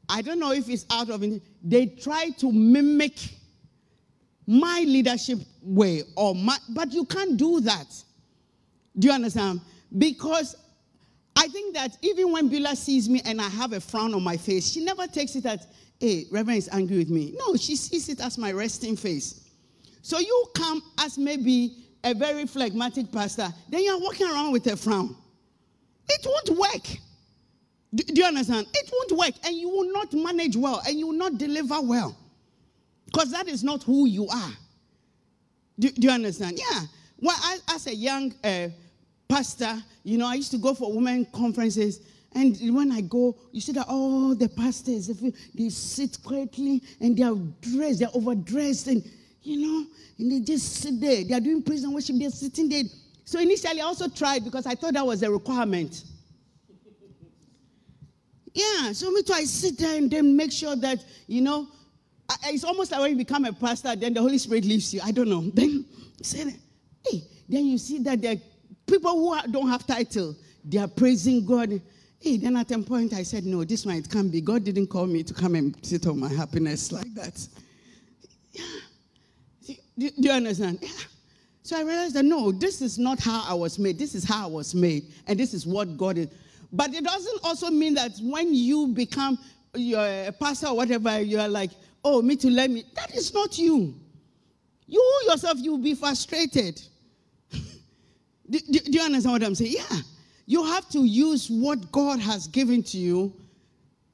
I 0.09 0.23
don't 0.23 0.39
know 0.39 0.53
if 0.53 0.69
it's 0.69 0.87
out 0.91 1.11
of 1.11 1.23
they 1.63 1.87
try 1.87 2.31
to 2.39 2.51
mimic 2.51 3.19
my 4.47 4.83
leadership 4.87 5.39
way 5.63 6.03
or 6.17 6.35
my, 6.35 6.57
but 6.71 6.93
you 6.93 7.05
can't 7.05 7.37
do 7.37 7.61
that. 7.61 7.87
Do 8.99 9.09
you 9.09 9.15
understand? 9.15 9.61
Because 9.97 10.57
I 11.37 11.47
think 11.49 11.75
that 11.75 11.97
even 12.03 12.33
when 12.33 12.51
Billa 12.51 12.77
sees 12.77 13.09
me 13.09 13.23
and 13.25 13.41
I 13.41 13.49
have 13.49 13.73
a 13.73 13.81
frown 13.81 14.13
on 14.13 14.23
my 14.23 14.37
face, 14.37 14.73
she 14.73 14.85
never 14.85 15.07
takes 15.07 15.37
it 15.37 15.47
as, 15.47 15.67
hey, 16.01 16.25
Reverend 16.31 16.59
is 16.59 16.69
angry 16.73 16.99
with 16.99 17.11
me. 17.11 17.35
No, 17.39 17.55
she 17.55 17.77
sees 17.77 18.09
it 18.09 18.21
as 18.21 18.39
my 18.39 18.51
resting 18.53 18.97
face. 18.97 19.49
So 20.03 20.19
you 20.19 20.47
come 20.55 20.83
as 20.99 21.17
maybe 21.17 21.85
a 22.03 22.15
very 22.15 22.47
phlegmatic 22.47 23.13
pastor, 23.13 23.49
then 23.69 23.85
you're 23.85 24.01
walking 24.01 24.27
around 24.27 24.53
with 24.53 24.67
a 24.67 24.77
frown. 24.77 25.15
It 26.09 26.27
won't 26.27 26.59
work. 26.59 26.99
Do, 27.95 28.03
do, 28.03 28.21
you 28.21 28.27
understand? 28.27 28.67
It 28.75 28.91
won't 28.93 29.13
work, 29.13 29.35
and 29.47 29.57
you 29.57 29.69
will 29.69 29.93
not 29.93 30.13
manage 30.13 30.57
well, 30.57 30.83
and 30.87 30.99
you 30.99 31.09
will 31.09 31.17
not 31.17 31.39
deliver 31.39 31.81
well, 31.81 32.17
because 33.07 33.31
that 33.31 33.49
is 33.49 33.63
not 33.63 33.83
who 33.83 34.07
you 34.07 34.27
are. 34.29 34.53
Do, 35.79 35.91
do 35.91 36.09
you 36.09 36.13
understand? 36.13 36.59
Yeah. 36.59 36.81
Well, 37.21 37.37
I, 37.39 37.59
as 37.71 37.87
a 37.87 37.95
young 37.95 38.35
uh, 38.45 38.69
pastor, 39.29 39.83
you 40.05 40.19
know, 40.19 40.27
I 40.27 40.35
used 40.35 40.51
to 40.53 40.59
go 40.59 40.75
for 40.75 40.93
women 40.93 41.27
conferences, 41.33 42.01
and 42.35 42.57
when 42.75 42.93
I 42.93 43.01
go, 43.01 43.37
you 43.53 43.61
see 43.61 43.73
that 43.73 43.87
all 43.89 44.35
the 44.35 44.49
pastors 44.49 45.09
they 45.55 45.69
sit 45.71 46.19
quietly 46.23 46.83
and 47.01 47.17
they 47.17 47.23
are 47.23 47.37
dressed, 47.61 48.01
they're 48.01 48.09
overdressed, 48.15 48.87
and 48.89 49.03
you 49.43 49.67
know, 49.67 49.87
and 50.19 50.33
they 50.33 50.41
just 50.41 50.77
sit 50.77 51.01
there. 51.01 51.25
They 51.25 51.35
are 51.35 51.41
doing 51.41 51.63
praise 51.63 51.85
and 51.85 51.95
worship. 51.95 52.17
They're 52.19 52.31
sitting 52.31 52.69
there. 52.69 52.83
So 53.25 53.39
initially, 53.41 53.81
I 53.81 53.85
also 53.85 54.09
tried 54.09 54.45
because 54.45 54.67
I 54.67 54.75
thought 54.75 54.95
that 54.95 55.07
was 55.07 55.23
a 55.23 55.31
requirement. 55.31 56.05
Yeah, 58.53 58.93
so 58.93 59.11
me 59.11 59.23
too. 59.23 59.33
I 59.33 59.45
sit 59.45 59.79
there 59.79 59.97
and 59.97 60.11
then 60.11 60.37
make 60.37 60.53
sure 60.53 60.75
that, 60.77 61.05
you 61.27 61.41
know, 61.41 61.69
it's 62.45 62.65
almost 62.65 62.91
like 62.91 63.01
when 63.01 63.11
you 63.13 63.17
become 63.17 63.45
a 63.45 63.53
pastor, 63.53 63.95
then 63.97 64.15
the 64.15 64.21
Holy 64.21 64.39
Spirit 64.39 64.65
leaves 64.65 64.93
you. 64.93 65.01
I 65.03 65.13
don't 65.13 65.29
know. 65.29 65.43
Then 65.55 65.85
say, 66.23 66.55
hey, 67.09 67.23
then 67.49 67.67
you 67.67 67.79
see 67.79 67.99
that 68.01 68.21
there 68.21 68.33
are 68.33 68.41
people 68.89 69.13
who 69.13 69.53
don't 69.53 69.69
have 69.69 69.87
title, 69.87 70.35
they 70.65 70.79
are 70.79 70.89
praising 70.89 71.45
God. 71.45 71.81
Hey, 72.21 72.37
then 72.37 72.57
at 72.57 72.71
a 72.73 72.79
point 72.81 73.13
I 73.15 73.23
said, 73.23 73.45
no, 73.45 73.65
this 73.65 73.87
one 73.87 73.97
it 73.97 74.11
can't 74.11 74.33
be. 74.33 74.41
God 74.41 74.65
didn't 74.65 74.89
call 74.89 75.07
me 75.07 75.23
to 75.23 75.35
come 75.35 75.55
and 75.55 75.77
sit 75.85 76.07
on 76.07 76.19
my 76.19 76.33
happiness 76.33 76.91
like 76.91 77.15
that. 77.15 77.47
Yeah. 78.53 78.65
Do, 79.99 80.11
do 80.11 80.29
you 80.29 80.33
understand? 80.33 80.79
Yeah. 80.83 80.89
So 81.63 81.77
I 81.77 81.83
realized 81.83 82.15
that 82.15 82.25
no, 82.25 82.51
this 82.51 82.81
is 82.81 82.99
not 82.99 83.21
how 83.21 83.45
I 83.47 83.55
was 83.55 83.79
made. 83.79 83.99
This 83.99 84.15
is 84.15 84.25
how 84.25 84.45
I 84.45 84.51
was 84.51 84.75
made. 84.75 85.13
And 85.27 85.39
this 85.39 85.53
is 85.53 85.67
what 85.67 85.97
God 85.97 86.19
is. 86.19 86.29
But 86.73 86.95
it 86.95 87.05
doesn't 87.05 87.41
also 87.45 87.71
mean 87.71 87.95
that 87.95 88.13
when 88.23 88.55
you 88.55 88.89
become 88.89 89.39
you're 89.75 90.01
a 90.01 90.33
pastor 90.33 90.69
or 90.69 90.77
whatever, 90.77 91.21
you're 91.21 91.49
like, 91.49 91.71
oh, 92.05 92.23
me 92.23 92.37
to 92.37 92.51
let 92.51 92.71
me. 92.71 92.85
That 92.95 93.15
is 93.15 93.33
not 93.35 93.59
you. 93.59 93.95
You 94.87 95.21
yourself, 95.27 95.59
you'll 95.59 95.79
be 95.79 95.95
frustrated. 95.95 96.81
Do, 98.51 98.59
do, 98.61 98.91
you 98.91 99.01
understand 99.01 99.33
what 99.33 99.43
I'm 99.45 99.55
saying? 99.55 99.75
Yeah. 99.77 99.99
You 100.47 100.65
have 100.65 100.89
to 100.91 101.05
use 101.05 101.51
what 101.51 101.93
God 101.93 102.21
has 102.21 102.47
given 102.47 102.83
to 102.85 102.97
you 102.97 103.35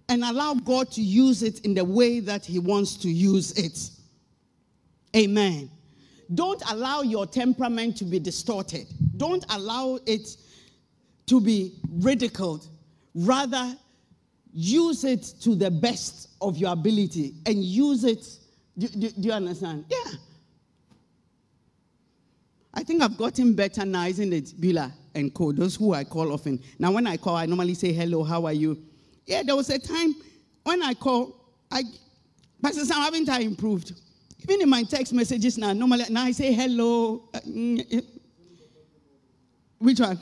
and 0.08 0.24
allow 0.24 0.54
God 0.54 0.90
to 0.92 1.02
use 1.02 1.42
it 1.42 1.60
in 1.60 1.74
the 1.74 1.84
way 1.84 2.20
that 2.20 2.44
He 2.44 2.58
wants 2.58 2.96
to 2.96 3.08
use 3.08 3.52
it. 3.52 3.90
Amen. 5.16 5.70
Don't 6.34 6.62
allow 6.70 7.02
your 7.02 7.26
temperament 7.26 7.96
to 7.98 8.04
be 8.04 8.18
distorted. 8.18 8.86
Don't 9.16 9.44
allow 9.50 9.98
it 10.06 10.36
to 11.26 11.40
be 11.40 11.74
ridiculed. 11.88 12.66
Rather, 13.14 13.76
use 14.52 15.04
it 15.04 15.22
to 15.40 15.54
the 15.54 15.70
best 15.70 16.30
of 16.40 16.56
your 16.56 16.72
ability 16.72 17.34
and 17.46 17.62
use 17.62 18.04
it. 18.04 18.26
Do, 18.76 18.88
do, 18.88 19.10
do, 19.10 19.28
you 19.28 19.32
understand? 19.32 19.84
Yeah. 19.88 20.12
I 22.74 22.82
think 22.82 23.02
I've 23.02 23.16
gotten 23.16 23.54
better 23.54 23.84
now, 23.84 24.06
isn't 24.06 24.32
it, 24.32 24.46
Bila 24.60 24.92
and 25.14 25.32
Co? 25.32 25.52
Those 25.52 25.76
who 25.76 25.94
I 25.94 26.02
call 26.02 26.32
often. 26.32 26.60
Now, 26.78 26.90
when 26.90 27.06
I 27.06 27.16
call, 27.16 27.36
I 27.36 27.46
normally 27.46 27.74
say, 27.74 27.92
hello, 27.92 28.24
how 28.24 28.44
are 28.46 28.52
you? 28.52 28.82
Yeah, 29.26 29.42
there 29.44 29.54
was 29.54 29.70
a 29.70 29.78
time 29.78 30.14
when 30.64 30.82
I 30.82 30.94
call, 30.94 31.36
I, 31.70 31.82
Pastor 32.60 32.84
Sam, 32.84 33.00
haven't 33.00 33.28
I 33.28 33.40
improved? 33.40 33.92
Even 34.42 34.62
in 34.62 34.68
my 34.68 34.82
text 34.82 35.12
messages 35.12 35.56
now, 35.56 35.72
normally, 35.72 36.04
now 36.10 36.24
I 36.24 36.32
say 36.32 36.52
hello. 36.52 37.28
Uh, 37.32 37.40
which 39.78 40.00
one? 40.00 40.18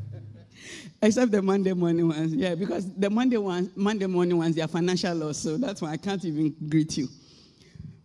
Except 1.02 1.32
the 1.32 1.42
Monday 1.42 1.72
morning 1.72 2.08
ones. 2.08 2.32
Yeah, 2.32 2.54
because 2.54 2.94
the 2.94 3.10
Monday 3.10 3.38
ones, 3.38 3.70
Monday 3.74 4.06
morning 4.06 4.38
ones, 4.38 4.54
they 4.54 4.62
are 4.62 4.68
financial 4.68 5.14
loss, 5.14 5.38
so 5.38 5.56
that's 5.56 5.82
why 5.82 5.90
I 5.92 5.96
can't 5.96 6.24
even 6.24 6.54
greet 6.68 6.96
you. 6.96 7.08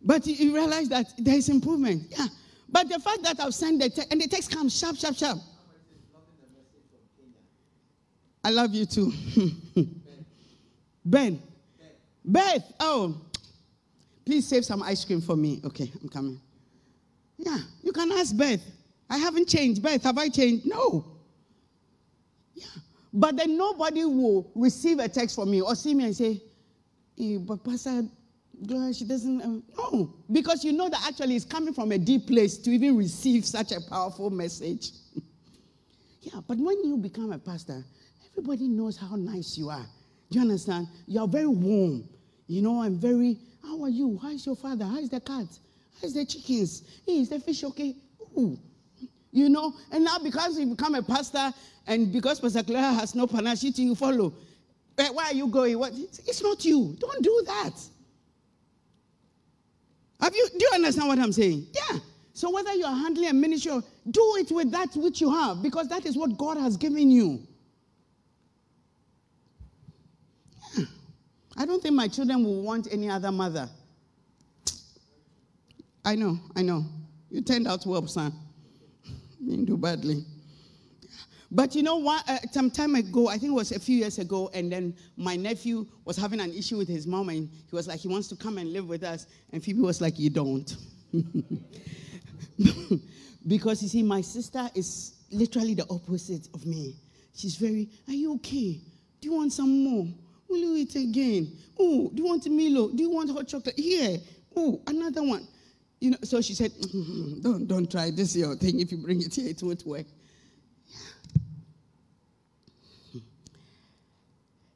But 0.01 0.25
you, 0.25 0.53
realize 0.53 0.89
that 0.89 1.07
there 1.17 1.35
is 1.35 1.49
improvement. 1.49 2.03
Yeah. 2.09 2.27
But 2.75 2.89
the 2.89 2.99
fact 2.99 3.23
that 3.23 3.39
I've 3.39 3.55
sent 3.55 3.79
the 3.79 3.89
text, 3.89 4.11
and 4.11 4.19
the 4.19 4.27
text 4.27 4.51
comes 4.51 4.77
sharp, 4.77 4.97
sharp, 4.97 5.15
sharp. 5.15 5.39
I 8.43 8.49
love 8.49 8.73
you 8.73 8.85
too. 8.85 9.13
ben. 11.05 11.41
Beth. 12.25 12.73
Oh. 12.81 13.15
Please 14.25 14.45
save 14.45 14.65
some 14.65 14.83
ice 14.83 15.05
cream 15.05 15.21
for 15.21 15.37
me. 15.37 15.61
Okay, 15.63 15.89
I'm 16.01 16.09
coming. 16.09 16.41
Yeah, 17.37 17.59
you 17.81 17.93
can 17.93 18.11
ask 18.11 18.35
Beth. 18.35 18.59
I 19.09 19.19
haven't 19.19 19.47
changed. 19.47 19.81
Beth, 19.81 20.03
have 20.03 20.17
I 20.17 20.27
changed? 20.27 20.65
No. 20.65 21.05
Yeah. 22.55 22.65
But 23.13 23.37
then 23.37 23.55
nobody 23.55 24.03
will 24.03 24.51
receive 24.53 24.99
a 24.99 25.07
text 25.07 25.35
from 25.35 25.49
me 25.49 25.61
or 25.61 25.75
see 25.75 25.93
me 25.93 26.03
and 26.03 26.15
say, 26.15 26.41
hey, 27.15 27.37
but 27.37 27.63
Pastor, 27.63 28.03
girl, 28.65 28.91
she 28.93 29.05
doesn't. 29.05 29.41
Um, 29.41 29.63
no, 29.77 30.13
because 30.31 30.63
you 30.63 30.71
know 30.73 30.89
that 30.89 31.05
actually 31.07 31.35
it's 31.35 31.45
coming 31.45 31.73
from 31.73 31.91
a 31.91 31.97
deep 31.97 32.27
place 32.27 32.57
to 32.59 32.71
even 32.71 32.97
receive 32.97 33.45
such 33.45 33.71
a 33.71 33.81
powerful 33.81 34.29
message. 34.29 34.91
yeah, 36.21 36.39
but 36.47 36.57
when 36.57 36.83
you 36.83 36.97
become 36.97 37.31
a 37.31 37.39
pastor, 37.39 37.83
everybody 38.31 38.67
knows 38.67 38.97
how 38.97 39.15
nice 39.15 39.57
you 39.57 39.69
are. 39.69 39.85
Do 40.29 40.39
you 40.39 40.41
understand? 40.41 40.87
You 41.07 41.21
are 41.21 41.27
very 41.27 41.47
warm. 41.47 42.07
You 42.47 42.61
know, 42.61 42.81
I'm 42.81 42.97
very. 42.97 43.37
How 43.63 43.83
are 43.83 43.89
you? 43.89 44.19
How 44.21 44.29
is 44.29 44.45
your 44.45 44.55
father? 44.55 44.85
How 44.85 44.97
is 44.97 45.09
the 45.09 45.19
cat? 45.19 45.47
How 46.01 46.07
is 46.07 46.13
the 46.13 46.25
chickens? 46.25 46.83
Hey, 47.05 47.19
is 47.19 47.29
the 47.29 47.39
fish 47.39 47.63
okay? 47.63 47.95
Ooh. 48.37 48.59
You 49.31 49.49
know, 49.49 49.73
and 49.91 50.03
now 50.03 50.17
because 50.19 50.57
you 50.57 50.65
become 50.65 50.95
a 50.95 51.03
pastor 51.03 51.53
and 51.87 52.11
because 52.11 52.39
Pastor 52.39 52.63
Claire 52.63 52.93
has 52.93 53.15
no 53.15 53.27
panache 53.27 53.63
you 53.63 53.95
follow, 53.95 54.33
where 54.95 55.25
are 55.25 55.33
you 55.33 55.47
going? 55.47 55.77
What? 55.77 55.93
It's 55.93 56.41
not 56.41 56.63
you. 56.63 56.95
Don't 56.99 57.21
do 57.21 57.43
that. 57.47 57.73
Have 60.21 60.35
you, 60.35 60.47
do 60.49 60.59
you 60.59 60.71
understand 60.73 61.07
what 61.07 61.19
I'm 61.19 61.31
saying? 61.31 61.67
Yeah. 61.73 61.99
So 62.33 62.51
whether 62.51 62.73
you're 62.73 62.87
handling 62.89 63.29
a 63.29 63.33
ministry, 63.33 63.71
do 64.11 64.35
it 64.37 64.51
with 64.51 64.71
that 64.71 64.95
which 64.95 65.21
you 65.21 65.31
have 65.31 65.61
because 65.63 65.87
that 65.89 66.05
is 66.05 66.17
what 66.17 66.37
God 66.37 66.57
has 66.57 66.77
given 66.77 67.09
you. 67.09 67.41
Yeah. 70.75 70.85
I 71.57 71.65
don't 71.65 71.81
think 71.81 71.95
my 71.95 72.07
children 72.07 72.43
will 72.43 72.61
want 72.61 72.87
any 72.91 73.09
other 73.09 73.31
mother. 73.31 73.69
I 76.03 76.15
know, 76.15 76.37
I 76.55 76.61
know. 76.61 76.85
You 77.31 77.41
turned 77.41 77.67
out 77.67 77.85
well, 77.85 78.05
son. 78.07 78.33
You 79.39 79.51
didn't 79.51 79.65
do 79.65 79.77
badly. 79.77 80.25
But 81.51 81.75
you 81.75 81.83
know 81.83 81.97
what? 81.97 82.27
Uh, 82.27 82.39
some 82.51 82.71
time 82.71 82.95
ago, 82.95 83.27
I 83.27 83.37
think 83.37 83.51
it 83.51 83.55
was 83.55 83.71
a 83.71 83.79
few 83.79 83.97
years 83.97 84.17
ago, 84.19 84.49
and 84.53 84.71
then 84.71 84.95
my 85.15 85.35
nephew 85.35 85.85
was 86.03 86.17
having 86.17 86.39
an 86.39 86.51
issue 86.53 86.77
with 86.77 86.87
his 86.87 87.05
mom, 87.05 87.29
and 87.29 87.49
he 87.69 87.75
was 87.75 87.87
like, 87.87 87.99
he 87.99 88.07
wants 88.07 88.27
to 88.29 88.35
come 88.35 88.57
and 88.57 88.73
live 88.73 88.87
with 88.87 89.03
us. 89.03 89.27
And 89.53 89.63
Phoebe 89.63 89.81
was 89.81 90.01
like, 90.01 90.17
you 90.17 90.29
don't. 90.29 90.75
because 93.47 93.83
you 93.83 93.89
see, 93.89 94.03
my 94.03 94.21
sister 94.21 94.69
is 94.73 95.13
literally 95.31 95.75
the 95.75 95.85
opposite 95.89 96.47
of 96.53 96.65
me. 96.65 96.95
She's 97.35 97.55
very, 97.55 97.89
are 98.07 98.13
you 98.13 98.33
okay? 98.35 98.81
Do 99.21 99.29
you 99.29 99.33
want 99.33 99.53
some 99.53 99.83
more? 99.83 100.07
Will 100.47 100.57
you 100.57 100.75
eat 100.77 100.95
again? 100.95 101.51
Oh, 101.77 102.09
do 102.13 102.21
you 102.21 102.27
want 102.27 102.47
Milo? 102.49 102.89
Do 102.89 103.03
you 103.03 103.09
want 103.09 103.31
hot 103.31 103.47
chocolate? 103.47 103.77
Here. 103.77 104.17
Oh, 104.55 104.81
another 104.87 105.23
one. 105.23 105.47
You 105.99 106.11
know, 106.11 106.17
so 106.23 106.41
she 106.41 106.53
said, 106.53 106.71
don't, 107.41 107.67
don't 107.67 107.89
try 107.89 108.11
this 108.11 108.35
your 108.35 108.55
thing. 108.55 108.79
If 108.79 108.91
you 108.91 108.97
bring 108.97 109.21
it 109.21 109.33
here, 109.33 109.49
it 109.49 109.61
won't 109.61 109.85
work. 109.85 110.05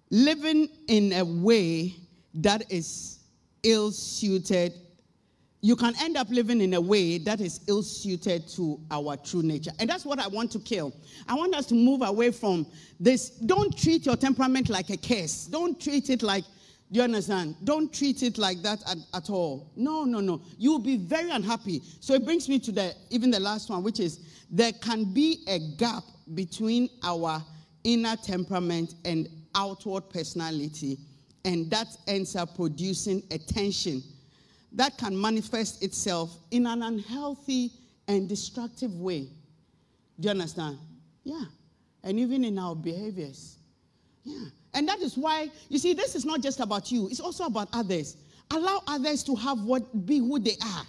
Living 0.10 0.70
in 0.88 1.14
a 1.14 1.24
way 1.24 1.95
that 2.36 2.72
is 2.72 3.20
ill 3.64 3.91
suited, 3.91 4.74
you 5.62 5.76
can 5.76 5.93
end 5.99 6.16
up 6.16 6.30
living 6.30 6.62
in 6.62 6.74
a 6.74 6.82
way 6.82 7.18
that 7.18 7.41
is 7.41 7.62
ill 7.68 7.84
suited 7.84 8.47
to 8.47 8.80
our 8.91 9.18
true 9.18 9.43
nature. 9.43 9.72
And 9.80 9.89
that's 9.89 10.05
what 10.05 10.20
I 10.20 10.28
want 10.28 10.51
to 10.51 10.60
kill. 10.60 10.93
I 11.28 11.36
want 11.36 11.53
us 11.53 11.66
to 11.68 11.76
move 11.76 12.01
away 12.01 12.32
from 12.32 12.66
this. 12.99 13.30
Don't 13.30 13.78
treat 13.78 14.05
your 14.05 14.16
temperament 14.16 14.70
like 14.70 14.89
a 14.89 14.97
curse. 14.97 15.45
Don't 15.45 15.80
treat 15.80 16.10
it 16.10 16.24
like, 16.24 16.45
do 16.91 16.97
you 16.97 17.03
understand? 17.03 17.55
Don't 17.66 17.93
treat 17.93 18.24
it 18.24 18.38
like 18.38 18.62
that 18.64 18.82
at, 18.89 18.97
at 19.14 19.30
all. 19.30 19.70
No, 19.76 20.05
no, 20.05 20.22
no. 20.22 20.41
You 20.57 20.72
will 20.72 20.80
be 20.80 20.97
very 20.97 21.30
unhappy. 21.30 21.84
So 21.99 22.14
it 22.14 22.26
brings 22.26 22.49
me 22.49 22.57
to 22.60 22.72
the 22.72 22.95
even 23.10 23.30
the 23.30 23.39
last 23.39 23.70
one, 23.70 23.84
which 23.84 23.99
is 23.99 24.22
there 24.49 24.72
can 24.72 25.14
be 25.14 25.43
a 25.47 25.60
gap 25.78 26.03
between 26.34 26.89
our 27.03 27.43
inner 27.84 28.16
temperament 28.16 28.95
and 29.05 29.28
outward 29.60 30.10
personality, 30.10 30.97
and 31.45 31.70
that 31.70 31.88
ends 32.07 32.36
up 32.36 32.55
producing 32.55 33.22
a 33.32 33.38
tension 33.38 34.01
that 34.72 34.97
can 34.97 35.20
manifest 35.20 35.84
itself 35.84 36.38
in 36.51 36.66
an 36.68 36.84
unhealthy 36.84 37.72
and 38.07 38.30
destructive 38.30 38.93
way. 38.95 39.28
Do 40.20 40.28
you 40.28 40.30
understand? 40.30 40.78
Yeah. 41.24 41.45
And 42.03 42.20
even 42.20 42.45
in 42.45 42.57
our 42.57 42.76
behaviors. 42.76 43.57
Yeah. 44.24 44.45
And 44.74 44.88
that 44.88 44.99
is 44.99 45.18
why, 45.18 45.49
you 45.70 45.80
see, 45.80 45.93
this 45.93 46.16
is 46.16 46.26
not 46.26 46.41
just 46.41 46.60
about 46.60 46.91
you, 46.91 47.07
it's 47.07 47.20
also 47.20 47.45
about 47.45 47.70
others. 47.74 48.18
Allow 48.51 48.82
others 48.88 49.24
to 49.24 49.36
have 49.36 49.60
what 49.62 50.05
be 50.05 50.20
who 50.20 50.39
they 50.39 50.55
are. 50.64 50.84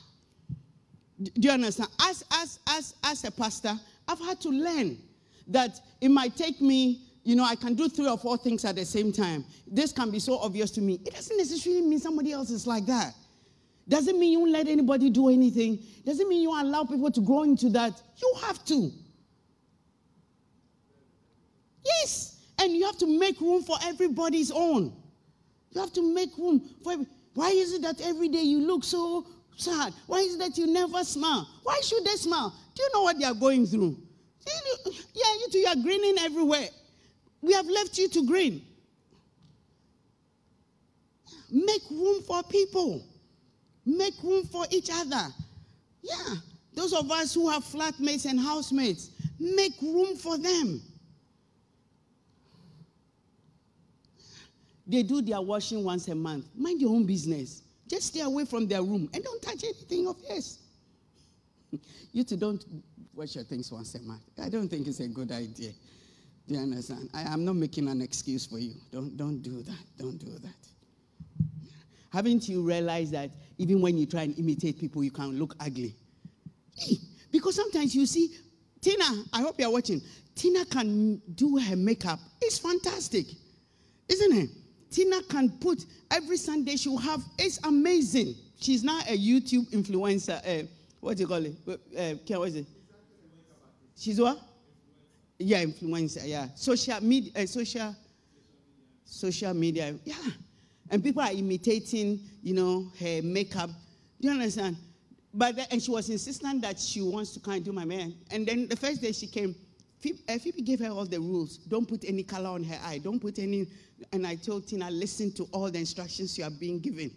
Do 1.23 1.49
you 1.49 1.51
understand? 1.51 1.91
As 2.01 2.25
as 2.33 2.59
as 2.69 2.95
as 3.05 3.25
a 3.25 3.31
pastor, 3.31 3.75
I've 4.09 4.21
had 4.21 4.41
to 4.41 4.49
learn 4.49 4.97
that 5.49 5.81
it 6.01 6.11
might 6.11 6.37
take 6.37 6.61
me 6.61 7.03
you 7.23 7.37
know, 7.37 7.45
I 7.45 7.55
can 7.55 7.75
do 7.75 7.89
three 7.89 8.09
or 8.09 8.17
four 8.17 8.39
things 8.39 8.65
at 8.65 8.77
the 8.77 8.85
same 8.85 9.13
time. 9.13 9.45
This 9.67 9.93
can 9.93 10.11
be 10.11 10.19
so 10.19 10.39
obvious 10.39 10.71
to 10.73 10.81
me. 10.81 11.01
It 11.05 11.15
doesn't 11.15 11.37
necessarily 11.37 11.83
mean 11.83 11.99
somebody 11.99 12.33
else 12.33 12.51
is 12.51 12.67
like 12.67 12.87
that. 12.87 13.15
Doesn't 13.89 14.19
mean 14.19 14.33
you 14.33 14.49
let 14.49 14.69
anybody 14.69 15.11
do 15.11 15.29
anything. 15.29 15.79
Doesn't 16.07 16.29
mean 16.29 16.43
you 16.43 16.51
allow 16.51 16.85
people 16.85 17.11
to 17.11 17.21
grow 17.21 17.43
into 17.43 17.69
that. 17.71 18.01
You 18.17 18.35
have 18.43 18.65
to. 18.67 18.91
Yes. 21.85 22.37
And 22.59 22.73
you 22.73 22.85
have 22.87 22.99
to 22.99 23.07
make 23.07 23.41
room 23.41 23.63
for 23.63 23.77
everybody's 23.85 24.51
own. 24.51 24.93
You 25.73 25.81
have 25.81 25.93
to 25.95 26.15
make 26.15 26.37
room 26.39 26.61
for 26.83 26.93
every- 26.93 27.07
Why 27.35 27.51
is 27.51 27.73
it 27.73 27.83
that 27.83 28.01
every 28.01 28.29
day 28.29 28.43
you 28.43 28.61
look 28.61 28.85
so 28.85 29.27
sad? 29.57 29.93
Why 30.07 30.21
is 30.21 30.35
it 30.35 30.39
that 30.39 30.59
you 30.59 30.67
never 30.67 31.05
smile? 31.05 31.49
Why 31.63 31.81
should 31.83 32.05
they 32.05 32.17
smile? 32.17 32.55
Do 32.75 32.83
you 32.83 32.91
know 32.95 33.03
what 33.03 33.19
they 33.19 33.25
are 33.25 33.35
going 33.35 33.67
through? 33.67 33.97
Yeah, 34.47 35.35
you 35.35 35.49
two, 35.51 35.59
you 35.59 35.67
are 35.67 35.77
grinning 35.77 36.17
everywhere. 36.19 36.69
We 37.43 37.53
have 37.53 37.67
left 37.67 37.99
you 37.99 38.09
to 38.09 38.27
grin. 38.27 38.63
Make 41.51 41.83
room 41.91 42.23
for 42.23 42.43
people. 42.45 43.05
Make 43.85 44.15
room 44.23 44.45
for 44.45 44.67
each 44.71 44.91
other. 44.93 45.27
Yeah. 46.03 46.35
Those 46.75 46.93
of 46.93 47.11
us 47.11 47.35
who 47.35 47.49
have 47.51 47.65
flatmates 47.65 48.27
and 48.27 48.39
housemates, 48.39 49.11
make 49.39 49.73
room 49.83 50.17
for 50.17 50.39
them. 50.39 50.81
They 54.87 55.03
do 55.03 55.23
their 55.23 55.41
washing 55.41 55.85
once 55.85 56.09
a 56.09 56.15
month. 56.15 56.47
Mind 56.57 56.81
your 56.81 56.91
own 56.91 57.07
business. 57.07 57.63
Just 57.89 58.09
stay 58.09 58.21
away 58.21 58.45
from 58.45 58.67
their 58.67 58.83
room 58.83 59.09
and 59.13 59.23
don't 59.23 59.41
touch 59.41 59.65
anything 59.65 60.07
of 60.07 60.17
theirs. 60.27 60.59
you 62.13 62.25
two 62.25 62.37
don't 62.37 62.65
wash 63.15 63.35
your 63.35 63.45
things 63.45 63.71
once 63.71 63.95
a 63.95 64.01
month. 64.01 64.23
I 64.41 64.49
don't 64.49 64.69
think 64.69 64.87
it's 64.87 65.01
a 65.01 65.09
good 65.09 65.33
idea. 65.33 65.73
Do 66.51 66.57
you 66.57 66.63
understand? 66.63 67.09
I 67.15 67.33
am 67.33 67.45
not 67.45 67.55
making 67.55 67.87
an 67.87 68.03
excuse 68.03 68.45
for 68.45 68.59
you. 68.59 68.75
Don't, 68.91 69.17
don't 69.17 69.41
do 69.41 69.63
that. 69.63 69.85
Don't 69.97 70.19
do 70.19 70.33
that. 70.33 71.47
Haven't 72.13 72.49
you 72.49 72.63
realized 72.63 73.13
that 73.13 73.31
even 73.59 73.81
when 73.81 73.97
you 73.97 74.05
try 74.05 74.23
and 74.23 74.37
imitate 74.37 74.81
people, 74.81 75.05
you 75.05 75.13
can 75.13 75.39
look 75.39 75.55
ugly? 75.61 75.95
Because 77.31 77.55
sometimes 77.55 77.95
you 77.95 78.05
see, 78.05 78.35
Tina, 78.81 79.23
I 79.33 79.43
hope 79.43 79.61
you're 79.61 79.71
watching. 79.71 80.03
Tina 80.35 80.65
can 80.65 81.23
do 81.37 81.57
her 81.57 81.77
makeup. 81.77 82.19
It's 82.41 82.59
fantastic, 82.59 83.27
isn't 84.09 84.37
it? 84.37 84.51
Tina 84.91 85.23
can 85.23 85.51
put 85.51 85.87
every 86.11 86.37
Sunday 86.37 86.75
she'll 86.75 86.97
have, 86.97 87.23
it's 87.39 87.65
amazing. 87.65 88.35
She's 88.61 88.83
now 88.83 88.99
a 89.09 89.17
YouTube 89.17 89.71
influencer. 89.71 90.41
Uh, 90.45 90.67
what 90.99 91.17
do 91.17 91.23
you 91.23 91.29
call 91.29 91.45
it? 91.47 91.55
Uh, 91.97 92.37
what 92.37 92.49
is 92.49 92.57
it? 92.57 92.67
She's 93.97 94.21
what? 94.21 94.50
Yeah, 95.43 95.65
influencer. 95.65 96.29
Yeah, 96.29 96.49
social 96.55 97.01
media. 97.03 97.33
Uh, 97.35 97.47
social. 97.47 97.97
Social 99.07 99.55
media. 99.55 99.95
Yeah, 100.05 100.15
and 100.91 101.03
people 101.03 101.23
are 101.23 101.33
imitating. 101.33 102.21
You 102.43 102.55
know 102.55 102.93
her 103.01 103.23
makeup. 103.23 103.71
Do 104.21 104.29
you 104.29 104.35
understand? 104.35 104.77
But 105.33 105.57
then, 105.57 105.67
and 105.71 105.83
she 105.83 105.91
was 105.91 106.11
insistent 106.11 106.61
that 106.61 106.79
she 106.79 107.01
wants 107.01 107.33
to 107.33 107.41
kind 107.41 107.59
of 107.59 107.65
do 107.65 107.73
my 107.73 107.87
man. 107.87 108.15
And 108.31 108.47
then 108.47 108.69
the 108.69 108.77
first 108.77 109.01
day 109.01 109.13
she 109.13 109.29
came, 109.29 109.55
Phoebe, 109.99 110.19
uh, 110.29 110.39
Phoebe 110.39 110.61
gave 110.61 110.81
her 110.81 110.89
all 110.89 111.07
the 111.07 111.19
rules. 111.19 111.57
Don't 111.57 111.89
put 111.89 112.05
any 112.05 112.23
color 112.23 112.51
on 112.51 112.63
her 112.65 112.79
eye. 112.85 112.99
Don't 112.99 113.21
put 113.21 113.39
any. 113.39 113.67
And 114.13 114.27
I 114.27 114.35
told 114.35 114.67
Tina, 114.67 114.91
listen 114.91 115.33
to 115.33 115.45
all 115.53 115.71
the 115.71 115.79
instructions 115.79 116.37
you 116.37 116.45
are 116.45 116.51
being 116.51 116.81
given. 116.81 117.11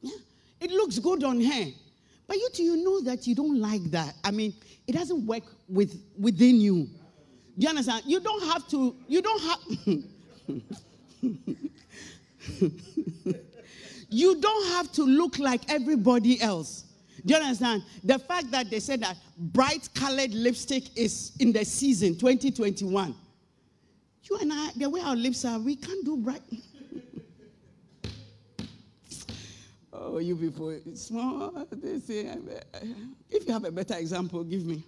Yeah, 0.00 0.16
it 0.60 0.70
looks 0.70 0.98
good 0.98 1.22
on 1.22 1.40
her. 1.42 1.66
But 2.30 2.36
you 2.36 2.48
you 2.58 2.76
know 2.76 3.00
that 3.00 3.26
you 3.26 3.34
don't 3.34 3.58
like 3.58 3.82
that. 3.90 4.14
I 4.22 4.30
mean, 4.30 4.54
it 4.86 4.92
doesn't 4.92 5.26
work 5.26 5.42
with 5.68 6.00
within 6.16 6.60
you. 6.60 6.84
Do 6.84 7.64
you 7.64 7.68
understand? 7.68 8.04
You 8.06 8.20
don't 8.20 8.44
have 8.44 8.68
to, 8.68 8.94
you 9.08 9.20
don't 9.20 9.42
have 9.42 9.58
you 14.10 14.40
don't 14.40 14.68
have 14.68 14.92
to 14.92 15.02
look 15.02 15.40
like 15.40 15.68
everybody 15.72 16.40
else. 16.40 16.84
Do 17.26 17.34
you 17.34 17.40
understand? 17.40 17.82
The 18.04 18.20
fact 18.20 18.52
that 18.52 18.70
they 18.70 18.78
said 18.78 19.00
that 19.00 19.16
bright 19.36 19.88
colored 19.92 20.32
lipstick 20.32 20.96
is 20.96 21.32
in 21.40 21.50
the 21.50 21.64
season 21.64 22.16
2021. 22.16 23.12
You 24.22 24.36
and 24.36 24.52
I, 24.52 24.70
the 24.76 24.88
way 24.88 25.00
our 25.00 25.16
lips 25.16 25.44
are, 25.44 25.58
we 25.58 25.74
can't 25.74 26.04
do 26.04 26.16
bright. 26.16 26.42
Oh, 30.00 30.18
you 30.18 30.34
people, 30.34 30.76
small. 30.94 31.66
They 31.70 31.98
say, 32.00 32.30
if 33.30 33.46
you 33.46 33.52
have 33.52 33.64
a 33.64 33.70
better 33.70 33.96
example, 33.96 34.42
give 34.42 34.64
me. 34.64 34.82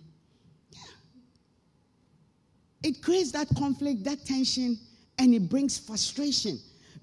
It 2.83 3.03
creates 3.03 3.31
that 3.33 3.49
conflict, 3.57 4.03
that 4.05 4.25
tension, 4.25 4.79
and 5.19 5.35
it 5.35 5.49
brings 5.49 5.79
frustration. 5.79 6.59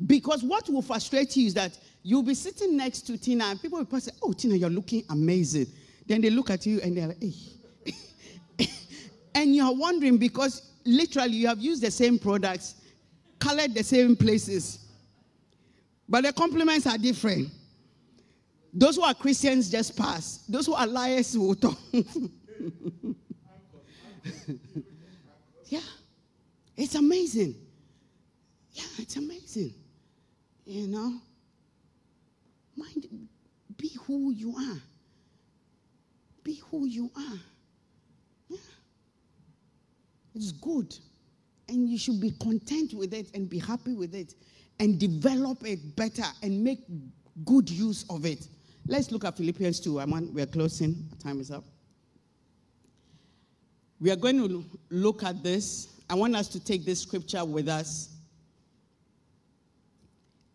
Because 0.06 0.44
what 0.44 0.70
will 0.70 0.82
frustrate 0.82 1.36
you 1.38 1.48
is 1.48 1.54
that 1.54 1.78
you'll 2.04 2.24
be 2.24 2.34
sitting 2.34 2.76
next 2.76 3.02
to 3.02 3.18
Tina, 3.18 3.46
and 3.46 3.62
people 3.62 3.84
will 3.84 4.00
say, 4.00 4.12
Oh, 4.22 4.34
Tina, 4.34 4.56
you're 4.56 4.70
looking 4.70 5.04
amazing. 5.10 5.68
Then 6.06 6.22
they 6.22 6.30
look 6.30 6.50
at 6.50 6.66
you 6.66 6.82
and 6.82 6.98
they're 6.98 7.08
like, 7.08 7.22
Hey. 7.22 8.68
and 9.36 9.56
you're 9.56 9.74
wondering 9.74 10.18
because 10.18 10.64
literally 10.86 11.34
you 11.34 11.48
have 11.48 11.60
used 11.60 11.82
the 11.82 11.92
same 11.92 12.18
products, 12.18 12.76
colored 13.40 13.74
the 13.74 13.84
same 13.84 14.16
places, 14.16 14.86
but 16.08 16.24
the 16.24 16.34
compliments 16.34 16.88
are 16.88 16.98
different. 16.98 17.50
Those 18.74 18.98
who 18.98 19.02
are 19.02 19.14
Christians 19.14 19.70
just 19.70 19.98
pass, 19.98 20.44
those 20.48 20.66
who 20.68 20.74
are 20.74 20.86
liars 20.86 21.38
will 21.38 21.56
talk. 21.56 21.78
yeah, 25.66 25.80
it's 26.78 26.96
amazing. 26.96 27.56
Yeah, 28.74 28.84
it's 29.00 29.16
amazing. 29.16 29.74
You 30.66 30.88
know, 30.88 31.20
mind, 32.76 33.08
be 33.76 33.92
who 34.06 34.32
you 34.32 34.56
are. 34.56 34.78
Be 36.44 36.62
who 36.70 36.86
you 36.86 37.10
are. 37.18 37.40
Yeah, 38.50 38.58
it's 40.36 40.52
good, 40.52 40.96
and 41.68 41.90
you 41.90 41.98
should 41.98 42.22
be 42.22 42.32
content 42.32 42.94
with 42.94 43.16
it 43.16 43.32
and 43.34 43.50
be 43.50 43.58
happy 43.58 43.94
with 43.94 44.14
it, 44.14 44.36
and 44.80 45.00
develop 45.00 45.66
it 45.66 45.96
better 45.96 46.26
and 46.44 46.64
make 46.64 46.80
good 47.46 47.68
use 47.68 48.06
of 48.12 48.26
it. 48.26 48.48
Let's 48.90 49.12
look 49.12 49.24
at 49.24 49.38
Philippians 49.38 49.82
2. 49.82 50.00
I'm 50.00 50.34
we're 50.34 50.48
closing. 50.48 51.08
Time 51.24 51.40
is 51.40 51.52
up. 51.52 51.64
We 54.00 54.10
are 54.10 54.16
going 54.16 54.38
to 54.38 54.66
look 54.90 55.22
at 55.22 55.44
this. 55.44 55.90
I 56.10 56.16
want 56.16 56.36
us 56.36 56.48
to 56.48 56.60
take 56.60 56.86
this 56.86 57.00
scripture 57.00 57.46
with 57.46 57.68
us. 57.68 58.10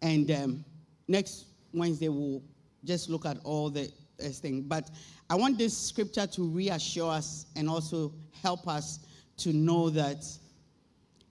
And 0.02 0.28
um, 0.32 0.64
next 1.06 1.44
Wednesday, 1.72 2.08
we'll 2.08 2.42
just 2.84 3.08
look 3.08 3.24
at 3.24 3.36
all 3.44 3.70
the 3.70 3.88
this 4.18 4.40
thing. 4.40 4.62
But 4.62 4.90
I 5.30 5.36
want 5.36 5.56
this 5.56 5.78
scripture 5.78 6.26
to 6.26 6.42
reassure 6.42 7.12
us 7.12 7.46
and 7.54 7.70
also 7.70 8.12
help 8.42 8.66
us 8.66 8.98
to 9.36 9.52
know 9.52 9.90
that 9.90 10.26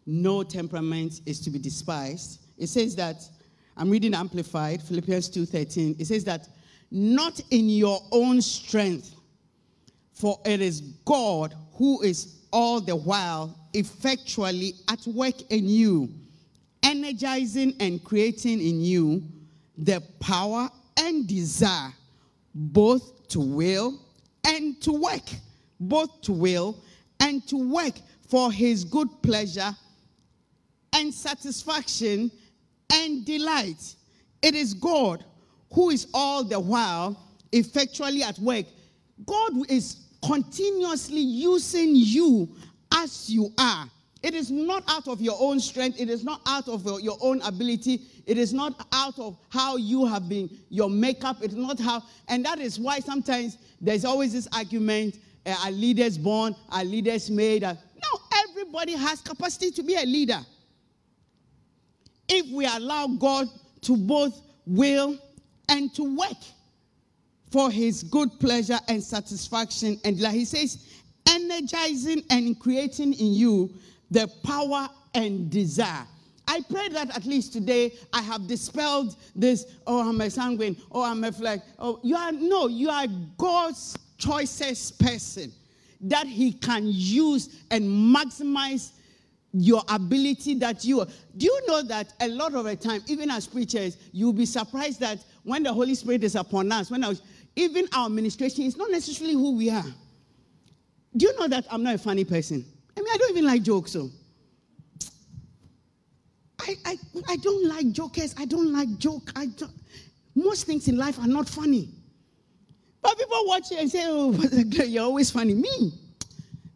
no 0.06 0.42
temperament 0.42 1.20
is 1.26 1.42
to 1.42 1.50
be 1.50 1.60
despised. 1.60 2.40
It 2.58 2.68
says 2.68 2.96
that, 2.96 3.18
I'm 3.76 3.90
reading 3.90 4.14
Amplified, 4.14 4.82
Philippians 4.82 5.30
2.13. 5.32 6.00
It 6.00 6.06
says 6.06 6.24
that, 6.24 6.48
not 6.94 7.42
in 7.50 7.68
your 7.70 8.00
own 8.12 8.40
strength, 8.40 9.16
for 10.14 10.40
it 10.46 10.62
is 10.62 10.82
God 11.06 11.56
who 11.74 12.02
is 12.04 12.44
all 12.54 12.80
the 12.80 12.96
while 12.96 13.58
effectually 13.74 14.76
at 14.88 15.06
work 15.08 15.42
in 15.50 15.68
you, 15.68 16.08
energizing 16.84 17.74
and 17.80 18.04
creating 18.04 18.62
in 18.62 18.80
you 18.80 19.24
the 19.76 20.02
power 20.20 20.70
and 20.98 21.28
desire 21.28 21.92
both 22.54 23.28
to 23.30 23.40
will 23.40 24.00
and 24.46 24.80
to 24.84 24.92
work, 24.92 25.28
both 25.80 26.22
to 26.22 26.32
will 26.32 26.78
and 27.20 27.46
to 27.48 27.58
work 27.58 27.96
for 28.28 28.52
his 28.52 28.84
good 28.84 29.10
pleasure 29.24 29.76
and 30.94 31.12
satisfaction 31.12 32.30
and 32.92 33.26
delight. 33.26 33.96
It 34.44 34.54
is 34.54 34.76
God 34.76 35.26
who 35.74 35.90
is 35.90 36.08
all 36.14 36.44
the 36.44 36.60
while 36.60 37.20
effectually 37.52 38.24
at 38.24 38.38
work. 38.40 38.66
God 39.26 39.70
is 39.70 39.98
continuously 40.26 41.20
using 41.20 41.96
you 41.96 42.50
as 42.94 43.30
you 43.30 43.52
are. 43.58 43.90
It 44.22 44.34
is 44.34 44.50
not 44.50 44.84
out 44.88 45.08
of 45.10 45.22
your 45.22 45.36
own 45.40 45.60
strength. 45.60 46.00
It 46.00 46.10
is 46.10 46.24
not 46.24 46.42
out 46.48 46.70
of 46.70 46.86
your 47.02 47.18
own 47.22 47.42
ability. 47.42 48.02
It 48.26 48.38
is 48.38 48.54
not 48.54 48.88
out 48.94 49.20
of 49.20 49.38
how 49.50 49.76
you 49.76 50.06
have 50.06 50.30
been, 50.30 50.50
your 50.70 50.90
makeup. 50.90 51.38
It's 51.42 51.56
not 51.56 51.80
how, 51.80 52.04
and 52.30 52.46
that 52.46 52.60
is 52.60 52.80
why 52.80 53.00
sometimes 53.00 53.58
there's 53.82 54.06
always 54.06 54.32
this 54.32 54.48
argument 54.54 55.20
uh, 55.46 55.56
are 55.66 55.72
leaders 55.72 56.18
born, 56.18 56.56
are 56.70 56.86
leaders 56.86 57.30
made. 57.30 57.66
Uh, 57.66 57.74
no, 57.74 58.20
everybody 58.48 58.94
has 58.94 59.20
capacity 59.20 59.72
to 59.72 59.84
be 59.84 59.96
a 59.96 60.06
leader. 60.06 60.40
If 62.30 62.50
we 62.54 62.66
allow 62.66 63.08
God 63.08 63.50
to 63.82 63.98
both 63.98 64.42
will 64.66 65.20
and 65.70 65.94
to 65.96 66.16
work 66.16 66.38
for 67.52 67.70
his 67.70 68.04
good 68.04 68.30
pleasure 68.40 68.80
and 68.88 69.02
satisfaction. 69.04 70.00
And 70.04 70.20
like 70.20 70.34
he 70.34 70.46
says, 70.46 70.90
energizing 71.28 72.24
and 72.30 72.60
creating 72.60 73.14
in 73.14 73.34
you 73.34 73.74
the 74.12 74.28
power 74.44 74.90
and 75.14 75.50
desire. 75.50 76.06
I 76.48 76.62
pray 76.70 76.90
that 76.90 77.16
at 77.16 77.26
least 77.26 77.54
today 77.54 77.94
I 78.12 78.22
have 78.22 78.48
dispelled 78.48 79.16
this, 79.36 79.66
oh, 79.88 80.10
I'm 80.10 80.20
a 80.20 80.30
sanguine, 80.30 80.76
oh, 80.92 81.04
I'm 81.04 81.24
a 81.24 81.32
flag. 81.32 81.62
Oh, 81.80 82.00
you 82.04 82.16
are, 82.16 82.32
no, 82.32 82.68
you 82.68 82.90
are 82.90 83.06
God's 83.38 83.98
choicest 84.18 85.00
person 85.00 85.52
that 86.02 86.28
he 86.28 86.52
can 86.52 86.84
use 86.86 87.62
and 87.72 87.84
maximize 87.84 88.92
your 89.54 89.84
ability 89.88 90.56
that 90.56 90.84
you 90.84 91.02
are. 91.02 91.08
Do 91.38 91.46
you 91.46 91.62
know 91.68 91.84
that 91.84 92.14
a 92.20 92.28
lot 92.28 92.56
of 92.56 92.66
the 92.66 92.76
time, 92.76 93.02
even 93.08 93.30
as 93.30 93.46
preachers, 93.46 93.98
you'll 94.12 94.34
be 94.34 94.46
surprised 94.46 95.00
that 95.02 95.24
when 95.44 95.64
the 95.64 95.72
Holy 95.72 95.96
Spirit 95.96 96.24
is 96.24 96.36
upon 96.36 96.72
us, 96.72 96.90
when 96.90 97.02
was, 97.02 97.22
even 97.56 97.88
our 97.94 98.08
administration 98.08 98.64
is 98.64 98.76
not 98.76 98.90
necessarily 98.90 99.36
who 99.36 99.56
we 99.56 99.70
are. 99.70 99.86
Do 101.16 101.28
you 101.28 101.40
know 101.40 101.48
that 101.48 101.66
I'm 101.70 101.84
not 101.84 101.94
a 101.94 101.98
funny 102.00 102.26
person? 102.26 102.66
I 102.98 103.02
mean, 103.02 103.10
I 103.14 103.18
don't 103.18 103.30
even 103.30 103.46
like 103.46 103.62
jokes, 103.62 103.92
so. 103.92 104.10
I, 106.60 106.76
I, 106.86 106.98
I 107.28 107.36
don't 107.38 107.68
like 107.68 107.92
jokers. 107.92 108.34
I 108.38 108.46
don't 108.46 108.74
like 108.74 108.98
joke. 108.98 109.32
I 109.36 109.48
don't, 109.48 109.72
most 110.34 110.66
things 110.66 110.88
in 110.88 110.98
life 110.98 111.20
are 111.20 111.28
not 111.28 111.48
funny. 111.48 111.90
But 113.04 113.18
people 113.18 113.44
watch 113.46 113.72
it 113.72 113.80
and 113.80 113.92
say, 113.92 114.06
oh, 114.08 114.32
you're 114.86 115.04
always 115.04 115.30
funny. 115.30 115.54
Me. 115.54 115.94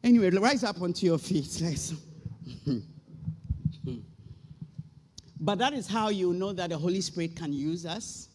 Anyway, 0.03 0.29
rise 0.29 0.63
up 0.63 0.79
onto 0.81 1.07
your 1.07 1.17
feet. 1.17 1.59
Let's. 1.61 1.93
But 5.39 5.57
that 5.59 5.73
is 5.73 5.87
how 5.87 6.09
you 6.09 6.33
know 6.33 6.53
that 6.53 6.69
the 6.69 6.77
Holy 6.77 7.01
Spirit 7.01 7.35
can 7.35 7.53
use 7.53 7.85
us 7.85 8.29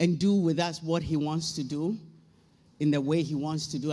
and 0.00 0.18
do 0.18 0.34
with 0.34 0.58
us 0.58 0.82
what 0.82 1.02
he 1.02 1.16
wants 1.16 1.52
to 1.52 1.64
do 1.64 1.96
in 2.80 2.90
the 2.90 3.00
way 3.00 3.22
he 3.22 3.34
wants 3.34 3.66
to 3.68 3.78
do. 3.78 3.92